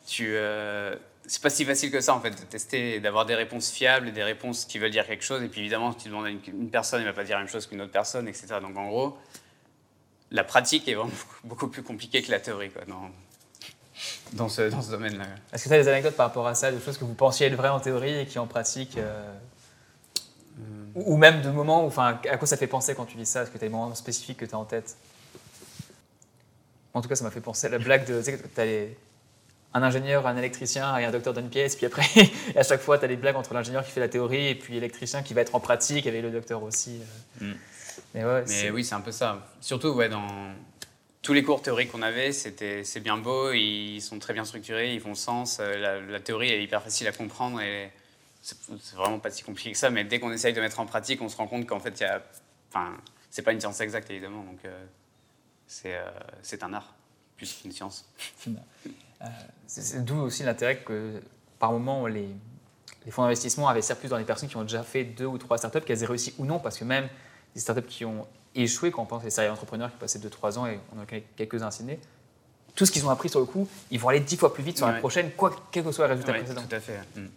Tu, 0.08 0.34
euh, 0.36 0.96
c'est 1.26 1.42
pas 1.42 1.50
si 1.50 1.64
facile 1.64 1.92
que 1.92 2.02
ça 2.02 2.14
en 2.14 2.20
fait 2.20 2.32
de 2.32 2.46
tester, 2.46 3.00
d'avoir 3.00 3.26
des 3.26 3.36
réponses 3.36 3.70
fiables 3.70 4.12
des 4.12 4.24
réponses 4.24 4.66
qui 4.66 4.80
veulent 4.80 4.92
dire 4.92 5.06
quelque 5.06 5.24
chose. 5.24 5.42
Et 5.44 5.48
puis 5.48 5.62
évidemment, 5.62 5.92
si 5.92 6.00
tu 6.00 6.10
demandes 6.10 6.26
à 6.26 6.30
une, 6.30 6.70
personne, 6.70 7.02
elle 7.02 7.08
va 7.08 7.14
pas 7.14 7.24
dire 7.24 7.38
la 7.38 7.44
même 7.44 7.52
chose 7.52 7.68
qu'une 7.68 7.82
autre 7.82 7.92
personne, 7.92 8.28
etc. 8.28 8.48
Donc 8.62 8.78
en 8.78 8.88
gros, 8.88 9.18
la 10.32 10.44
pratique 10.44 10.88
est 10.88 10.96
vraiment 10.96 11.12
beaucoup 11.44 11.68
plus 11.68 11.84
compliquée 11.84 12.22
que 12.22 12.32
la 12.32 12.40
théorie 12.40 12.70
quoi, 12.70 12.84
dans, 12.86 13.10
dans 14.34 14.50
ce, 14.50 14.64
dans 14.64 14.82
ce 14.82 14.92
domaine-là. 14.92 15.26
Est-ce 15.54 15.66
que 15.66 15.70
tu 15.70 15.76
as 15.76 15.82
des 15.82 15.88
anecdotes 15.88 16.16
par 16.16 16.28
rapport 16.28 16.48
à 16.48 16.56
ça, 16.56 16.72
des 16.72 16.82
choses 16.82 16.98
que 16.98 17.06
vous 17.06 17.14
pensiez 17.14 17.48
être 17.48 17.56
vraies 17.56 17.70
en 17.70 17.80
théorie 17.80 18.20
et 18.20 18.26
qui 18.26 18.40
en 18.40 18.48
pratique 18.48 18.98
euh, 18.98 19.34
ou, 20.96 21.16
même 21.18 21.42
de 21.42 21.50
moments, 21.50 21.86
enfin, 21.86 22.20
à 22.30 22.38
quoi 22.38 22.48
ça 22.48 22.58
fait 22.58 22.68
penser 22.68 22.96
quand 22.96 23.06
tu 23.06 23.16
dis 23.16 23.26
ça? 23.26 23.44
Est-ce 23.44 23.52
que 23.52 23.58
tu 23.58 23.64
as 23.64 23.68
des 23.68 23.74
moments 23.74 23.96
spécifiques 23.96 24.38
que 24.38 24.46
tu 24.46 24.56
as 24.56 24.58
en 24.58 24.66
tête? 24.66 24.98
En 26.94 27.02
tout 27.02 27.08
cas, 27.08 27.16
ça 27.16 27.24
m'a 27.24 27.32
fait 27.32 27.40
penser 27.40 27.68
à 27.68 27.70
la 27.70 27.78
blague 27.78 28.06
de. 28.06 28.22
Tu 28.22 28.26
sais, 28.26 28.40
as 28.58 28.88
un 29.74 29.84
ingénieur, 29.84 30.28
un 30.28 30.38
électricien 30.38 30.98
et 30.98 31.06
un 31.06 31.12
docteur 31.12 31.34
d'une 31.34 31.50
pièce, 31.50 31.76
puis 31.76 31.86
après, 31.86 32.06
à 32.56 32.64
chaque 32.64 32.82
fois, 32.82 32.98
tu 32.98 33.06
as 33.06 33.08
des 33.08 33.16
blagues 33.16 33.36
entre 33.36 33.54
l'ingénieur 33.54 33.86
qui 33.86 33.92
fait 33.92 34.00
la 34.00 34.10
théorie 34.10 34.48
et 34.48 34.56
puis 34.56 34.74
l'électricien 34.74 35.24
qui 35.24 35.34
va 35.34 35.42
être 35.42 35.56
en 35.56 35.60
pratique 35.60 36.08
avec 36.08 36.22
le 36.22 36.32
docteur 36.32 36.64
aussi. 36.64 37.00
Euh. 37.42 37.46
Mm. 37.46 37.56
Mais, 38.14 38.26
ouais, 38.26 38.44
Mais 38.48 38.70
oui, 38.72 38.84
c'est 38.84 38.96
un 38.96 39.02
peu 39.02 39.12
ça. 39.12 39.48
Surtout, 39.60 39.90
ouais, 39.90 40.10
dans 40.10 40.28
tous 41.22 41.34
les 41.34 41.44
cours 41.44 41.62
théoriques 41.62 41.92
qu'on 41.92 42.02
avait, 42.02 42.32
c'était, 42.32 42.84
c'est 42.84 43.00
bien 43.00 43.18
beau, 43.18 43.52
ils 43.54 44.02
sont 44.02 44.20
très 44.20 44.34
bien 44.34 44.46
structurés, 44.46 44.94
ils 44.94 45.02
font 45.02 45.16
sens. 45.16 45.60
Euh, 45.60 45.78
la, 45.78 46.00
la, 46.00 46.20
théorie 46.20 46.50
est 46.50 46.64
hyper 46.64 46.82
facile 46.82 47.08
à 47.08 47.12
comprendre 47.12 47.62
et 47.62 47.92
c'est 48.42 48.96
vraiment 48.96 49.20
pas 49.20 49.30
si 49.30 49.44
compliqué 49.44 49.72
que 49.72 49.78
ça, 49.78 49.90
mais 49.90 50.04
dès 50.04 50.20
qu'on 50.20 50.32
essaye 50.32 50.54
de 50.54 50.62
mettre 50.62 50.80
en 50.80 50.86
pratique, 50.86 51.22
on 51.22 51.30
se 51.30 51.38
rend 51.38 51.48
compte 51.48 51.68
qu'en 51.68 51.80
fait, 51.80 52.00
il 52.00 52.04
y 52.04 52.06
a, 52.06 52.22
enfin, 52.70 52.98
c'est 53.30 53.44
pas 53.44 53.52
une 53.52 53.60
science 53.60 53.80
exacte 53.82 54.10
évidemment, 54.10 54.44
donc 54.44 54.60
euh, 54.66 54.86
euh, 55.86 56.12
c'est 56.42 56.64
un 56.64 56.74
art 56.74 56.96
plus 57.38 57.54
qu'une 57.54 57.72
science. 57.72 58.10
C'est 59.68 60.04
d'où 60.04 60.18
aussi 60.18 60.44
l'intérêt 60.44 60.78
que 60.78 61.22
par 61.60 61.72
moment 61.72 62.08
les, 62.08 62.28
les 63.06 63.12
fonds 63.12 63.24
d'investissement 63.24 63.68
avaient 63.68 63.82
plus 64.00 64.10
dans 64.10 64.18
les 64.18 64.26
personnes 64.26 64.50
qui 64.50 64.58
ont 64.58 64.64
déjà 64.64 64.84
fait 64.84 65.04
deux 65.04 65.26
ou 65.26 65.38
trois 65.38 65.58
startups, 65.58 65.82
qu'elles 65.82 66.04
aient 66.04 66.08
réussi 66.08 66.34
ou 66.38 66.46
non, 66.46 66.60
parce 66.60 66.78
que 66.78 66.84
même 66.84 67.08
les 67.56 67.62
startups 67.62 67.88
qui 67.88 68.06
ont 68.06 68.28
échoué, 68.56 68.92
quand 68.92 69.04
on 69.04 69.06
pense 69.06 69.22
à 69.22 69.26
les 69.26 69.32
séries 69.32 69.50
entrepreneurs 69.50 69.92
qui 69.92 69.98
passaient 69.98 70.20
2-3 70.20 70.58
ans 70.58 70.68
et 70.68 70.80
on 70.96 71.00
a 71.02 71.06
quelques-uns 71.06 71.72
cités, 71.72 72.00
tout 72.76 72.86
ce 72.86 72.92
qu'ils 72.92 73.06
ont 73.06 73.10
appris 73.10 73.30
sur 73.30 73.40
le 73.40 73.46
coup, 73.46 73.68
ils 73.90 74.00
vont 74.00 74.10
aller 74.10 74.20
dix 74.20 74.38
fois 74.38 74.54
plus 74.54 74.64
vite 74.64 74.78
sur 74.78 74.88
la 74.88 74.94
prochaine, 74.94 75.32
quoi, 75.32 75.56
quel 75.72 75.84
que 75.84 75.92
soit 75.92 76.08
le 76.08 76.14
résultat 76.14 76.34
précédent. 76.34 76.62
Tout 76.62 76.76
à 76.76 76.80
fait. 76.80 77.00
Mm. 77.16 77.28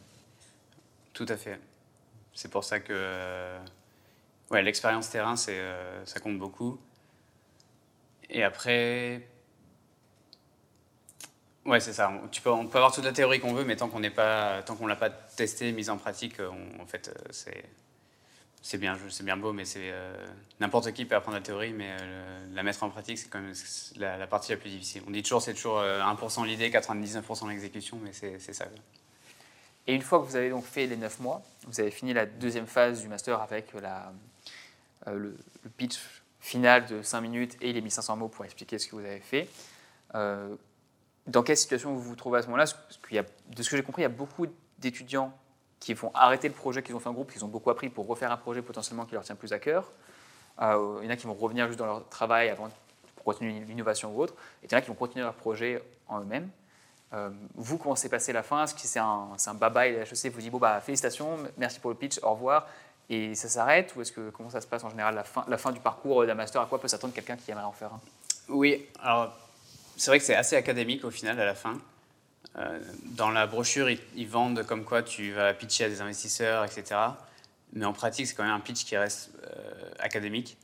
Tout 1.12 1.26
à 1.28 1.36
fait. 1.36 1.58
C'est 2.34 2.50
pour 2.50 2.64
ça 2.64 2.80
que 2.80 3.56
ouais, 4.50 4.62
l'expérience 4.62 5.10
terrain, 5.10 5.36
c'est, 5.36 5.58
euh, 5.58 6.04
ça 6.04 6.20
compte 6.20 6.38
beaucoup. 6.38 6.78
Et 8.30 8.42
après, 8.42 9.28
ouais, 11.66 11.80
c'est 11.80 11.92
ça. 11.92 12.12
Tu 12.30 12.40
peux, 12.40 12.50
on 12.50 12.66
peut 12.66 12.78
avoir 12.78 12.92
toute 12.92 13.04
la 13.04 13.12
théorie 13.12 13.40
qu'on 13.40 13.54
veut, 13.54 13.64
mais 13.64 13.76
tant 13.76 13.88
qu'on 13.88 14.00
n'est 14.00 14.10
pas, 14.10 14.62
tant 14.62 14.76
qu'on 14.76 14.86
l'a 14.86 14.96
pas 14.96 15.10
testé, 15.10 15.72
mise 15.72 15.90
en 15.90 15.96
pratique, 15.98 16.36
on- 16.40 16.82
en 16.82 16.86
fait, 16.86 17.08
euh, 17.08 17.28
c'est 17.30 17.64
c'est 18.66 18.78
bien, 18.78 18.96
c'est 19.10 19.24
bien 19.24 19.36
beau, 19.36 19.52
mais 19.52 19.66
c'est 19.66 19.90
euh, 19.92 20.16
n'importe 20.58 20.90
qui 20.94 21.04
peut 21.04 21.14
apprendre 21.14 21.36
la 21.36 21.42
théorie, 21.42 21.74
mais 21.74 21.94
euh, 22.00 22.46
la 22.54 22.62
mettre 22.62 22.82
en 22.82 22.88
pratique, 22.88 23.18
c'est 23.18 23.28
quand 23.28 23.40
même 23.40 23.52
la, 23.96 24.26
partie 24.26 24.52
la 24.52 24.56
plus 24.56 24.70
difficile. 24.70 25.02
On 25.06 25.10
dit 25.10 25.22
toujours, 25.22 25.42
c'est 25.42 25.52
toujours 25.52 25.80
euh, 25.80 26.00
1% 26.00 26.46
l'idée, 26.46 26.70
99% 26.70 27.46
l'exécution, 27.50 27.98
mais 28.02 28.12
c'est 28.14 28.38
ça. 28.54 28.64
Et 29.86 29.94
une 29.94 30.00
fois 30.00 30.18
que 30.20 30.24
vous 30.24 30.36
avez 30.36 30.48
donc 30.48 30.64
fait 30.64 30.86
les 30.86 30.96
9 30.96 31.20
mois, 31.20 31.42
vous 31.66 31.78
avez 31.78 31.90
fini 31.90 32.14
la 32.14 32.24
deuxième 32.24 32.66
phase 32.66 33.02
du 33.02 33.08
master 33.08 33.38
avec 33.42 33.70
la, 33.74 34.14
euh, 35.08 35.12
le, 35.14 35.36
le 35.62 35.68
pitch 35.76 35.98
final 36.40 36.86
de 36.86 37.02
5 37.02 37.20
minutes 37.20 37.58
et 37.60 37.70
les 37.74 37.82
1500 37.82 38.16
mots 38.16 38.28
pour 38.28 38.46
expliquer 38.46 38.78
ce 38.78 38.86
que 38.88 38.96
vous 38.96 39.04
avez 39.04 39.20
fait. 39.20 39.46
Dans 41.26 41.42
quelle 41.42 41.56
situation 41.56 41.92
vous 41.92 42.02
vous 42.02 42.16
trouvez 42.16 42.38
à 42.38 42.42
ce 42.42 42.46
moment-là 42.48 42.66
De 42.66 43.62
ce 43.62 43.70
que 43.70 43.76
j'ai 43.76 43.82
compris, 43.82 44.02
il 44.02 44.04
y 44.04 44.06
a 44.06 44.10
beaucoup 44.10 44.46
d'étudiants 44.78 45.32
qui 45.80 45.94
vont 45.94 46.10
arrêter 46.14 46.48
le 46.48 46.54
projet 46.54 46.82
qu'ils 46.82 46.94
ont 46.94 47.00
fait 47.00 47.08
en 47.08 47.12
groupe, 47.12 47.32
qu'ils 47.32 47.44
ont 47.44 47.48
beaucoup 47.48 47.70
appris 47.70 47.88
pour 47.88 48.06
refaire 48.06 48.32
un 48.32 48.36
projet 48.36 48.62
potentiellement 48.62 49.04
qui 49.04 49.14
leur 49.14 49.22
tient 49.22 49.34
plus 49.34 49.52
à 49.52 49.58
cœur. 49.58 49.90
Euh, 50.62 50.98
il 51.02 51.06
y 51.06 51.08
en 51.08 51.10
a 51.10 51.16
qui 51.16 51.26
vont 51.26 51.34
revenir 51.34 51.66
juste 51.66 51.78
dans 51.78 51.86
leur 51.86 52.08
travail 52.08 52.48
avant 52.48 52.68
pour 53.16 53.24
continuer 53.24 53.60
l'innovation 53.60 54.14
ou 54.14 54.22
autre. 54.22 54.34
Et 54.62 54.66
il 54.66 54.72
y 54.72 54.74
en 54.74 54.78
a 54.78 54.80
qui 54.80 54.88
vont 54.88 54.94
continuer 54.94 55.24
leur 55.24 55.34
projet 55.34 55.82
en 56.08 56.20
eux-mêmes. 56.20 56.48
Euh, 57.12 57.30
vous, 57.54 57.78
comment 57.78 57.96
s'est 57.96 58.08
passé 58.08 58.32
la 58.32 58.42
fin? 58.42 58.64
Est-ce 58.64 58.74
que 58.74 58.80
c'est 58.80 58.98
un, 58.98 59.28
un 59.46 59.54
bye-bye 59.54 60.02
HEC 60.02 60.32
vous 60.32 60.40
dit 60.40 60.50
bon, 60.50 60.58
bah, 60.58 60.80
félicitations, 60.80 61.38
merci 61.56 61.80
pour 61.80 61.90
le 61.90 61.96
pitch, 61.96 62.18
au 62.22 62.30
revoir, 62.30 62.66
et 63.08 63.34
ça 63.34 63.48
s'arrête? 63.48 63.94
Ou 63.96 64.02
est-ce 64.02 64.12
que 64.12 64.30
comment 64.30 64.50
ça 64.50 64.60
se 64.60 64.66
passe 64.66 64.84
en 64.84 64.90
général 64.90 65.14
la 65.14 65.24
fin, 65.24 65.44
la 65.48 65.58
fin 65.58 65.70
du 65.70 65.80
parcours 65.80 66.26
d'un 66.26 66.34
master? 66.34 66.60
À 66.60 66.66
quoi 66.66 66.80
peut 66.80 66.88
s'attendre 66.88 67.14
quelqu'un 67.14 67.36
qui 67.36 67.50
aimerait 67.50 67.64
en 67.64 67.72
faire 67.72 67.92
un? 67.92 68.00
Oui, 68.48 68.86
alors 69.02 69.32
c'est 69.96 70.10
vrai 70.10 70.18
que 70.18 70.24
c'est 70.24 70.34
assez 70.34 70.56
académique 70.56 71.04
au 71.04 71.10
final 71.10 71.40
à 71.40 71.44
la 71.44 71.54
fin. 71.54 71.80
Euh, 72.56 72.78
dans 73.16 73.30
la 73.30 73.46
brochure, 73.46 73.90
ils, 73.90 74.28
vendent 74.28 74.64
comme 74.64 74.84
quoi 74.84 75.02
tu 75.02 75.32
vas 75.32 75.52
pitcher 75.54 75.84
à 75.84 75.88
des 75.88 76.00
investisseurs, 76.00 76.64
etc. 76.64 77.00
Mais 77.72 77.84
en 77.84 77.92
pratique, 77.92 78.26
c'est 78.26 78.34
quand 78.34 78.44
même 78.44 78.52
un 78.52 78.60
pitch 78.60 78.84
qui 78.84 78.96
reste 78.96 79.32
euh, 79.44 79.90
académique, 79.98 80.56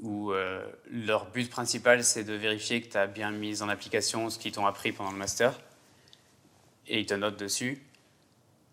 où 0.00 0.32
euh, 0.32 0.64
leur 0.90 1.26
but 1.26 1.50
principal, 1.50 2.04
c'est 2.04 2.22
de 2.22 2.34
vérifier 2.34 2.80
que 2.80 2.92
tu 2.92 2.96
as 2.96 3.06
bien 3.06 3.32
mis 3.32 3.62
en 3.62 3.68
application 3.68 4.30
ce 4.30 4.38
qu'ils 4.38 4.52
t'ont 4.52 4.66
appris 4.66 4.92
pendant 4.92 5.10
le 5.10 5.18
master, 5.18 5.58
et 6.86 7.00
ils 7.00 7.06
te 7.06 7.14
notent 7.14 7.38
dessus. 7.38 7.82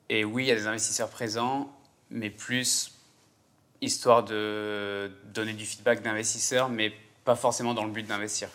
Et 0.10 0.24
oui, 0.24 0.44
il 0.44 0.48
y 0.48 0.52
a 0.52 0.56
des 0.56 0.68
investisseurs 0.68 1.10
présents, 1.10 1.76
mais 2.12 2.30
plus 2.30 2.92
histoire 3.82 4.24
de 4.24 5.12
donner 5.34 5.54
du 5.54 5.66
feedback 5.66 6.04
d'investisseurs, 6.04 6.70
mais 6.70 6.94
pas 7.26 7.36
forcément 7.36 7.74
dans 7.74 7.86
le 7.86 7.92
but 7.92 8.06
d'investir. 8.06 8.50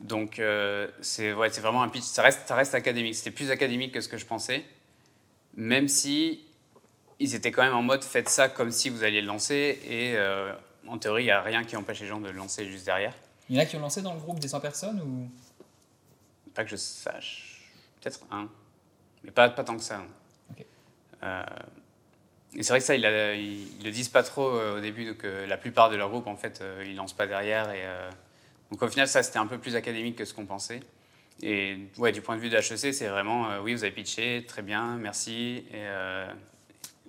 Donc 0.00 0.38
euh, 0.38 0.88
c'est 1.02 1.32
ouais, 1.32 1.48
vraiment 1.50 1.82
un 1.82 1.88
pitch, 1.88 2.04
ça 2.04 2.22
reste, 2.22 2.48
ça 2.48 2.54
reste 2.54 2.74
académique. 2.74 3.14
C'était 3.14 3.30
plus 3.30 3.50
académique 3.50 3.92
que 3.92 4.00
ce 4.00 4.08
que 4.08 4.16
je 4.16 4.24
pensais, 4.24 4.64
même 5.56 5.88
si 5.88 6.44
ils 7.18 7.34
étaient 7.34 7.52
quand 7.52 7.62
même 7.62 7.74
en 7.74 7.82
mode 7.82 8.02
faites 8.02 8.30
ça 8.30 8.48
comme 8.48 8.70
si 8.70 8.88
vous 8.88 9.04
alliez 9.04 9.20
le 9.20 9.26
lancer, 9.26 9.78
et 9.86 10.16
euh, 10.16 10.54
en 10.88 10.96
théorie, 10.96 11.24
il 11.24 11.26
n'y 11.26 11.32
a 11.32 11.42
rien 11.42 11.64
qui 11.64 11.76
empêche 11.76 12.00
les 12.00 12.06
gens 12.06 12.18
de 12.18 12.28
le 12.28 12.36
lancer 12.36 12.66
juste 12.66 12.86
derrière. 12.86 13.12
Il 13.50 13.56
y 13.56 13.58
en 13.58 13.62
a 13.62 13.66
qui 13.66 13.76
ont 13.76 13.80
lancé 13.80 14.00
dans 14.00 14.14
le 14.14 14.20
groupe 14.20 14.38
des 14.38 14.48
100 14.48 14.60
personnes 14.60 15.00
ou? 15.02 15.28
Pas 16.54 16.64
que 16.64 16.70
je 16.70 16.76
sache, 16.76 17.60
peut-être 18.00 18.20
un, 18.30 18.48
mais 19.22 19.30
pas, 19.30 19.50
pas 19.50 19.64
tant 19.64 19.76
que 19.76 19.82
ça. 19.82 20.02
Ok. 20.50 20.64
Euh, 21.22 21.42
et 22.56 22.62
c'est 22.62 22.72
vrai 22.72 22.80
que 22.80 22.86
ça, 22.86 22.94
ils, 22.96 23.04
ils 23.78 23.84
le 23.84 23.90
disent 23.90 24.08
pas 24.08 24.22
trop 24.22 24.48
euh, 24.48 24.78
au 24.78 24.80
début, 24.80 25.04
donc 25.04 25.24
la 25.24 25.58
plupart 25.58 25.90
de 25.90 25.96
leur 25.96 26.08
groupe, 26.08 26.26
en 26.26 26.36
fait, 26.36 26.64
ils 26.84 26.96
lancent 26.96 27.12
pas 27.12 27.26
derrière. 27.26 27.70
Et, 27.70 27.84
donc 28.70 28.82
au 28.82 28.88
final, 28.88 29.08
ça, 29.08 29.22
c'était 29.22 29.38
un 29.38 29.46
peu 29.46 29.58
plus 29.58 29.76
académique 29.76 30.16
que 30.16 30.24
ce 30.24 30.32
qu'on 30.34 30.46
pensait. 30.46 30.80
Et 31.42 31.78
ouais, 31.96 32.12
du 32.12 32.20
point 32.20 32.36
de 32.36 32.40
vue 32.40 32.50
de 32.50 32.56
HEC, 32.56 32.92
c'est 32.94 33.08
vraiment, 33.08 33.50
euh, 33.50 33.60
oui, 33.62 33.74
vous 33.74 33.82
avez 33.84 33.92
pitché, 33.92 34.44
très 34.46 34.62
bien, 34.62 34.96
merci. 34.96 35.64
Et 35.70 35.74
euh, 35.74 36.26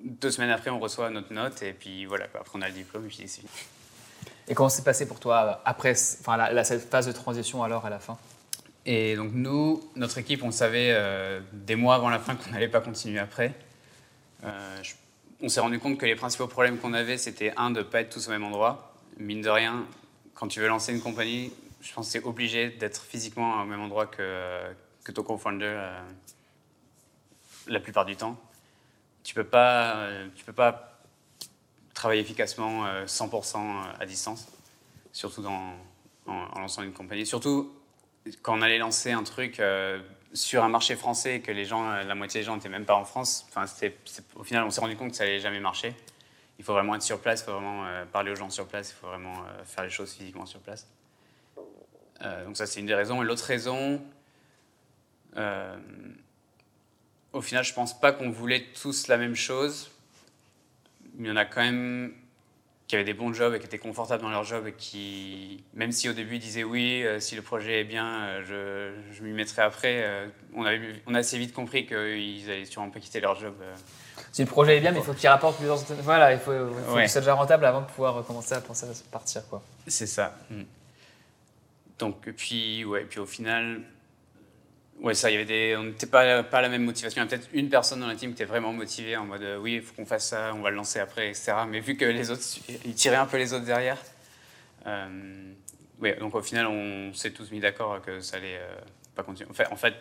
deux 0.04 0.32
semaines 0.32 0.50
après, 0.52 0.70
on 0.72 0.80
reçoit 0.80 1.10
notre 1.10 1.34
note, 1.34 1.62
et 1.64 1.74
puis 1.74 2.06
voilà, 2.06 2.26
après 2.26 2.52
on 2.58 2.62
a 2.62 2.68
le 2.68 2.74
diplôme, 2.74 3.06
et 3.06 3.10
puis 3.10 3.28
c'est. 3.28 3.42
Et 4.48 4.54
comment 4.56 4.70
s'est 4.70 4.84
passé 4.84 5.08
pour 5.08 5.20
toi 5.20 5.62
après 5.66 5.92
enfin, 6.22 6.36
la, 6.38 6.52
la- 6.52 6.64
cette 6.64 6.90
phase 6.90 7.06
de 7.08 7.12
transition 7.12 7.62
alors 7.64 7.86
à 7.86 7.90
la 7.90 8.00
fin? 8.00 8.18
Et 8.86 9.16
donc 9.16 9.32
nous, 9.34 9.82
notre 9.96 10.18
équipe, 10.18 10.44
on 10.44 10.52
savait 10.52 10.90
euh, 10.92 11.40
des 11.54 11.76
mois 11.76 11.96
avant 11.96 12.10
la 12.10 12.18
fin 12.20 12.36
qu'on 12.36 12.50
n'allait 12.52 12.68
pas 12.68 12.82
continuer 12.82 13.20
après. 13.20 13.54
Euh, 14.44 14.50
je- 14.82 14.94
on 15.42 15.50
s'est 15.50 15.60
rendu 15.60 15.78
compte 15.80 15.98
que 16.00 16.06
les 16.06 16.16
principaux 16.16 16.48
problèmes 16.48 16.78
qu'on 16.78 16.94
avait, 16.94 17.18
c'était 17.18 17.54
un, 17.58 17.70
de 17.72 17.80
ne 17.80 17.84
pas 17.84 18.02
être 18.02 18.10
tous 18.10 18.28
au 18.28 18.32
même 18.32 18.44
endroit. 18.44 18.94
Mine 19.18 19.42
de 19.42 19.50
rien, 19.50 19.86
quand 20.42 20.48
tu 20.48 20.60
veux 20.60 20.68
lancer 20.68 20.92
une 20.92 21.02
compagnie, 21.02 21.54
je 21.82 21.94
pense 21.94 22.08
que 22.08 22.14
c'est 22.14 22.24
obligé 22.26 22.72
d'être 22.72 23.04
physiquement 23.04 23.62
au 23.62 23.66
même 23.66 23.80
endroit 23.80 24.08
que, 24.08 24.74
ton 25.14 25.22
co-founder 25.22 25.66
euh, 25.68 26.02
la 27.68 27.80
plupart 27.80 28.06
du 28.06 28.16
temps. 28.16 28.36
Tu 29.24 29.36
peux 29.36 29.48
euh, 29.54 30.28
peux 30.44 30.52
pas 30.54 31.00
travailler 31.94 32.22
efficacement 32.22 32.88
euh, 32.88 33.06
100% 33.06 33.84
à 34.00 34.06
distance, 34.08 34.48
surtout 35.14 35.44
dans, 35.44 35.76
en, 36.26 36.60
lançant 36.60 36.82
une 36.82 36.94
compagnie. 36.94 37.28
Surtout 37.28 37.72
quand 38.42 38.58
on 38.58 38.64
allait 38.64 38.80
lancer 38.80 39.12
un 39.12 39.24
truc 39.24 39.60
euh, 39.60 40.02
sur 40.34 40.64
un 40.64 40.70
marché 40.70 40.96
français 40.96 41.36
et 41.36 41.42
que 41.42 41.52
les 41.52 41.66
gens, 41.66 41.88
euh, 41.88 42.02
la 42.04 42.16
moitié 42.16 42.40
des 42.40 42.46
gens 42.46 42.56
n'étaient 42.56 42.68
même 42.68 42.86
pas 42.86 42.96
en 42.96 43.06
France, 43.06 43.46
enfin, 43.50 43.68
c'est- 43.68 43.96
au 44.36 44.44
final, 44.44 44.64
on 44.64 44.72
s'est 44.72 44.82
rendu 44.82 44.96
compte 44.98 45.12
que 45.12 45.18
ça 45.18 45.24
allait 45.24 45.40
jamais 45.40 45.60
marcher. 45.60 45.94
Il 46.62 46.64
faut 46.64 46.74
vraiment 46.74 46.94
être 46.94 47.02
sur 47.02 47.20
place, 47.20 47.42
il 47.42 47.46
faut 47.46 47.54
vraiment 47.54 47.88
euh, 47.88 48.06
parler 48.06 48.30
aux 48.30 48.36
gens 48.36 48.52
sur 48.52 48.68
place, 48.68 48.92
il 48.92 49.02
faut 49.02 49.08
vraiment 49.08 49.34
euh, 49.34 49.64
faire 49.66 49.84
les 49.84 49.90
choses 49.90 50.14
physiquement 50.14 50.46
sur 50.46 50.60
place. 50.60 50.88
Euh, 52.22 52.46
donc 52.46 52.56
ça, 52.56 52.68
c'est 52.68 52.82
une 52.82 52.86
des 52.86 52.94
raisons. 52.94 53.24
Et 53.24 53.26
l'autre 53.26 53.46
raison, 53.46 54.00
au 57.34 57.42
final, 57.42 57.64
je 57.64 57.74
pense 57.74 58.00
pas 58.00 58.12
qu'on 58.12 58.30
voulait 58.30 58.64
tous 58.80 59.08
la 59.08 59.18
même 59.18 59.34
chose. 59.34 59.90
Il 61.18 61.26
y 61.26 61.32
en 61.32 61.36
a 61.36 61.46
quand 61.46 61.62
même 61.62 62.14
qui 62.88 62.94
avaient 62.94 63.06
des 63.06 63.16
bons 63.16 63.34
jobs 63.34 63.56
et 63.56 63.60
qui 63.60 63.66
étaient 63.66 63.80
confortables 63.80 64.22
dans 64.22 64.30
leur 64.30 64.44
job 64.44 64.68
et 64.68 64.74
qui, 64.74 65.64
même 65.74 65.92
si 65.92 66.10
au 66.10 66.14
début 66.14 66.36
ils 66.36 66.40
disaient 66.40 66.64
oui, 66.64 67.04
si 67.18 67.36
le 67.36 67.42
projet 67.42 67.82
est 67.82 67.86
bien, 67.86 68.44
je, 68.44 68.94
m'y 69.24 69.32
mettrai 69.32 69.64
après, 69.64 70.30
on, 70.54 70.64
on 71.08 71.16
a 71.16 71.18
assez 71.18 71.40
vite 71.40 71.54
compris 71.54 71.88
qu'ils 71.88 72.52
allaient 72.52 72.66
sûrement 72.66 72.92
pas 72.92 73.00
quitter 73.00 73.20
leur 73.20 73.36
job. 73.40 73.56
Si 74.32 74.42
le 74.44 74.48
projet 74.48 74.78
est 74.78 74.80
bien, 74.80 74.92
mais 74.92 75.00
il 75.00 75.04
faut 75.04 75.14
qu'il 75.14 75.28
rapporte 75.28 75.58
plusieurs. 75.58 75.78
Voilà, 76.04 76.32
il 76.34 76.40
faut, 76.40 76.54
il 76.54 76.84
faut 76.86 76.94
Ouais. 76.96 77.02
que 77.04 77.08
ça 77.08 77.14
soit 77.14 77.22
déjà 77.22 77.34
rentable 77.34 77.66
avant 77.66 77.82
de 77.82 77.86
pouvoir 77.88 78.24
commencer 78.26 78.54
à 78.54 78.62
penser 78.62 78.86
à 78.86 79.12
partir. 79.12 79.42
Quoi. 79.50 79.62
C'est 79.88 80.08
ça. 80.08 80.36
Mm. 80.50 80.62
Donc, 82.00 82.22
puis, 82.32 82.86
ouais, 82.86 83.04
puis 83.04 83.20
au 83.20 83.26
final, 83.26 83.82
ouais, 85.02 85.14
ça, 85.14 85.30
il 85.30 85.34
y 85.34 85.36
avait 85.36 85.46
des, 85.46 85.76
on 85.78 85.84
n'était 85.84 86.08
pas, 86.08 86.44
pas 86.44 86.62
la 86.62 86.70
même 86.70 86.84
motivation. 86.84 87.22
Il 87.22 87.26
y 87.26 87.28
a 87.28 87.30
peut-être 87.30 87.50
une 87.54 87.70
personne 87.70 88.00
dans 88.00 88.08
la 88.08 88.16
team 88.16 88.30
qui 88.34 88.42
était 88.42 88.46
vraiment 88.50 88.72
motivée 88.72 89.18
en 89.18 89.26
mode, 89.26 89.42
euh, 89.44 89.58
oui, 89.58 89.76
il 89.76 89.82
faut 89.82 89.94
qu'on 89.96 90.06
fasse 90.06 90.28
ça, 90.30 90.52
on 90.56 90.62
va 90.62 90.70
le 90.70 90.78
lancer 90.78 91.00
après, 91.00 91.28
etc. 91.30 91.54
Mais 91.68 91.80
vu 91.82 91.98
que 91.98 92.06
les 92.06 92.32
autres, 92.32 92.42
ils 92.86 92.96
tiraient 92.96 93.18
un 93.18 93.26
peu 93.26 93.38
les 93.38 93.54
autres 93.54 93.66
derrière, 93.66 93.98
euh, 94.88 95.52
ouais, 96.00 96.16
donc 96.16 96.34
au 96.36 96.42
final, 96.42 96.68
on 96.68 97.14
s'est 97.14 97.32
tous 97.32 97.52
mis 97.52 97.60
d'accord 97.60 98.02
que 98.02 98.22
ça 98.22 98.38
allait 98.38 98.58
euh, 98.58 98.76
pas 99.16 99.24
continuer. 99.24 99.50
En 99.72 99.76
fait, 99.76 99.94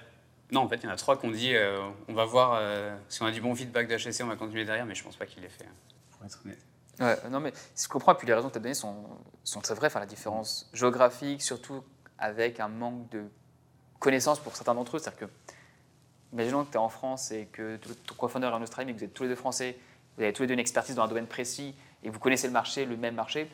non, 0.53 0.63
en 0.63 0.69
fait, 0.69 0.77
il 0.77 0.85
y 0.85 0.87
en 0.87 0.93
a 0.93 0.97
trois 0.97 1.17
qu'on 1.17 1.31
dit, 1.31 1.55
euh, 1.55 1.79
on 2.09 2.15
va 2.15 2.25
voir 2.25 2.55
euh, 2.55 2.97
si 3.09 3.23
on 3.23 3.27
a 3.27 3.31
du 3.31 3.41
bon 3.41 3.55
feedback 3.55 3.89
d'HSC, 3.89 4.23
on 4.23 4.27
va 4.27 4.37
continuer 4.37 4.65
derrière, 4.65 4.87
mais 4.87 4.95
je 4.95 5.05
pense 5.05 5.17
pas 5.17 5.27
qu'il 5.27 5.43
l'ait 5.43 5.49
fait, 5.49 5.65
hein, 5.65 5.75
pour 6.11 6.25
être 6.25 6.41
honnête. 6.45 6.59
Ouais, 6.99 7.31
non, 7.31 7.41
mais 7.41 7.53
je 7.81 7.89
comprends, 7.89 8.13
et 8.13 8.17
puis 8.17 8.27
les 8.27 8.35
raisons 8.35 8.49
que 8.49 8.53
tu 8.53 8.59
as 8.59 8.63
données 8.63 8.75
sont, 8.75 8.97
sont 9.43 9.61
très 9.61 9.75
vraies. 9.75 9.87
Enfin, 9.87 10.01
la 10.01 10.07
différence 10.07 10.69
géographique, 10.75 11.41
surtout 11.41 11.83
avec 12.19 12.61
un 12.61 12.69
manque 12.69 13.09
de 13.11 13.25
connaissances 13.99 14.39
pour 14.39 14.55
certains 14.55 14.75
d'entre 14.75 14.97
eux. 14.97 14.99
C'est-à-dire 14.99 15.21
que, 15.21 15.33
imaginons 16.33 16.65
que 16.65 16.71
tu 16.71 16.75
es 16.75 16.81
en 16.81 16.91
France 16.91 17.31
et 17.31 17.47
que 17.47 17.77
ton 17.77 17.91
ton 18.07 18.15
co-founder 18.17 18.49
est 18.49 18.53
en 18.53 18.63
Australie, 18.63 18.87
mais 18.87 18.95
que 18.95 18.99
vous 18.99 19.05
êtes 19.05 19.15
tous 19.15 19.23
les 19.23 19.29
deux 19.31 19.35
français, 19.35 19.79
vous 20.17 20.23
avez 20.23 20.33
tous 20.33 20.43
les 20.43 20.49
deux 20.49 20.55
une 20.55 20.61
expertise 20.61 20.95
dans 20.95 21.05
un 21.05 21.09
domaine 21.09 21.27
précis 21.27 21.75
et 22.03 22.11
vous 22.11 22.19
connaissez 22.19 22.47
le 22.47 22.53
marché, 22.53 22.85
le 22.85 22.97
même 22.97 23.15
marché. 23.15 23.49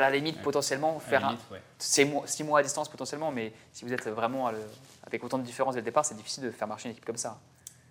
À 0.00 0.08
la 0.08 0.16
limite, 0.16 0.36
Ouais. 0.36 0.42
potentiellement, 0.42 0.98
faire 0.98 1.26
un, 1.26 1.32
limite, 1.32 1.44
ouais. 1.50 1.60
six 1.78 2.06
mois, 2.06 2.26
six 2.26 2.42
mois 2.42 2.60
à 2.60 2.62
distance 2.62 2.88
potentiellement, 2.88 3.30
mais 3.30 3.52
si 3.70 3.84
vous 3.84 3.92
êtes 3.92 4.08
vraiment 4.08 4.50
le- 4.50 4.56
avec 5.06 5.22
autant 5.22 5.36
de 5.36 5.42
différences 5.42 5.74
dès 5.74 5.82
le 5.82 5.84
départ, 5.84 6.06
c'est 6.06 6.14
difficile 6.14 6.42
de 6.44 6.50
faire 6.50 6.66
marcher 6.66 6.86
une 6.88 6.92
équipe 6.92 7.04
comme 7.04 7.18
ça. 7.18 7.38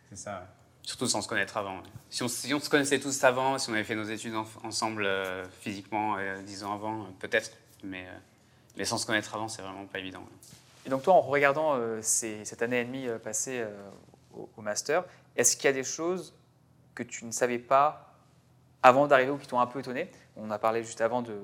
C'est 0.10 0.16
ça. 0.18 0.48
Surtout 0.82 1.06
sans 1.06 1.22
se 1.22 1.28
connaître 1.28 1.56
avant. 1.58 1.84
Si 2.10 2.24
on, 2.24 2.28
si 2.28 2.52
on 2.52 2.60
se 2.60 2.68
connaissait 2.68 3.00
tous 3.00 3.24
avant, 3.24 3.60
si 3.60 3.70
on 3.70 3.74
avait 3.74 3.84
fait 3.84 3.94
nos 3.94 4.06
études 4.06 4.34
en- 4.34 4.48
ensemble 4.64 5.06
euh, 5.06 5.46
physiquement 5.62 6.16
euh, 6.18 6.42
dix 6.42 6.64
ans 6.64 6.74
avant, 6.74 7.02
euh, 7.04 7.06
peut-être, 7.20 7.52
mais, 7.84 8.06
euh, 8.08 8.12
mais 8.76 8.86
sans 8.86 8.98
se 8.98 9.06
connaître 9.06 9.36
avant, 9.36 9.48
c'est 9.48 9.62
vraiment 9.62 9.86
pas 9.86 10.00
évident. 10.00 10.24
Et 10.88 10.90
donc 10.90 11.04
toi, 11.04 11.14
en 11.14 11.22
regardant 11.22 11.76
euh, 11.76 12.00
ces- 12.02 12.44
cette 12.44 12.64
année 12.64 12.80
et 12.82 12.86
demie 12.86 13.08
euh, 13.08 13.20
passée 13.20 13.60
euh, 13.60 13.70
au, 14.36 14.50
au 14.58 14.62
master, 14.64 15.04
est-ce 15.36 15.56
qu'il 15.56 15.66
y 15.66 15.68
a 15.68 15.74
des 15.74 15.84
choses 15.84 16.34
que 16.96 17.04
tu 17.04 17.24
ne 17.26 17.32
savais 17.32 17.60
pas 17.60 18.16
avant 18.82 19.06
d'arriver 19.06 19.30
ou 19.30 19.38
qui 19.38 19.46
t'ont 19.46 19.60
un 19.60 19.68
peu 19.68 19.80
étonné? 19.82 20.10
On 20.38 20.50
a 20.50 20.58
parlé 20.58 20.84
juste 20.84 21.02
avant 21.02 21.22
de 21.22 21.38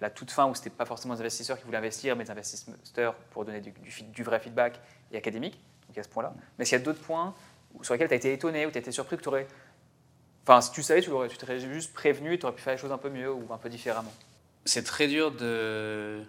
la 0.00 0.10
toute 0.10 0.30
fin 0.30 0.46
où 0.46 0.54
c'était 0.54 0.70
pas 0.70 0.84
forcément 0.84 1.14
des 1.14 1.20
investisseurs 1.20 1.58
qui 1.58 1.64
voulaient 1.64 1.78
investir, 1.78 2.16
mais 2.16 2.24
des 2.24 2.30
investisseurs 2.30 3.14
pour 3.30 3.44
donner 3.44 3.60
du, 3.60 4.22
vrai 4.22 4.40
feedback 4.40 4.80
et 5.12 5.16
académique. 5.16 5.58
Donc 5.88 5.98
à 5.98 6.02
ce 6.02 6.08
point-là. 6.08 6.34
Mais 6.58 6.64
qu'il 6.64 6.72
y 6.72 6.80
a 6.80 6.84
d'autres 6.84 7.00
points 7.00 7.34
sur 7.82 7.94
lesquels 7.94 8.08
tu 8.08 8.14
as 8.14 8.16
été 8.16 8.32
étonné 8.32 8.66
ou 8.66 8.70
tu 8.70 8.76
as 8.76 8.80
été 8.80 8.92
surpris 8.92 9.16
que 9.16 9.22
tu 9.22 9.28
aurais... 9.28 9.46
Enfin, 10.42 10.60
si 10.60 10.72
tu 10.72 10.82
savais, 10.82 11.00
tu 11.00 11.10
t'aurais 11.10 11.58
juste 11.58 11.92
prévenu 11.94 12.34
et 12.34 12.38
tu 12.38 12.44
aurais 12.44 12.54
pu 12.54 12.62
faire 12.62 12.74
les 12.74 12.78
choses 12.78 12.92
un 12.92 12.98
peu 12.98 13.08
mieux 13.08 13.32
ou 13.32 13.52
un 13.52 13.58
peu 13.58 13.68
différemment. 13.68 14.12
C'est 14.66 14.84
très 14.84 15.08
dur 15.08 15.30
de, 15.32 16.22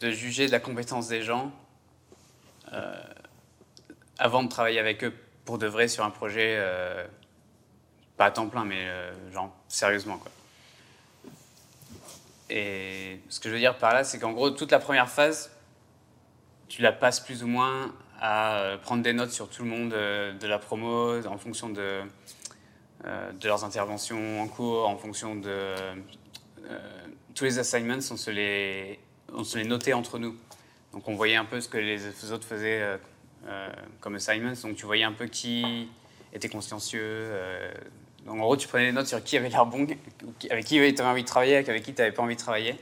de 0.00 0.10
juger 0.10 0.46
de 0.46 0.52
la 0.52 0.60
compétence 0.60 1.08
des 1.08 1.22
gens 1.22 1.52
euh, 2.72 3.02
avant 4.18 4.42
de 4.42 4.48
travailler 4.48 4.78
avec 4.78 5.04
eux 5.04 5.14
pour 5.44 5.58
de 5.58 5.66
vrai 5.66 5.88
sur 5.88 6.04
un 6.04 6.10
projet, 6.10 6.56
euh, 6.58 7.06
pas 8.16 8.26
à 8.26 8.30
temps 8.30 8.48
plein, 8.48 8.64
mais 8.64 8.88
euh, 8.88 9.32
genre 9.32 9.50
sérieusement. 9.68 10.18
Quoi. 10.18 10.30
Et 12.50 13.20
ce 13.28 13.40
que 13.40 13.48
je 13.48 13.54
veux 13.54 13.60
dire 13.60 13.76
par 13.76 13.92
là, 13.92 14.04
c'est 14.04 14.18
qu'en 14.18 14.32
gros, 14.32 14.50
toute 14.50 14.70
la 14.70 14.78
première 14.78 15.08
phase, 15.08 15.50
tu 16.68 16.82
la 16.82 16.92
passes 16.92 17.20
plus 17.20 17.42
ou 17.42 17.46
moins 17.46 17.94
à 18.20 18.58
euh, 18.58 18.78
prendre 18.78 19.02
des 19.02 19.12
notes 19.12 19.30
sur 19.30 19.48
tout 19.48 19.62
le 19.62 19.68
monde 19.68 19.92
euh, 19.92 20.32
de 20.32 20.46
la 20.46 20.58
promo 20.58 21.24
en 21.26 21.38
fonction 21.38 21.68
de, 21.70 22.02
euh, 23.04 23.32
de 23.32 23.48
leurs 23.48 23.64
interventions 23.64 24.42
en 24.42 24.48
cours, 24.48 24.88
en 24.88 24.96
fonction 24.96 25.36
de. 25.36 25.74
tous 27.34 27.44
les 27.44 27.58
assignments, 27.58 27.98
on 28.10 28.16
se 28.16 28.30
les, 28.30 28.98
on 29.32 29.44
se 29.44 29.58
les 29.58 29.64
notait 29.64 29.92
entre 29.92 30.18
nous. 30.18 30.36
Donc 30.92 31.06
on 31.08 31.14
voyait 31.14 31.36
un 31.36 31.44
peu 31.44 31.60
ce 31.60 31.68
que 31.68 31.78
les 31.78 32.32
autres 32.32 32.46
faisaient 32.46 32.98
comme 34.00 34.16
assignments. 34.16 34.54
Donc 34.62 34.76
tu 34.76 34.86
voyais 34.86 35.04
un 35.04 35.12
peu 35.12 35.26
qui 35.26 35.88
était 36.32 36.48
consciencieux. 36.48 37.30
Donc 38.28 38.36
en 38.36 38.42
gros, 38.42 38.56
tu 38.56 38.68
prenais 38.68 38.86
des 38.86 38.92
notes 38.92 39.06
sur 39.06 39.24
qui 39.24 39.38
avait 39.38 39.48
l'air 39.48 39.64
bon, 39.64 39.86
avec 40.50 40.64
qui 40.66 40.74
tu 40.74 41.00
avais 41.00 41.02
envie 41.02 41.22
de 41.22 41.28
travailler, 41.28 41.56
avec 41.56 41.82
qui 41.82 41.94
tu 41.94 42.02
n'avais 42.02 42.12
pas 42.12 42.22
envie 42.22 42.36
de 42.36 42.40
travailler. 42.40 42.76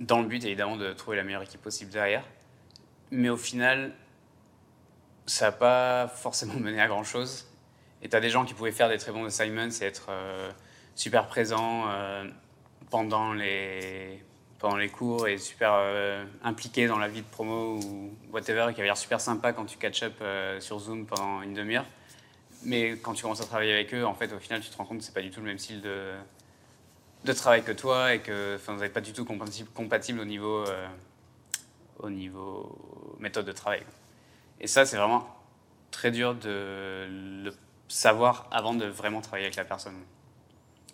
Dans 0.00 0.22
le 0.22 0.28
but 0.28 0.42
évidemment 0.44 0.76
de 0.76 0.92
trouver 0.92 1.16
la 1.16 1.24
meilleure 1.24 1.42
équipe 1.42 1.60
possible 1.60 1.90
derrière. 1.90 2.24
Mais 3.10 3.28
au 3.28 3.36
final, 3.36 3.92
ça 5.26 5.46
n'a 5.46 5.52
pas 5.52 6.08
forcément 6.16 6.54
mené 6.54 6.80
à 6.80 6.86
grand 6.86 7.04
chose. 7.04 7.46
Et 8.00 8.08
tu 8.08 8.16
as 8.16 8.20
des 8.20 8.30
gens 8.30 8.44
qui 8.44 8.54
pouvaient 8.54 8.72
faire 8.72 8.88
des 8.88 8.98
très 8.98 9.12
bons 9.12 9.24
assignments 9.24 9.68
et 9.68 9.84
être 9.84 10.06
euh, 10.08 10.50
super 10.94 11.26
présents 11.26 11.84
euh, 11.88 12.24
pendant, 12.90 13.34
les, 13.34 14.22
cours 14.92 15.28
et 15.28 15.36
super 15.36 15.72
euh, 15.74 16.24
impliqués 16.42 16.86
dans 16.86 16.98
la 16.98 17.08
vie 17.08 17.20
de 17.20 17.26
promo 17.26 17.76
ou 17.76 18.16
whatever, 18.32 18.68
qui 18.72 18.80
avaient 18.80 18.88
l'air 18.88 18.96
super 18.96 19.20
sympa 19.20 19.52
quand 19.52 19.64
tu 19.64 19.76
catch 19.76 20.02
up 20.04 20.14
euh, 20.22 20.60
sur 20.60 20.78
Zoom 20.78 21.06
pendant 21.06 21.42
une 21.42 21.54
demi-heure. 21.54 21.86
Mais 22.62 22.92
quand 22.98 23.14
tu 23.14 23.22
commences 23.22 23.40
à 23.40 23.46
travailler 23.46 23.72
avec 23.72 23.94
eux, 23.94 24.04
en 24.04 24.14
fait, 24.14 24.32
au 24.32 24.38
final, 24.38 24.60
tu 24.60 24.68
te 24.68 24.76
rends 24.76 24.84
compte 24.84 24.98
que 24.98 25.04
c'est 25.04 25.14
pas 25.14 25.22
du 25.22 25.30
tout 25.30 25.40
le 25.40 25.46
même 25.46 25.58
style 25.58 25.80
de, 25.80 26.12
de 27.24 27.32
travail 27.32 27.62
que 27.62 27.72
toi 27.72 28.14
et 28.14 28.20
que 28.20 28.58
vous 28.66 28.72
n'êtes 28.74 28.92
pas 28.92 29.00
du 29.00 29.12
tout 29.12 29.24
compatible, 29.24 30.20
au 30.20 30.24
niveau, 30.24 30.66
euh, 30.66 30.88
au 32.00 32.10
niveau 32.10 33.16
méthode 33.20 33.46
de 33.46 33.52
travail. 33.52 33.82
Et 34.60 34.66
ça, 34.66 34.84
c'est 34.84 34.96
vraiment 34.96 35.28
très 35.90 36.10
dur 36.10 36.34
de 36.34 37.06
le 37.44 37.54
savoir 37.88 38.48
avant 38.50 38.74
de 38.74 38.86
vraiment 38.86 39.20
travailler 39.20 39.46
avec 39.46 39.56
la 39.56 39.64
personne. 39.64 39.94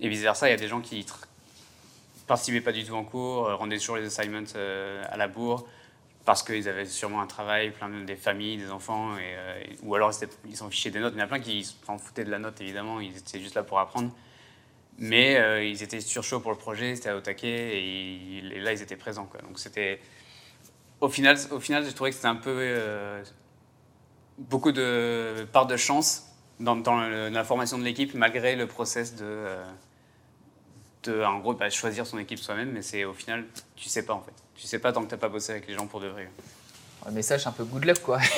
Et 0.00 0.08
vice 0.08 0.20
versa, 0.20 0.48
il 0.48 0.50
y 0.50 0.54
a 0.54 0.58
des 0.58 0.68
gens 0.68 0.80
qui 0.80 1.00
tr- 1.00 1.24
participaient 2.26 2.60
pas 2.60 2.72
du 2.72 2.84
tout 2.84 2.94
en 2.94 3.04
cours, 3.04 3.46
euh, 3.46 3.54
rendaient 3.54 3.78
toujours 3.78 3.96
les 3.96 4.06
assignments 4.06 4.44
euh, 4.54 5.02
à 5.08 5.16
la 5.16 5.28
bourre 5.28 5.66
parce 6.24 6.42
qu'ils 6.42 6.68
avaient 6.68 6.86
sûrement 6.86 7.20
un 7.20 7.26
travail, 7.26 7.70
plein 7.70 7.88
de, 7.88 8.04
des 8.04 8.16
familles, 8.16 8.56
des 8.56 8.70
enfants, 8.70 9.14
euh, 9.20 9.62
ou 9.82 9.94
alors 9.94 10.10
ils 10.48 10.56
s'en 10.56 10.70
fichaient 10.70 10.90
des 10.90 11.00
notes. 11.00 11.12
Il 11.14 11.18
y 11.18 11.22
en 11.22 11.26
a 11.26 11.28
plein 11.28 11.40
qui 11.40 11.64
s'en 11.64 11.98
foutaient 11.98 12.24
de 12.24 12.30
la 12.30 12.38
note, 12.38 12.60
évidemment, 12.60 13.00
ils 13.00 13.16
étaient 13.16 13.40
juste 13.40 13.54
là 13.54 13.62
pour 13.62 13.78
apprendre. 13.78 14.10
Mais 14.98 15.36
euh, 15.36 15.64
ils 15.64 15.82
étaient 15.82 16.00
sur 16.00 16.22
chaud 16.22 16.40
pour 16.40 16.52
le 16.52 16.56
projet, 16.56 16.94
c'était 16.96 17.12
au 17.12 17.20
taquet, 17.20 17.82
et, 17.82 18.40
là 18.60 18.72
ils 18.72 18.80
étaient 18.80 18.96
présents. 18.96 19.28
Donc 19.46 19.58
c'était. 19.58 20.00
Au 21.00 21.08
final, 21.08 21.36
au 21.50 21.60
final, 21.60 21.84
j'ai 21.84 21.92
trouvé 21.92 22.10
que 22.10 22.16
c'était 22.16 22.28
un 22.28 22.36
peu. 22.36 22.56
euh, 22.58 23.22
beaucoup 24.38 24.72
de 24.72 25.46
part 25.52 25.66
de 25.66 25.76
chance 25.76 26.30
dans, 26.60 26.76
la 26.96 27.44
formation 27.44 27.78
de 27.78 27.84
l'équipe, 27.84 28.14
malgré 28.14 28.56
le 28.56 28.66
process 28.66 29.16
de. 29.16 29.46
de 31.02 31.22
en 31.22 31.40
gros, 31.40 31.54
bah, 31.54 31.68
choisir 31.70 32.06
son 32.06 32.18
équipe 32.18 32.38
soi-même, 32.38 32.70
mais 32.70 32.82
c'est 32.82 33.04
au 33.04 33.12
final, 33.12 33.44
tu 33.76 33.88
sais 33.88 34.06
pas 34.06 34.14
en 34.14 34.22
fait. 34.22 34.43
Tu 34.56 34.66
sais 34.66 34.78
pas 34.78 34.92
tant 34.92 35.02
que 35.04 35.10
t'as 35.10 35.16
pas 35.16 35.28
bossé 35.28 35.52
avec 35.52 35.66
les 35.68 35.74
gens 35.74 35.86
pour 35.86 36.00
de 36.00 36.06
vrai. 36.08 36.28
Le 37.06 37.12
message, 37.12 37.46
un 37.46 37.52
peu 37.52 37.64
good 37.64 37.84
luck, 37.84 38.00
quoi. 38.00 38.18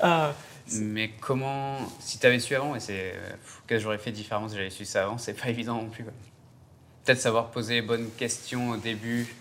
Ah, 0.00 0.32
Mais 0.74 1.10
comment, 1.20 1.78
si 2.00 2.18
tu 2.18 2.26
avais 2.26 2.38
su 2.38 2.54
avant, 2.54 2.76
et 2.76 2.80
c'est 2.80 3.14
qu'est-ce 3.66 3.66
que 3.66 3.78
j'aurais 3.78 3.98
fait 3.98 4.12
différemment 4.12 4.48
si 4.48 4.54
j'avais 4.56 4.70
su 4.70 4.84
ça 4.84 5.04
avant, 5.04 5.18
c'est 5.18 5.34
pas 5.34 5.48
évident 5.48 5.74
non 5.74 5.88
plus. 5.88 6.04
Peut-être 7.04 7.20
savoir 7.20 7.50
poser 7.50 7.74
les 7.74 7.82
bonnes 7.82 8.10
questions 8.16 8.70
au 8.70 8.76
début, 8.76 9.34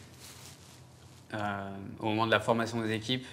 euh, 1.34 1.70
au 2.00 2.06
moment 2.06 2.26
de 2.26 2.32
la 2.32 2.40
formation 2.40 2.82
des 2.82 2.92
équipes. 2.94 3.26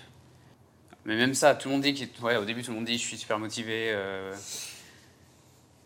Mais 1.07 1.17
même 1.17 1.35
ça, 1.35 1.55
tout 1.55 1.69
le 1.69 1.75
monde 1.75 1.83
dit 1.83 1.95
qu'il- 1.95 2.11
ouais, 2.23 2.37
au 2.37 2.45
début, 2.45 2.63
tout 2.63 2.71
le 2.73 2.77
monde 2.77 2.87
dit 2.87 2.99
je 2.99 3.05
suis 3.07 3.17
super 3.17 3.39
motivé. 3.39 3.91
euh, 3.93 4.35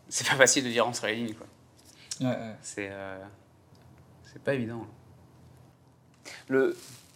c'est 0.08 0.26
pas 0.26 0.36
facile 0.36 0.64
de 0.64 0.70
dire 0.70 0.86
entre 0.88 1.06
les 1.06 1.16
lignes, 1.16 1.34
quoi. 1.34 1.46
C'est 2.62 2.88
euh, 2.90 3.18
c'est 4.32 4.42
pas 4.42 4.54
évident. 4.54 4.86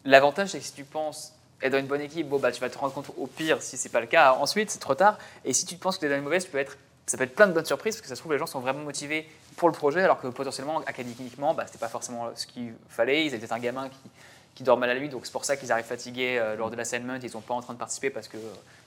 L'avantage, 0.05 0.49
c'est 0.49 0.59
que 0.59 0.65
si 0.65 0.73
tu 0.73 0.85
penses 0.85 1.35
être 1.63 1.73
dans 1.73 1.79
une 1.79 1.87
bonne 1.87 2.01
équipe, 2.01 2.29
bon, 2.29 2.39
bah, 2.39 2.51
tu 2.51 2.61
vas 2.61 2.71
te 2.71 2.79
rendre 2.79 2.93
compte 2.93 3.11
au 3.17 3.27
pire 3.27 3.63
si 3.63 3.77
c'est 3.77 3.89
pas 3.89 4.01
le 4.01 4.07
cas. 4.07 4.33
Ensuite, 4.33 4.71
c'est 4.71 4.81
trop 4.81 4.95
tard. 4.95 5.19
Et 5.45 5.53
si 5.53 5.65
tu 5.65 5.77
penses 5.77 5.97
que 5.97 6.01
tu 6.01 6.07
es 6.07 6.09
dans 6.09 6.17
une 6.17 6.25
mauvaise, 6.25 6.45
tu 6.45 6.51
peux 6.51 6.59
être, 6.59 6.77
ça 7.07 7.17
peut 7.17 7.25
être 7.25 7.35
plein 7.35 7.47
de 7.47 7.53
bonnes 7.53 7.65
surprises 7.65 7.95
parce 7.95 8.03
que 8.03 8.09
ça 8.09 8.17
se 8.17 8.21
trouve, 8.21 8.33
les 8.33 8.39
gens 8.39 8.47
sont 8.47 8.61
vraiment 8.61 8.81
motivés 8.81 9.29
pour 9.57 9.69
le 9.69 9.75
projet 9.75 10.03
alors 10.03 10.21
que 10.21 10.27
potentiellement, 10.29 10.81
académiquement, 10.81 11.55
bah, 11.55 11.65
c'était 11.67 11.79
pas 11.79 11.89
forcément 11.89 12.31
ce 12.35 12.47
qu'il 12.47 12.75
fallait. 12.89 13.27
Ils 13.27 13.29
avaient 13.29 13.39
peut-être 13.39 13.53
un 13.53 13.59
gamin 13.61 13.89
qui, 13.89 14.11
qui 14.55 14.63
dort 14.65 14.77
mal 14.77 14.91
à 14.91 14.95
la 14.95 15.01
nuit, 15.01 15.09
donc 15.09 15.25
c'est 15.25 15.33
pour 15.33 15.45
ça 15.45 15.57
qu'ils 15.57 15.71
arrivent 15.71 15.85
fatigués 15.85 16.39
euh, 16.39 16.57
lors 16.57 16.71
de 16.71 16.77
l'assignment. 16.77 17.19
Ils 17.23 17.31
sont 17.31 17.41
pas 17.41 17.55
en 17.55 17.61
train 17.61 17.75
de 17.75 17.79
participer 17.79 18.11
parce 18.11 18.29
qu'il 18.29 18.41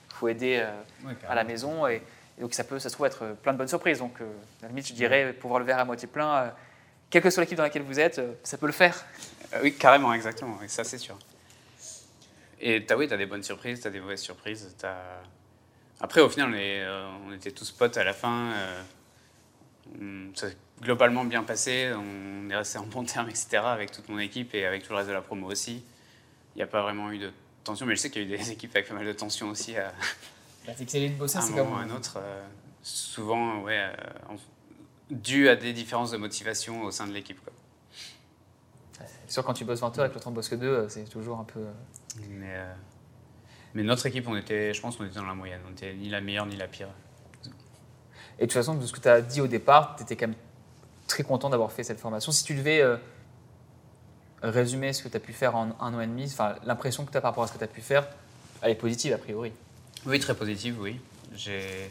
faut 0.10 0.28
aider 0.28 0.62
euh, 0.62 1.14
à 1.30 1.36
la 1.36 1.44
maison. 1.44 1.88
Et, 1.88 2.02
et 2.38 2.42
donc 2.42 2.54
ça 2.54 2.64
peut, 2.64 2.80
ça 2.80 2.90
se 2.90 2.94
trouve 2.94 3.06
être 3.06 3.24
euh, 3.24 3.34
plein 3.34 3.54
de 3.54 3.58
bonnes 3.58 3.68
surprises. 3.68 4.00
Donc, 4.00 4.20
euh, 4.20 4.26
à 4.62 4.64
la 4.64 4.68
limite, 4.70 4.88
je 4.88 4.94
dirais, 4.94 5.34
pour 5.34 5.50
voir 5.50 5.60
le 5.60 5.66
verre 5.66 5.80
à 5.80 5.86
moitié 5.86 6.08
plein, 6.08 6.36
euh, 6.36 6.50
quelle 7.10 7.22
que 7.22 7.30
soit 7.30 7.44
l'équipe 7.44 7.58
dans 7.58 7.64
laquelle 7.64 7.84
vous 7.84 8.00
êtes, 8.00 8.20
euh, 8.20 8.34
ça 8.44 8.58
peut 8.58 8.66
le 8.66 8.72
faire. 8.72 9.06
Euh, 9.54 9.60
oui, 9.64 9.74
carrément, 9.76 10.14
exactement. 10.14 10.62
Et 10.62 10.68
ça, 10.68 10.84
c'est 10.84 10.98
sûr. 10.98 11.18
Et 12.60 12.86
t'as, 12.86 12.96
oui, 12.96 13.08
t'as 13.08 13.18
des 13.18 13.26
bonnes 13.26 13.44
surprises, 13.44 13.80
t'as 13.82 13.90
des 13.90 14.00
mauvaises 14.00 14.22
surprises. 14.22 14.76
t'as- 14.78 15.22
Après, 16.00 16.22
au 16.22 16.30
final, 16.30 16.50
on, 16.50 16.54
est, 16.54 16.82
euh, 16.84 17.08
on 17.28 17.34
était 17.34 17.52
tous 17.52 17.72
potes 17.72 17.98
à 17.98 18.04
la 18.04 18.14
fin. 18.14 18.52
euh, 18.54 18.82
ça 20.34 20.50
s'est 20.50 20.58
globalement 20.82 21.24
bien 21.26 21.44
passé. 21.44 21.92
On 21.96 22.50
est 22.50 22.56
resté 22.56 22.78
en 22.78 22.86
bon 22.86 23.04
terme, 23.04 23.30
etc. 23.30 23.58
avec 23.66 23.92
toute 23.92 24.10
mon 24.10 24.20
équipe 24.20 24.54
et 24.56 24.66
avec 24.66 24.84
tout 24.84 24.92
le 24.92 24.98
reste 24.98 25.10
de 25.10 25.14
la 25.14 25.22
promo 25.22 25.48
aussi. 25.48 25.84
Il 26.56 26.58
n'y 26.58 26.64
a 26.64 26.68
pas 26.68 26.82
vraiment 26.82 27.12
eu 27.12 27.18
de 27.20 27.32
tension, 27.64 27.86
mais 27.86 27.96
je 27.96 28.02
sais 28.02 28.10
qu'il 28.10 28.24
y 28.28 28.32
a 28.32 28.36
eu 28.36 28.38
des 28.38 28.52
équipes 28.52 28.72
avec 28.76 28.88
pas 28.88 28.94
mal 28.96 29.06
de 29.06 29.14
tension 29.14 29.50
aussi 29.50 29.78
à, 29.78 29.94
Bah, 30.66 30.74
c'est 30.78 30.86
que 30.86 30.92
c'est 30.92 31.08
de 31.10 31.14
bosser, 31.16 31.38
à 31.38 31.42
un 31.42 31.50
moment 31.50 31.72
ou 31.74 31.76
à 31.76 31.80
un 31.82 31.90
autre. 31.92 32.16
euh, 32.18 32.44
souvent, 32.82 33.60
ouais, 33.62 33.78
euh, 33.78 33.94
en- 34.30 34.36
dû 35.10 35.50
à 35.50 35.56
des 35.56 35.74
différences 35.74 36.12
de 36.12 36.18
motivation 36.18 36.84
au 36.84 36.92
sein 36.92 37.08
de 37.08 37.14
l'équipe. 37.14 37.40
quoi. 37.44 37.54
C'est 39.28 39.34
sûr, 39.34 39.44
quand 39.44 39.54
tu 39.54 39.66
bosses 39.66 39.82
20 39.82 39.98
heures 40.00 40.06
et 40.06 40.10
que 40.10 40.14
l'autre 40.16 40.28
en 40.28 40.32
bosse 40.32 40.50
que 40.50 40.56
2, 40.56 40.88
c'est 40.90 41.04
toujours 41.10 41.40
un 41.40 41.44
peu. 41.44 41.60
euh, 41.60 41.72
Mais, 42.30 42.56
euh, 42.56 42.74
mais 43.74 43.84
notre 43.84 44.06
équipe, 44.06 44.28
on 44.28 44.36
était, 44.36 44.74
je 44.74 44.82
pense 44.82 44.96
qu'on 44.98 45.06
était 45.06 45.16
dans 45.16 45.26
la 45.26 45.34
moyenne. 45.34 45.62
On 45.68 45.72
était 45.72 45.94
ni 45.94 46.10
la 46.10 46.22
meilleure 46.22 46.46
ni 46.46 46.56
la 46.56 46.68
pire. 46.68 46.88
Et 48.38 48.42
de 48.42 48.46
toute 48.46 48.54
façon, 48.54 48.76
de 48.76 48.86
ce 48.86 48.94
que 48.94 49.00
tu 49.00 49.08
as 49.08 49.22
dit 49.22 49.42
au 49.42 49.48
départ, 49.48 49.96
tu 49.96 50.04
étais 50.04 50.16
quand 50.16 50.28
même 50.28 50.36
très 51.08 51.24
content 51.24 51.50
d'avoir 51.50 51.72
fait 51.72 51.84
cette 51.84 52.00
formation. 52.00 52.32
Si 52.32 52.44
tu 52.44 52.54
devais 52.56 52.82
euh, 52.82 52.98
résumer 54.44 54.94
ce 54.94 55.04
que 55.04 55.10
tu 55.10 55.18
as 55.18 55.20
pu 55.20 55.34
faire 55.34 55.56
en 55.56 55.76
un 55.80 55.94
an 55.94 56.00
et 56.02 56.08
demi, 56.08 56.26
enfin, 56.26 56.56
l'impression 56.64 57.06
que 57.06 57.12
tu 57.12 57.18
as 57.18 57.22
par 57.22 57.32
rapport 57.32 57.44
à 57.44 57.48
ce 57.48 57.54
que 57.54 57.58
tu 57.58 57.64
as 57.64 57.68
pu 57.68 57.82
faire, 57.82 58.08
elle 58.62 58.72
est 58.72 58.76
positive 58.76 59.14
a 59.14 59.18
priori. 59.18 59.52
Oui, 60.06 60.20
très 60.20 60.36
positive, 60.36 60.80
oui. 60.80 61.00
J'ai, 61.34 61.90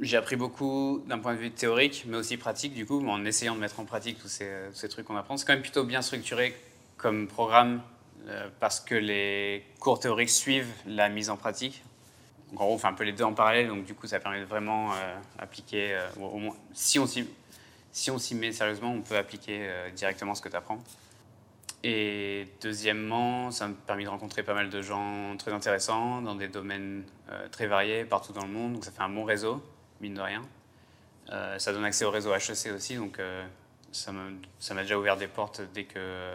j'ai 0.00 0.16
appris 0.16 0.36
beaucoup 0.36 1.02
d'un 1.06 1.18
point 1.18 1.34
de 1.34 1.38
vue 1.38 1.50
théorique, 1.50 2.04
mais 2.06 2.16
aussi 2.16 2.36
pratique, 2.36 2.74
du 2.74 2.86
coup, 2.86 3.04
en 3.06 3.24
essayant 3.24 3.54
de 3.54 3.60
mettre 3.60 3.80
en 3.80 3.84
pratique 3.84 4.18
tous 4.18 4.28
ces, 4.28 4.88
trucs 4.88 5.06
qu'on 5.06 5.16
apprend. 5.16 5.36
C'est 5.36 5.46
quand 5.46 5.54
même 5.54 5.62
plutôt 5.62 5.84
bien 5.84 6.02
structuré 6.02 6.54
comme 6.96 7.26
programme, 7.26 7.82
euh, 8.28 8.48
parce 8.60 8.80
que 8.80 8.94
les 8.94 9.64
cours 9.80 9.98
théoriques 10.00 10.30
suivent 10.30 10.72
la 10.86 11.08
mise 11.08 11.30
en 11.30 11.36
pratique. 11.36 11.82
En 12.52 12.54
gros, 12.54 12.74
on 12.74 12.78
fait 12.78 12.86
un 12.86 12.92
peu 12.92 13.04
les 13.04 13.12
deux 13.12 13.24
en 13.24 13.34
parallèle, 13.34 13.68
donc 13.68 13.84
du 13.84 13.94
coup, 13.94 14.06
ça 14.06 14.20
permet 14.20 14.40
de 14.40 14.44
vraiment 14.44 14.92
euh, 14.92 15.16
appliquer, 15.38 15.94
euh, 15.94 16.50
si 16.72 16.98
on 16.98 17.06
s'y, 17.06 18.34
met 18.34 18.52
sérieusement, 18.52 18.92
on 18.92 19.02
peut 19.02 19.16
appliquer 19.16 19.68
directement 19.94 20.34
ce 20.34 20.42
que 20.42 20.48
tu 20.48 20.56
apprends. 20.56 20.78
Et 21.84 22.48
deuxièmement, 22.60 23.50
ça 23.50 23.68
m'a 23.68 23.74
permis 23.86 24.04
de 24.04 24.08
rencontrer 24.08 24.42
pas 24.42 24.54
mal 24.54 24.70
de 24.70 24.82
gens 24.82 25.36
très 25.36 25.52
intéressants 25.52 26.22
dans 26.22 26.34
des 26.34 26.48
domaines 26.48 27.04
très 27.52 27.66
variés 27.66 28.04
partout 28.04 28.32
dans 28.32 28.44
le 28.44 28.52
monde. 28.52 28.74
Donc 28.74 28.84
ça 28.84 28.90
fait 28.90 29.02
un 29.02 29.08
bon 29.08 29.24
réseau, 29.24 29.62
mine 30.00 30.14
de 30.14 30.20
rien. 30.20 30.42
Euh, 31.30 31.58
ça 31.58 31.72
donne 31.72 31.84
accès 31.84 32.04
au 32.04 32.10
réseau 32.10 32.32
HEC 32.34 32.72
aussi, 32.74 32.96
donc 32.96 33.18
euh, 33.18 33.46
ça 33.92 34.12
m'a 34.12 34.82
déjà 34.82 34.98
ouvert 34.98 35.16
des 35.16 35.26
portes 35.28 35.60
dès 35.74 35.84
que, 35.84 36.34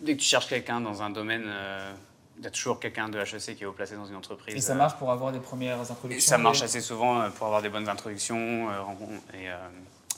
dès 0.00 0.14
que 0.16 0.20
tu 0.20 0.26
cherches 0.26 0.48
quelqu'un 0.48 0.80
dans 0.80 1.02
un 1.02 1.10
domaine. 1.10 1.44
euh, 1.46 1.92
il 2.38 2.44
y 2.44 2.46
a 2.46 2.50
toujours 2.50 2.80
quelqu'un 2.80 3.10
de 3.10 3.18
HEC 3.18 3.54
qui 3.54 3.64
est 3.64 3.66
haut 3.66 3.72
placé 3.72 3.96
dans 3.96 4.06
une 4.06 4.16
entreprise. 4.16 4.54
Et 4.54 4.60
ça 4.62 4.72
euh, 4.72 4.76
marche 4.76 4.96
pour 4.96 5.10
avoir 5.10 5.30
des 5.30 5.40
premières 5.40 5.76
et 5.76 5.80
introductions 5.90 6.26
ça 6.30 6.38
marche 6.38 6.60
des- 6.60 6.64
assez 6.64 6.80
souvent 6.80 7.20
euh, 7.20 7.28
pour 7.28 7.46
avoir 7.46 7.60
des 7.60 7.68
bonnes 7.68 7.86
introductions 7.88 8.70
euh, 8.70 8.80
et 9.34 9.50
euh, 9.50 9.56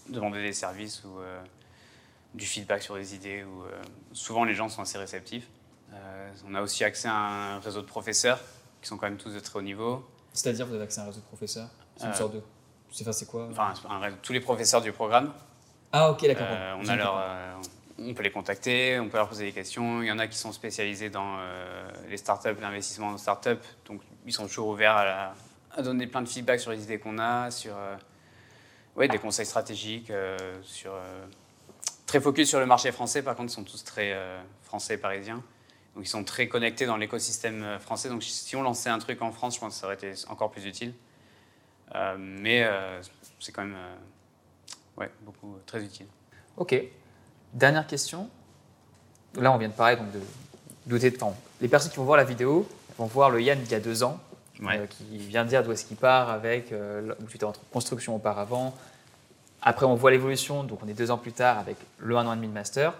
demander 0.09 0.41
des 0.41 0.53
services 0.53 1.03
ou 1.03 1.19
euh, 1.19 1.43
du 2.35 2.47
feedback 2.47 2.81
sur 2.81 2.95
les 2.97 3.17
idées. 3.17 3.43
Ou, 3.43 3.65
euh, 3.65 3.83
souvent, 4.13 4.45
les 4.45 4.55
gens 4.55 4.69
sont 4.69 4.83
assez 4.83 4.99
réceptifs. 4.99 5.49
Euh, 5.93 6.31
on 6.49 6.55
a 6.55 6.63
aussi 6.63 6.85
accès 6.85 7.09
à 7.09 7.15
un 7.17 7.59
réseau 7.59 7.81
de 7.83 7.87
professeurs 7.87 8.39
qui 8.81 8.87
sont 8.89 8.97
quand 8.99 9.09
même 9.09 9.19
tous 9.19 9.31
de 9.35 9.41
très 9.41 9.59
haut 9.59 9.63
niveau. 9.63 10.09
C'est-à-dire, 10.33 10.67
vous 10.69 10.75
avez 10.75 10.85
accès 10.85 11.01
à 11.01 11.03
un 11.03 11.07
réseau 11.07 11.19
de 11.21 11.25
professeurs? 11.27 11.69
C'est 11.97 12.05
une 12.05 12.11
Euh, 12.11 12.15
sorte 12.15 12.35
de. 12.35 12.43
C'est 12.91 13.09
enfin, 13.09 13.25
quoi 13.27 13.49
Enfin, 13.51 13.73
un 13.91 14.13
tous 14.23 14.33
les 14.33 14.41
professeurs 14.41 14.81
du 14.83 14.93
programme. 14.93 15.33
Ah, 15.93 16.11
ok, 16.11 16.27
d'accord. 16.27 16.47
Euh, 16.49 16.75
on 16.79 16.89
a 16.89 16.97
leur, 16.97 17.17
euh, 17.19 17.55
on 17.99 18.15
peut 18.15 18.23
les 18.23 18.31
contacter, 18.31 18.99
on 19.01 19.09
peut 19.09 19.17
leur 19.19 19.29
poser 19.29 19.45
des 19.47 19.53
questions. 19.53 20.03
Il 20.03 20.09
y 20.09 20.13
en 20.13 20.19
a 20.19 20.27
qui 20.27 20.37
sont 20.37 20.53
spécialisés 20.53 21.09
dans 21.11 21.37
les 22.09 22.17
startups, 22.17 22.57
l'investissement 22.61 23.11
dans 23.13 23.19
startups, 23.19 23.57
donc 23.87 24.01
ils 24.27 24.33
sont 24.33 24.47
toujours 24.47 24.69
ouverts 24.69 24.97
à, 24.97 25.05
la- 25.05 25.35
à 25.75 25.83
donner 25.83 26.07
plein 26.07 26.23
de 26.23 26.29
feedback 26.29 26.61
sur 26.61 26.71
les 26.71 26.83
idées 26.83 26.99
qu'on 26.99 27.19
a, 27.19 27.51
sur 27.51 27.75
ouais, 28.97 29.09
des 29.09 29.19
conseils 29.19 29.47
stratégiques, 29.47 30.13
sur 30.63 30.93
très 32.07 32.21
focus 32.21 32.49
sur 32.49 32.61
le 32.61 32.67
marché 32.67 32.93
français. 32.93 33.23
Par 33.23 33.35
contre, 33.37 33.51
ils 33.51 33.55
sont 33.55 33.65
tous 33.65 33.85
très 33.85 34.13
euh, 34.13 34.41
français, 34.63 34.99
parisiens. 34.99 35.43
Donc 35.95 36.05
ils 36.05 36.09
sont 36.09 36.25
très 36.25 36.49
connectés 36.49 36.85
dans 36.87 36.97
l'écosystème 36.97 37.79
français. 37.81 38.09
Donc 38.11 38.23
si 38.23 38.55
on 38.57 38.63
lançait 38.63 38.91
un 38.91 38.99
truc 38.99 39.21
en 39.23 39.33
France, 39.33 39.55
je 39.57 39.61
pense 39.61 39.75
que 39.75 39.81
ça 39.81 39.87
aurait 39.87 39.95
été 39.97 40.13
encore 40.29 40.51
plus 40.51 40.65
utile. 40.67 40.95
Euh, 41.95 42.17
mais 42.19 42.65
euh, 42.65 43.01
c'est 43.41 43.53
quand 43.53 43.63
même 43.63 43.77
euh, 43.77 45.01
ouais, 45.01 45.11
beaucoup 45.23 45.57
très 45.67 45.83
utile. 45.83 46.07
Ok. 46.57 46.75
Dernière 47.53 47.87
question. 47.87 48.29
Là, 49.35 49.53
on 49.53 49.59
vient 49.59 49.69
de 49.69 49.75
parler 49.75 49.97
donc 49.97 50.11
de 50.13 50.21
douter 50.87 51.11
de 51.11 51.17
temps. 51.17 51.37
Les 51.61 51.69
personnes 51.69 51.91
qui 51.91 51.97
vont 51.99 52.05
voir 52.05 52.17
la 52.17 52.25
vidéo 52.25 52.69
vont 52.99 53.07
voir 53.07 53.31
le 53.31 53.41
Yann 53.41 53.59
d'il 53.61 53.71
y 53.73 53.75
a 53.75 53.81
deux 53.81 54.03
ans, 54.03 54.19
Ouais. 54.61 54.79
euh, 54.79 54.87
qui 54.87 55.19
vient 55.19 55.45
de 55.45 55.49
dire 55.49 55.63
d'où 55.63 55.73
est-ce 55.73 55.85
qu'il 55.85 55.97
part 55.97 56.31
avec 56.31 56.73
euh, 56.73 57.15
où 57.21 57.25
tu 57.27 57.37
étais 57.37 57.45
en 57.45 57.53
construction 57.73 58.15
auparavant. 58.17 58.75
Après, 59.61 59.87
on 59.87 59.95
voit 59.95 60.11
l'évolution, 60.11 60.63
donc 60.65 60.81
on 60.85 60.89
est 60.89 60.95
deux 60.95 61.11
ans 61.11 61.19
plus 61.19 61.33
tard 61.33 61.59
avec 61.59 61.77
le 61.99 62.17
un 62.17 62.27
an 62.27 62.33
et 62.33 62.37
demi 62.37 62.49
de 62.49 62.53
master. 62.53 62.95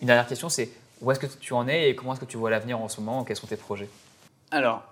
Une 0.00 0.06
dernière 0.06 0.26
question, 0.26 0.48
c'est 0.48 0.70
où 1.00 1.10
est-ce 1.10 1.20
que 1.20 1.26
tu 1.26 1.52
en 1.52 1.68
es 1.68 1.90
et 1.90 1.94
comment 1.94 2.12
est-ce 2.12 2.20
que 2.20 2.26
tu 2.26 2.36
vois 2.36 2.50
l'avenir 2.50 2.80
en 2.80 2.88
ce 2.88 3.00
moment? 3.00 3.24
Quels 3.24 3.36
sont 3.36 3.46
tes 3.46 3.56
projets? 3.56 3.88
Alors, 4.50 4.82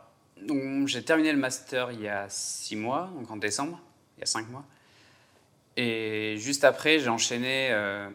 j'ai 0.86 1.05
terminé 1.05 1.32
le 1.32 1.39
master 1.39 1.93
il 1.93 2.03
y 2.03 2.09
a 2.09 2.26
six 2.28 2.76
mois, 2.76 3.11
donc 3.14 3.30
en 3.30 3.36
décembre, 3.36 3.80
il 4.16 4.20
y 4.20 4.22
a 4.22 4.26
cinq 4.26 4.49
mois. 4.49 4.64
Et 5.76 6.36
juste 6.39 6.64
après, 6.64 6.99
j'ai 6.99 7.09
enchaîné 7.09 7.68
euh, 7.70 8.09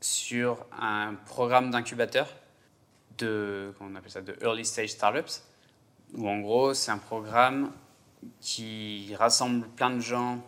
sur 0.00 0.64
un 0.80 1.14
programme 1.26 1.70
d'incubateur 1.70 2.28
de, 3.18 3.74
comment 3.76 3.90
on 3.92 3.96
appelle 3.96 4.10
ça, 4.10 4.20
de 4.20 4.36
Early 4.40 4.64
Stage 4.64 4.90
Startups, 4.90 5.42
où 6.14 6.28
en 6.28 6.38
gros, 6.40 6.74
c'est 6.74 6.90
un 6.92 6.98
programme 6.98 7.72
qui 8.40 9.14
rassemble 9.16 9.66
plein 9.68 9.90
de 9.90 10.00
gens 10.00 10.44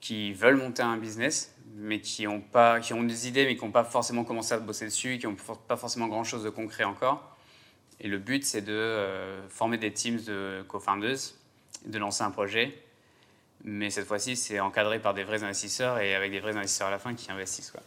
qui 0.00 0.32
veulent 0.32 0.56
monter 0.56 0.82
un 0.82 0.98
business, 0.98 1.54
mais 1.74 2.00
qui 2.00 2.26
ont, 2.26 2.40
pas, 2.40 2.78
qui 2.80 2.92
ont 2.92 3.02
des 3.02 3.26
idées, 3.26 3.46
mais 3.46 3.56
qui 3.56 3.64
n'ont 3.64 3.72
pas 3.72 3.84
forcément 3.84 4.22
commencé 4.22 4.54
à 4.54 4.58
bosser 4.58 4.84
dessus, 4.84 5.18
qui 5.18 5.26
n'ont 5.26 5.36
pas 5.66 5.76
forcément 5.76 6.06
grand-chose 6.08 6.44
de 6.44 6.50
concret 6.50 6.84
encore. 6.84 7.33
Et 8.00 8.08
le 8.08 8.18
but, 8.18 8.44
c'est 8.44 8.60
de 8.62 8.72
euh, 8.72 9.48
former 9.48 9.78
des 9.78 9.92
teams 9.92 10.20
de 10.22 10.64
co-founders, 10.68 11.18
de 11.86 11.98
lancer 11.98 12.22
un 12.22 12.30
projet. 12.30 12.76
Mais 13.64 13.88
cette 13.90 14.06
fois-ci, 14.06 14.36
c'est 14.36 14.60
encadré 14.60 14.98
par 14.98 15.14
des 15.14 15.24
vrais 15.24 15.42
investisseurs 15.42 15.98
et 15.98 16.14
avec 16.14 16.30
des 16.30 16.40
vrais 16.40 16.56
investisseurs 16.56 16.88
à 16.88 16.90
la 16.90 16.98
fin 16.98 17.14
qui 17.14 17.30
investissent. 17.30 17.70
Quoi. 17.70 17.80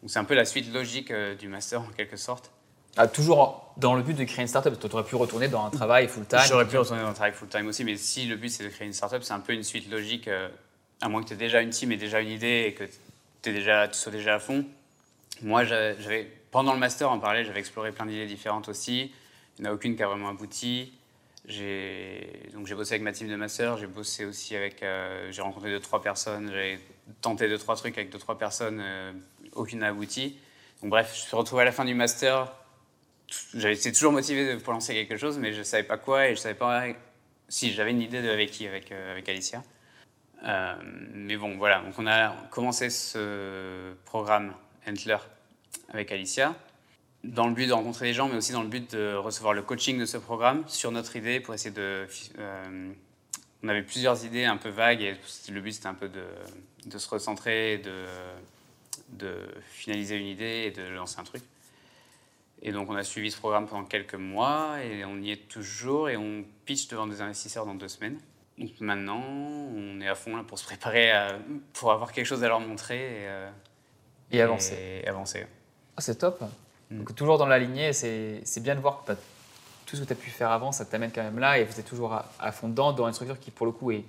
Donc 0.00 0.10
c'est 0.10 0.18
un 0.18 0.24
peu 0.24 0.34
la 0.34 0.44
suite 0.44 0.72
logique 0.72 1.10
euh, 1.10 1.34
du 1.34 1.48
master 1.48 1.80
en 1.82 1.86
quelque 1.96 2.16
sorte. 2.16 2.50
Ah, 2.96 3.06
Toujours 3.08 3.72
dans 3.78 3.94
le 3.94 4.02
but 4.02 4.14
de 4.14 4.24
créer 4.24 4.42
une 4.42 4.48
startup, 4.48 4.78
tu 4.78 4.86
aurais 4.86 5.04
pu 5.04 5.16
retourner 5.16 5.48
dans 5.48 5.64
un 5.66 5.70
travail 5.70 6.08
full-time. 6.08 6.40
J'aurais 6.46 6.66
pu 6.68 6.76
retourner 6.78 7.02
dans 7.02 7.08
le 7.08 7.14
travail 7.14 7.32
full-time 7.32 7.66
aussi, 7.66 7.84
mais 7.84 7.96
si 7.96 8.26
le 8.26 8.36
but 8.36 8.48
c'est 8.50 8.64
de 8.64 8.68
créer 8.68 8.86
une 8.86 8.92
startup, 8.92 9.22
c'est 9.22 9.32
un 9.32 9.40
peu 9.40 9.52
une 9.54 9.62
suite 9.62 9.90
logique, 9.90 10.28
euh, 10.28 10.48
à 11.00 11.08
moins 11.08 11.22
que 11.22 11.28
tu 11.28 11.34
aies 11.34 11.38
déjà 11.38 11.60
une 11.62 11.70
team 11.70 11.90
et 11.92 11.96
déjà 11.96 12.20
une 12.20 12.28
idée 12.30 12.64
et 12.68 12.74
que 12.74 12.84
déjà, 13.42 13.88
tu 13.88 13.98
sois 13.98 14.12
déjà 14.12 14.34
à 14.36 14.38
fond. 14.38 14.64
Moi, 15.42 15.64
j'a- 15.64 15.98
j'avais, 15.98 16.30
pendant 16.50 16.74
le 16.74 16.78
master 16.78 17.10
en 17.10 17.18
parallèle, 17.18 17.46
j'avais 17.46 17.60
exploré 17.60 17.92
plein 17.92 18.06
d'idées 18.06 18.26
différentes 18.26 18.68
aussi. 18.68 19.12
Il 19.58 19.62
n'y 19.62 19.68
en 19.68 19.72
a 19.72 19.74
aucune 19.74 19.96
qui 19.96 20.02
a 20.02 20.06
vraiment 20.06 20.28
abouti. 20.28 20.92
Donc 21.44 22.66
j'ai 22.66 22.74
bossé 22.74 22.92
avec 22.94 23.02
ma 23.02 23.12
team 23.12 23.28
de 23.28 23.36
master, 23.36 23.76
j'ai 23.76 23.88
bossé 23.88 24.24
aussi 24.24 24.54
avec, 24.54 24.82
euh, 24.82 25.30
j'ai 25.32 25.42
rencontré 25.42 25.70
deux 25.70 25.80
trois 25.80 26.00
personnes, 26.00 26.50
j'ai 26.52 26.78
tenté 27.20 27.48
deux 27.48 27.58
trois 27.58 27.74
trucs 27.74 27.98
avec 27.98 28.10
deux 28.10 28.18
trois 28.18 28.38
personnes, 28.38 28.80
euh, 28.80 29.12
aucune 29.54 29.80
n'a 29.80 29.88
abouti. 29.88 30.38
Donc 30.80 30.90
bref, 30.90 31.12
je 31.14 31.20
me 31.20 31.26
suis 31.26 31.36
retrouvé 31.36 31.62
à 31.62 31.64
la 31.64 31.72
fin 31.72 31.84
du 31.84 31.94
master, 31.94 32.52
été 33.54 33.92
toujours 33.92 34.12
motivé 34.12 34.56
pour 34.58 34.72
lancer 34.72 34.94
quelque 34.94 35.16
chose, 35.16 35.38
mais 35.38 35.52
je 35.52 35.62
savais 35.62 35.82
pas 35.82 35.96
quoi 35.98 36.28
et 36.28 36.36
je 36.36 36.40
savais 36.40 36.54
pas 36.54 36.84
si 37.48 37.72
j'avais 37.72 37.90
une 37.90 38.02
idée 38.02 38.22
de 38.22 38.30
avec 38.30 38.52
qui, 38.52 38.66
avec, 38.68 38.92
euh, 38.92 39.12
avec 39.12 39.28
Alicia. 39.28 39.62
Mais 41.14 41.36
bon, 41.36 41.56
voilà, 41.56 41.80
donc 41.80 41.94
on 41.98 42.06
a 42.06 42.34
commencé 42.50 42.90
ce 42.90 43.94
programme 44.04 44.54
Entler 44.88 45.18
avec 45.92 46.10
Alicia 46.10 46.56
dans 47.24 47.46
le 47.46 47.54
but 47.54 47.66
de 47.66 47.72
rencontrer 47.72 48.06
des 48.06 48.12
gens, 48.14 48.28
mais 48.28 48.36
aussi 48.36 48.52
dans 48.52 48.62
le 48.62 48.68
but 48.68 48.92
de 48.94 49.14
recevoir 49.14 49.54
le 49.54 49.62
coaching 49.62 49.98
de 49.98 50.06
ce 50.06 50.16
programme 50.16 50.64
sur 50.68 50.90
notre 50.90 51.14
idée 51.16 51.40
pour 51.40 51.54
essayer 51.54 51.74
de. 51.74 52.06
euh, 52.38 52.92
on 53.64 53.68
avait 53.68 53.82
plusieurs 53.84 54.24
idées 54.24 54.44
un 54.44 54.56
peu 54.56 54.70
vagues 54.70 55.02
et 55.02 55.16
le 55.50 55.60
but 55.60 55.72
c'était 55.72 55.86
un 55.86 55.94
peu 55.94 56.08
de, 56.08 56.24
de 56.86 56.98
se 56.98 57.08
recentrer, 57.08 57.78
de, 57.78 58.04
de 59.10 59.36
finaliser 59.70 60.16
une 60.16 60.26
idée 60.26 60.64
et 60.66 60.70
de 60.72 60.82
lancer 60.82 61.20
un 61.20 61.24
truc. 61.24 61.42
Et 62.60 62.72
donc 62.72 62.90
on 62.90 62.96
a 62.96 63.04
suivi 63.04 63.30
ce 63.30 63.36
programme 63.38 63.66
pendant 63.68 63.84
quelques 63.84 64.14
mois 64.16 64.82
et 64.82 65.04
on 65.04 65.16
y 65.18 65.30
est 65.30 65.48
toujours 65.48 66.08
et 66.08 66.16
on 66.16 66.44
pitch 66.64 66.88
devant 66.88 67.06
des 67.06 67.20
investisseurs 67.20 67.64
dans 67.66 67.74
deux 67.76 67.86
semaines. 67.88 68.18
Donc 68.58 68.70
maintenant 68.80 69.22
on 69.24 70.00
est 70.00 70.08
à 70.08 70.16
fond 70.16 70.36
là 70.36 70.42
pour 70.42 70.58
se 70.58 70.64
préparer 70.64 71.12
à- 71.12 71.38
pour 71.72 71.92
avoir 71.92 72.12
quelque 72.12 72.26
chose 72.26 72.42
à 72.42 72.48
leur 72.48 72.58
montrer 72.60 72.98
et, 72.98 73.26
euh, 73.28 73.50
Et 74.32 74.40
avancer. 74.42 75.02
et 75.04 75.08
avancer. 75.08 75.46
Ah, 75.96 76.00
c'est 76.00 76.16
top. 76.16 76.42
Mm. 76.92 76.98
Donc, 76.98 77.14
toujours 77.14 77.38
dans 77.38 77.46
la 77.46 77.58
lignée, 77.58 77.92
c'est 77.92 78.60
bien 78.62 78.74
de 78.74 78.80
voir 78.80 79.02
que 79.02 79.12
t'as- 79.12 79.18
tout 79.86 79.96
ce 79.96 80.02
que 80.02 80.06
tu 80.06 80.12
as 80.12 80.16
pu 80.16 80.30
faire 80.30 80.50
avant, 80.50 80.72
ça 80.72 80.84
t'amène 80.84 81.10
quand 81.12 81.22
même 81.22 81.38
là 81.38 81.58
et 81.58 81.64
vous 81.64 81.78
êtes 81.78 81.86
toujours 81.86 82.12
à, 82.12 82.30
à 82.40 82.52
fond 82.52 82.68
dedans, 82.68 82.92
dans 82.92 83.06
une 83.06 83.12
structure 83.12 83.38
qui, 83.38 83.50
pour 83.50 83.66
le 83.66 83.72
coup, 83.72 83.90
est 83.90 84.04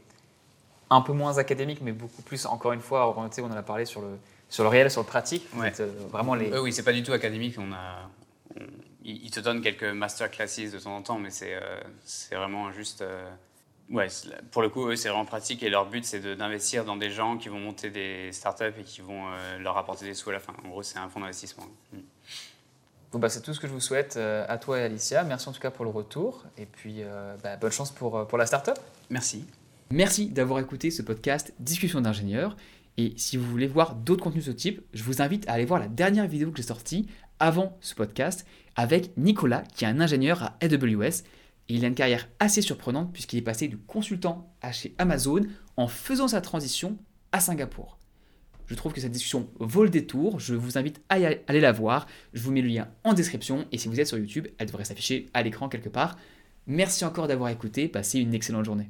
un 0.90 1.02
peu 1.02 1.14
moins 1.14 1.38
académique, 1.38 1.80
mais 1.82 1.92
beaucoup 1.92 2.22
plus, 2.22 2.46
encore 2.46 2.72
une 2.74 2.82
fois, 2.82 3.08
orientée, 3.08 3.42
on 3.42 3.46
en 3.48 3.52
a 3.52 3.64
parlé 3.64 3.86
sur 3.86 4.02
le, 4.02 4.18
sur 4.50 4.64
le 4.64 4.70
réel, 4.70 4.92
sur 4.92 5.02
le 5.02 5.08
pratique. 5.08 5.46
Ouais. 5.56 5.68
êtes, 5.70 5.80
euh, 5.80 5.92
vraiment 6.12 6.36
les. 6.36 6.52
Euh, 6.52 6.62
oui, 6.62 6.72
c'est 6.72 6.84
pas 6.84 6.94
du 6.94 7.04
tout 7.04 7.12
académique. 7.14 7.56
On 7.58 7.72
a, 7.74 8.10
on- 8.56 8.64
ils 9.06 9.32
te 9.32 9.40
donnent 9.42 9.62
quelques 9.62 9.84
master 9.84 10.30
classes 10.32 10.72
de 10.72 10.80
temps 10.80 10.96
en 10.96 11.02
temps, 11.02 11.20
mais 11.20 11.30
c'est 11.32 11.56
euh, 11.56 11.82
c'est 12.06 12.36
vraiment 12.36 12.72
juste. 12.72 13.02
euh, 13.02 13.30
ouais, 13.90 14.08
pour 14.52 14.62
le 14.62 14.70
coup, 14.70 14.88
eux, 14.88 14.96
c'est 14.96 15.10
vraiment 15.10 15.26
pratique 15.26 15.64
et 15.64 15.70
leur 15.70 15.88
but, 15.88 16.06
c'est 16.06 16.20
de- 16.22 16.36
d'investir 16.36 16.86
dans 16.86 16.96
des 16.96 17.10
gens 17.10 17.38
qui 17.38 17.50
vont 17.50 17.60
monter 17.60 17.90
des 17.90 18.32
startups 18.32 18.74
et 18.80 18.84
qui 18.84 19.02
vont 19.02 19.28
euh, 19.28 19.58
leur 19.58 19.78
apporter 19.78 20.06
des 20.06 20.14
sous 20.14 20.30
à 20.30 20.34
la 20.34 20.40
fin. 20.40 20.54
En 20.64 20.70
gros, 20.70 20.84
c'est 20.84 21.00
un 21.00 21.10
fonds 21.10 21.20
d'investissement. 21.20 21.66
Mm. 21.92 21.98
Bah, 23.14 23.30
c'est 23.30 23.42
tout 23.42 23.54
ce 23.54 23.60
que 23.60 23.68
je 23.68 23.74
vous 23.74 23.80
souhaite 23.80 24.16
euh, 24.18 24.46
à 24.50 24.58
toi 24.58 24.80
et 24.80 24.84
Alicia. 24.84 25.24
Merci 25.24 25.48
en 25.48 25.52
tout 25.52 25.60
cas 25.60 25.72
pour 25.72 25.86
le 25.86 25.92
retour. 25.92 26.46
Et 26.58 26.66
puis, 26.66 26.98
euh, 27.00 27.36
bah, 27.44 27.58
bonne 27.58 27.72
chance 27.72 27.92
pour, 27.92 28.18
euh, 28.18 28.26
pour 28.26 28.38
la 28.38 28.46
startup. 28.46 28.78
Merci. 29.10 29.46
Merci 29.92 30.30
d'avoir 30.30 30.60
écouté 30.60 30.90
ce 30.90 31.02
podcast 31.02 31.54
Discussion 31.60 32.02
d'ingénieurs. 32.02 32.58
Et 32.98 33.14
si 33.18 33.38
vous 33.38 33.46
voulez 33.46 33.68
voir 33.68 33.96
d'autres 33.96 34.24
contenus 34.24 34.46
de 34.46 34.52
ce 34.52 34.56
type, 34.56 34.82
je 34.94 35.04
vous 35.04 35.22
invite 35.22 35.48
à 35.48 35.54
aller 35.54 35.66
voir 35.66 35.80
la 35.80 35.88
dernière 35.88 36.28
vidéo 36.28 36.52
que 36.52 36.58
j'ai 36.58 36.64
sortie 36.64 37.08
avant 37.40 37.78
ce 37.82 37.96
podcast 37.96 38.46
avec 38.76 39.16
Nicolas, 39.18 39.64
qui 39.76 39.86
est 39.86 39.88
un 39.88 40.00
ingénieur 40.00 40.44
à 40.44 40.58
AWS. 40.62 41.24
Et 41.70 41.76
il 41.76 41.86
a 41.86 41.88
une 41.88 41.96
carrière 41.96 42.28
assez 42.40 42.62
surprenante 42.62 43.14
puisqu'il 43.14 43.38
est 43.38 43.44
passé 43.44 43.68
du 43.68 43.78
consultant 43.78 44.54
à 44.62 44.72
chez 44.72 44.96
Amazon 44.98 45.42
en 45.78 45.88
faisant 45.88 46.28
sa 46.28 46.42
transition 46.42 46.98
à 47.32 47.40
Singapour. 47.40 47.98
Je 48.68 48.76
trouve 48.76 48.94
que 48.94 49.02
cette 49.02 49.12
discussion 49.12 49.50
vaut 49.60 49.84
le 49.84 49.90
détour. 49.90 50.40
Je 50.40 50.56
vous 50.56 50.78
invite 50.78 51.02
à 51.10 51.16
aller 51.16 51.60
la 51.60 51.72
voir. 51.72 52.08
Je 52.34 52.42
vous 52.42 52.52
mets 52.52 52.62
le 52.62 52.70
lien 52.70 52.88
en 53.04 53.14
description. 53.14 53.66
Et 53.72 53.78
si 53.78 53.88
vous 53.88 54.00
êtes 54.00 54.08
sur 54.08 54.18
YouTube, 54.18 54.48
elle 54.58 54.68
devrait 54.68 54.86
s'afficher 54.86 55.28
à 55.34 55.44
l'écran 55.44 55.70
quelque 55.70 55.90
part. 55.90 56.18
Merci 56.66 57.04
encore 57.04 57.28
d'avoir 57.28 57.50
écouté. 57.50 57.88
Passez 57.88 58.20
une 58.20 58.34
excellente 58.34 58.66
journée. 58.66 58.90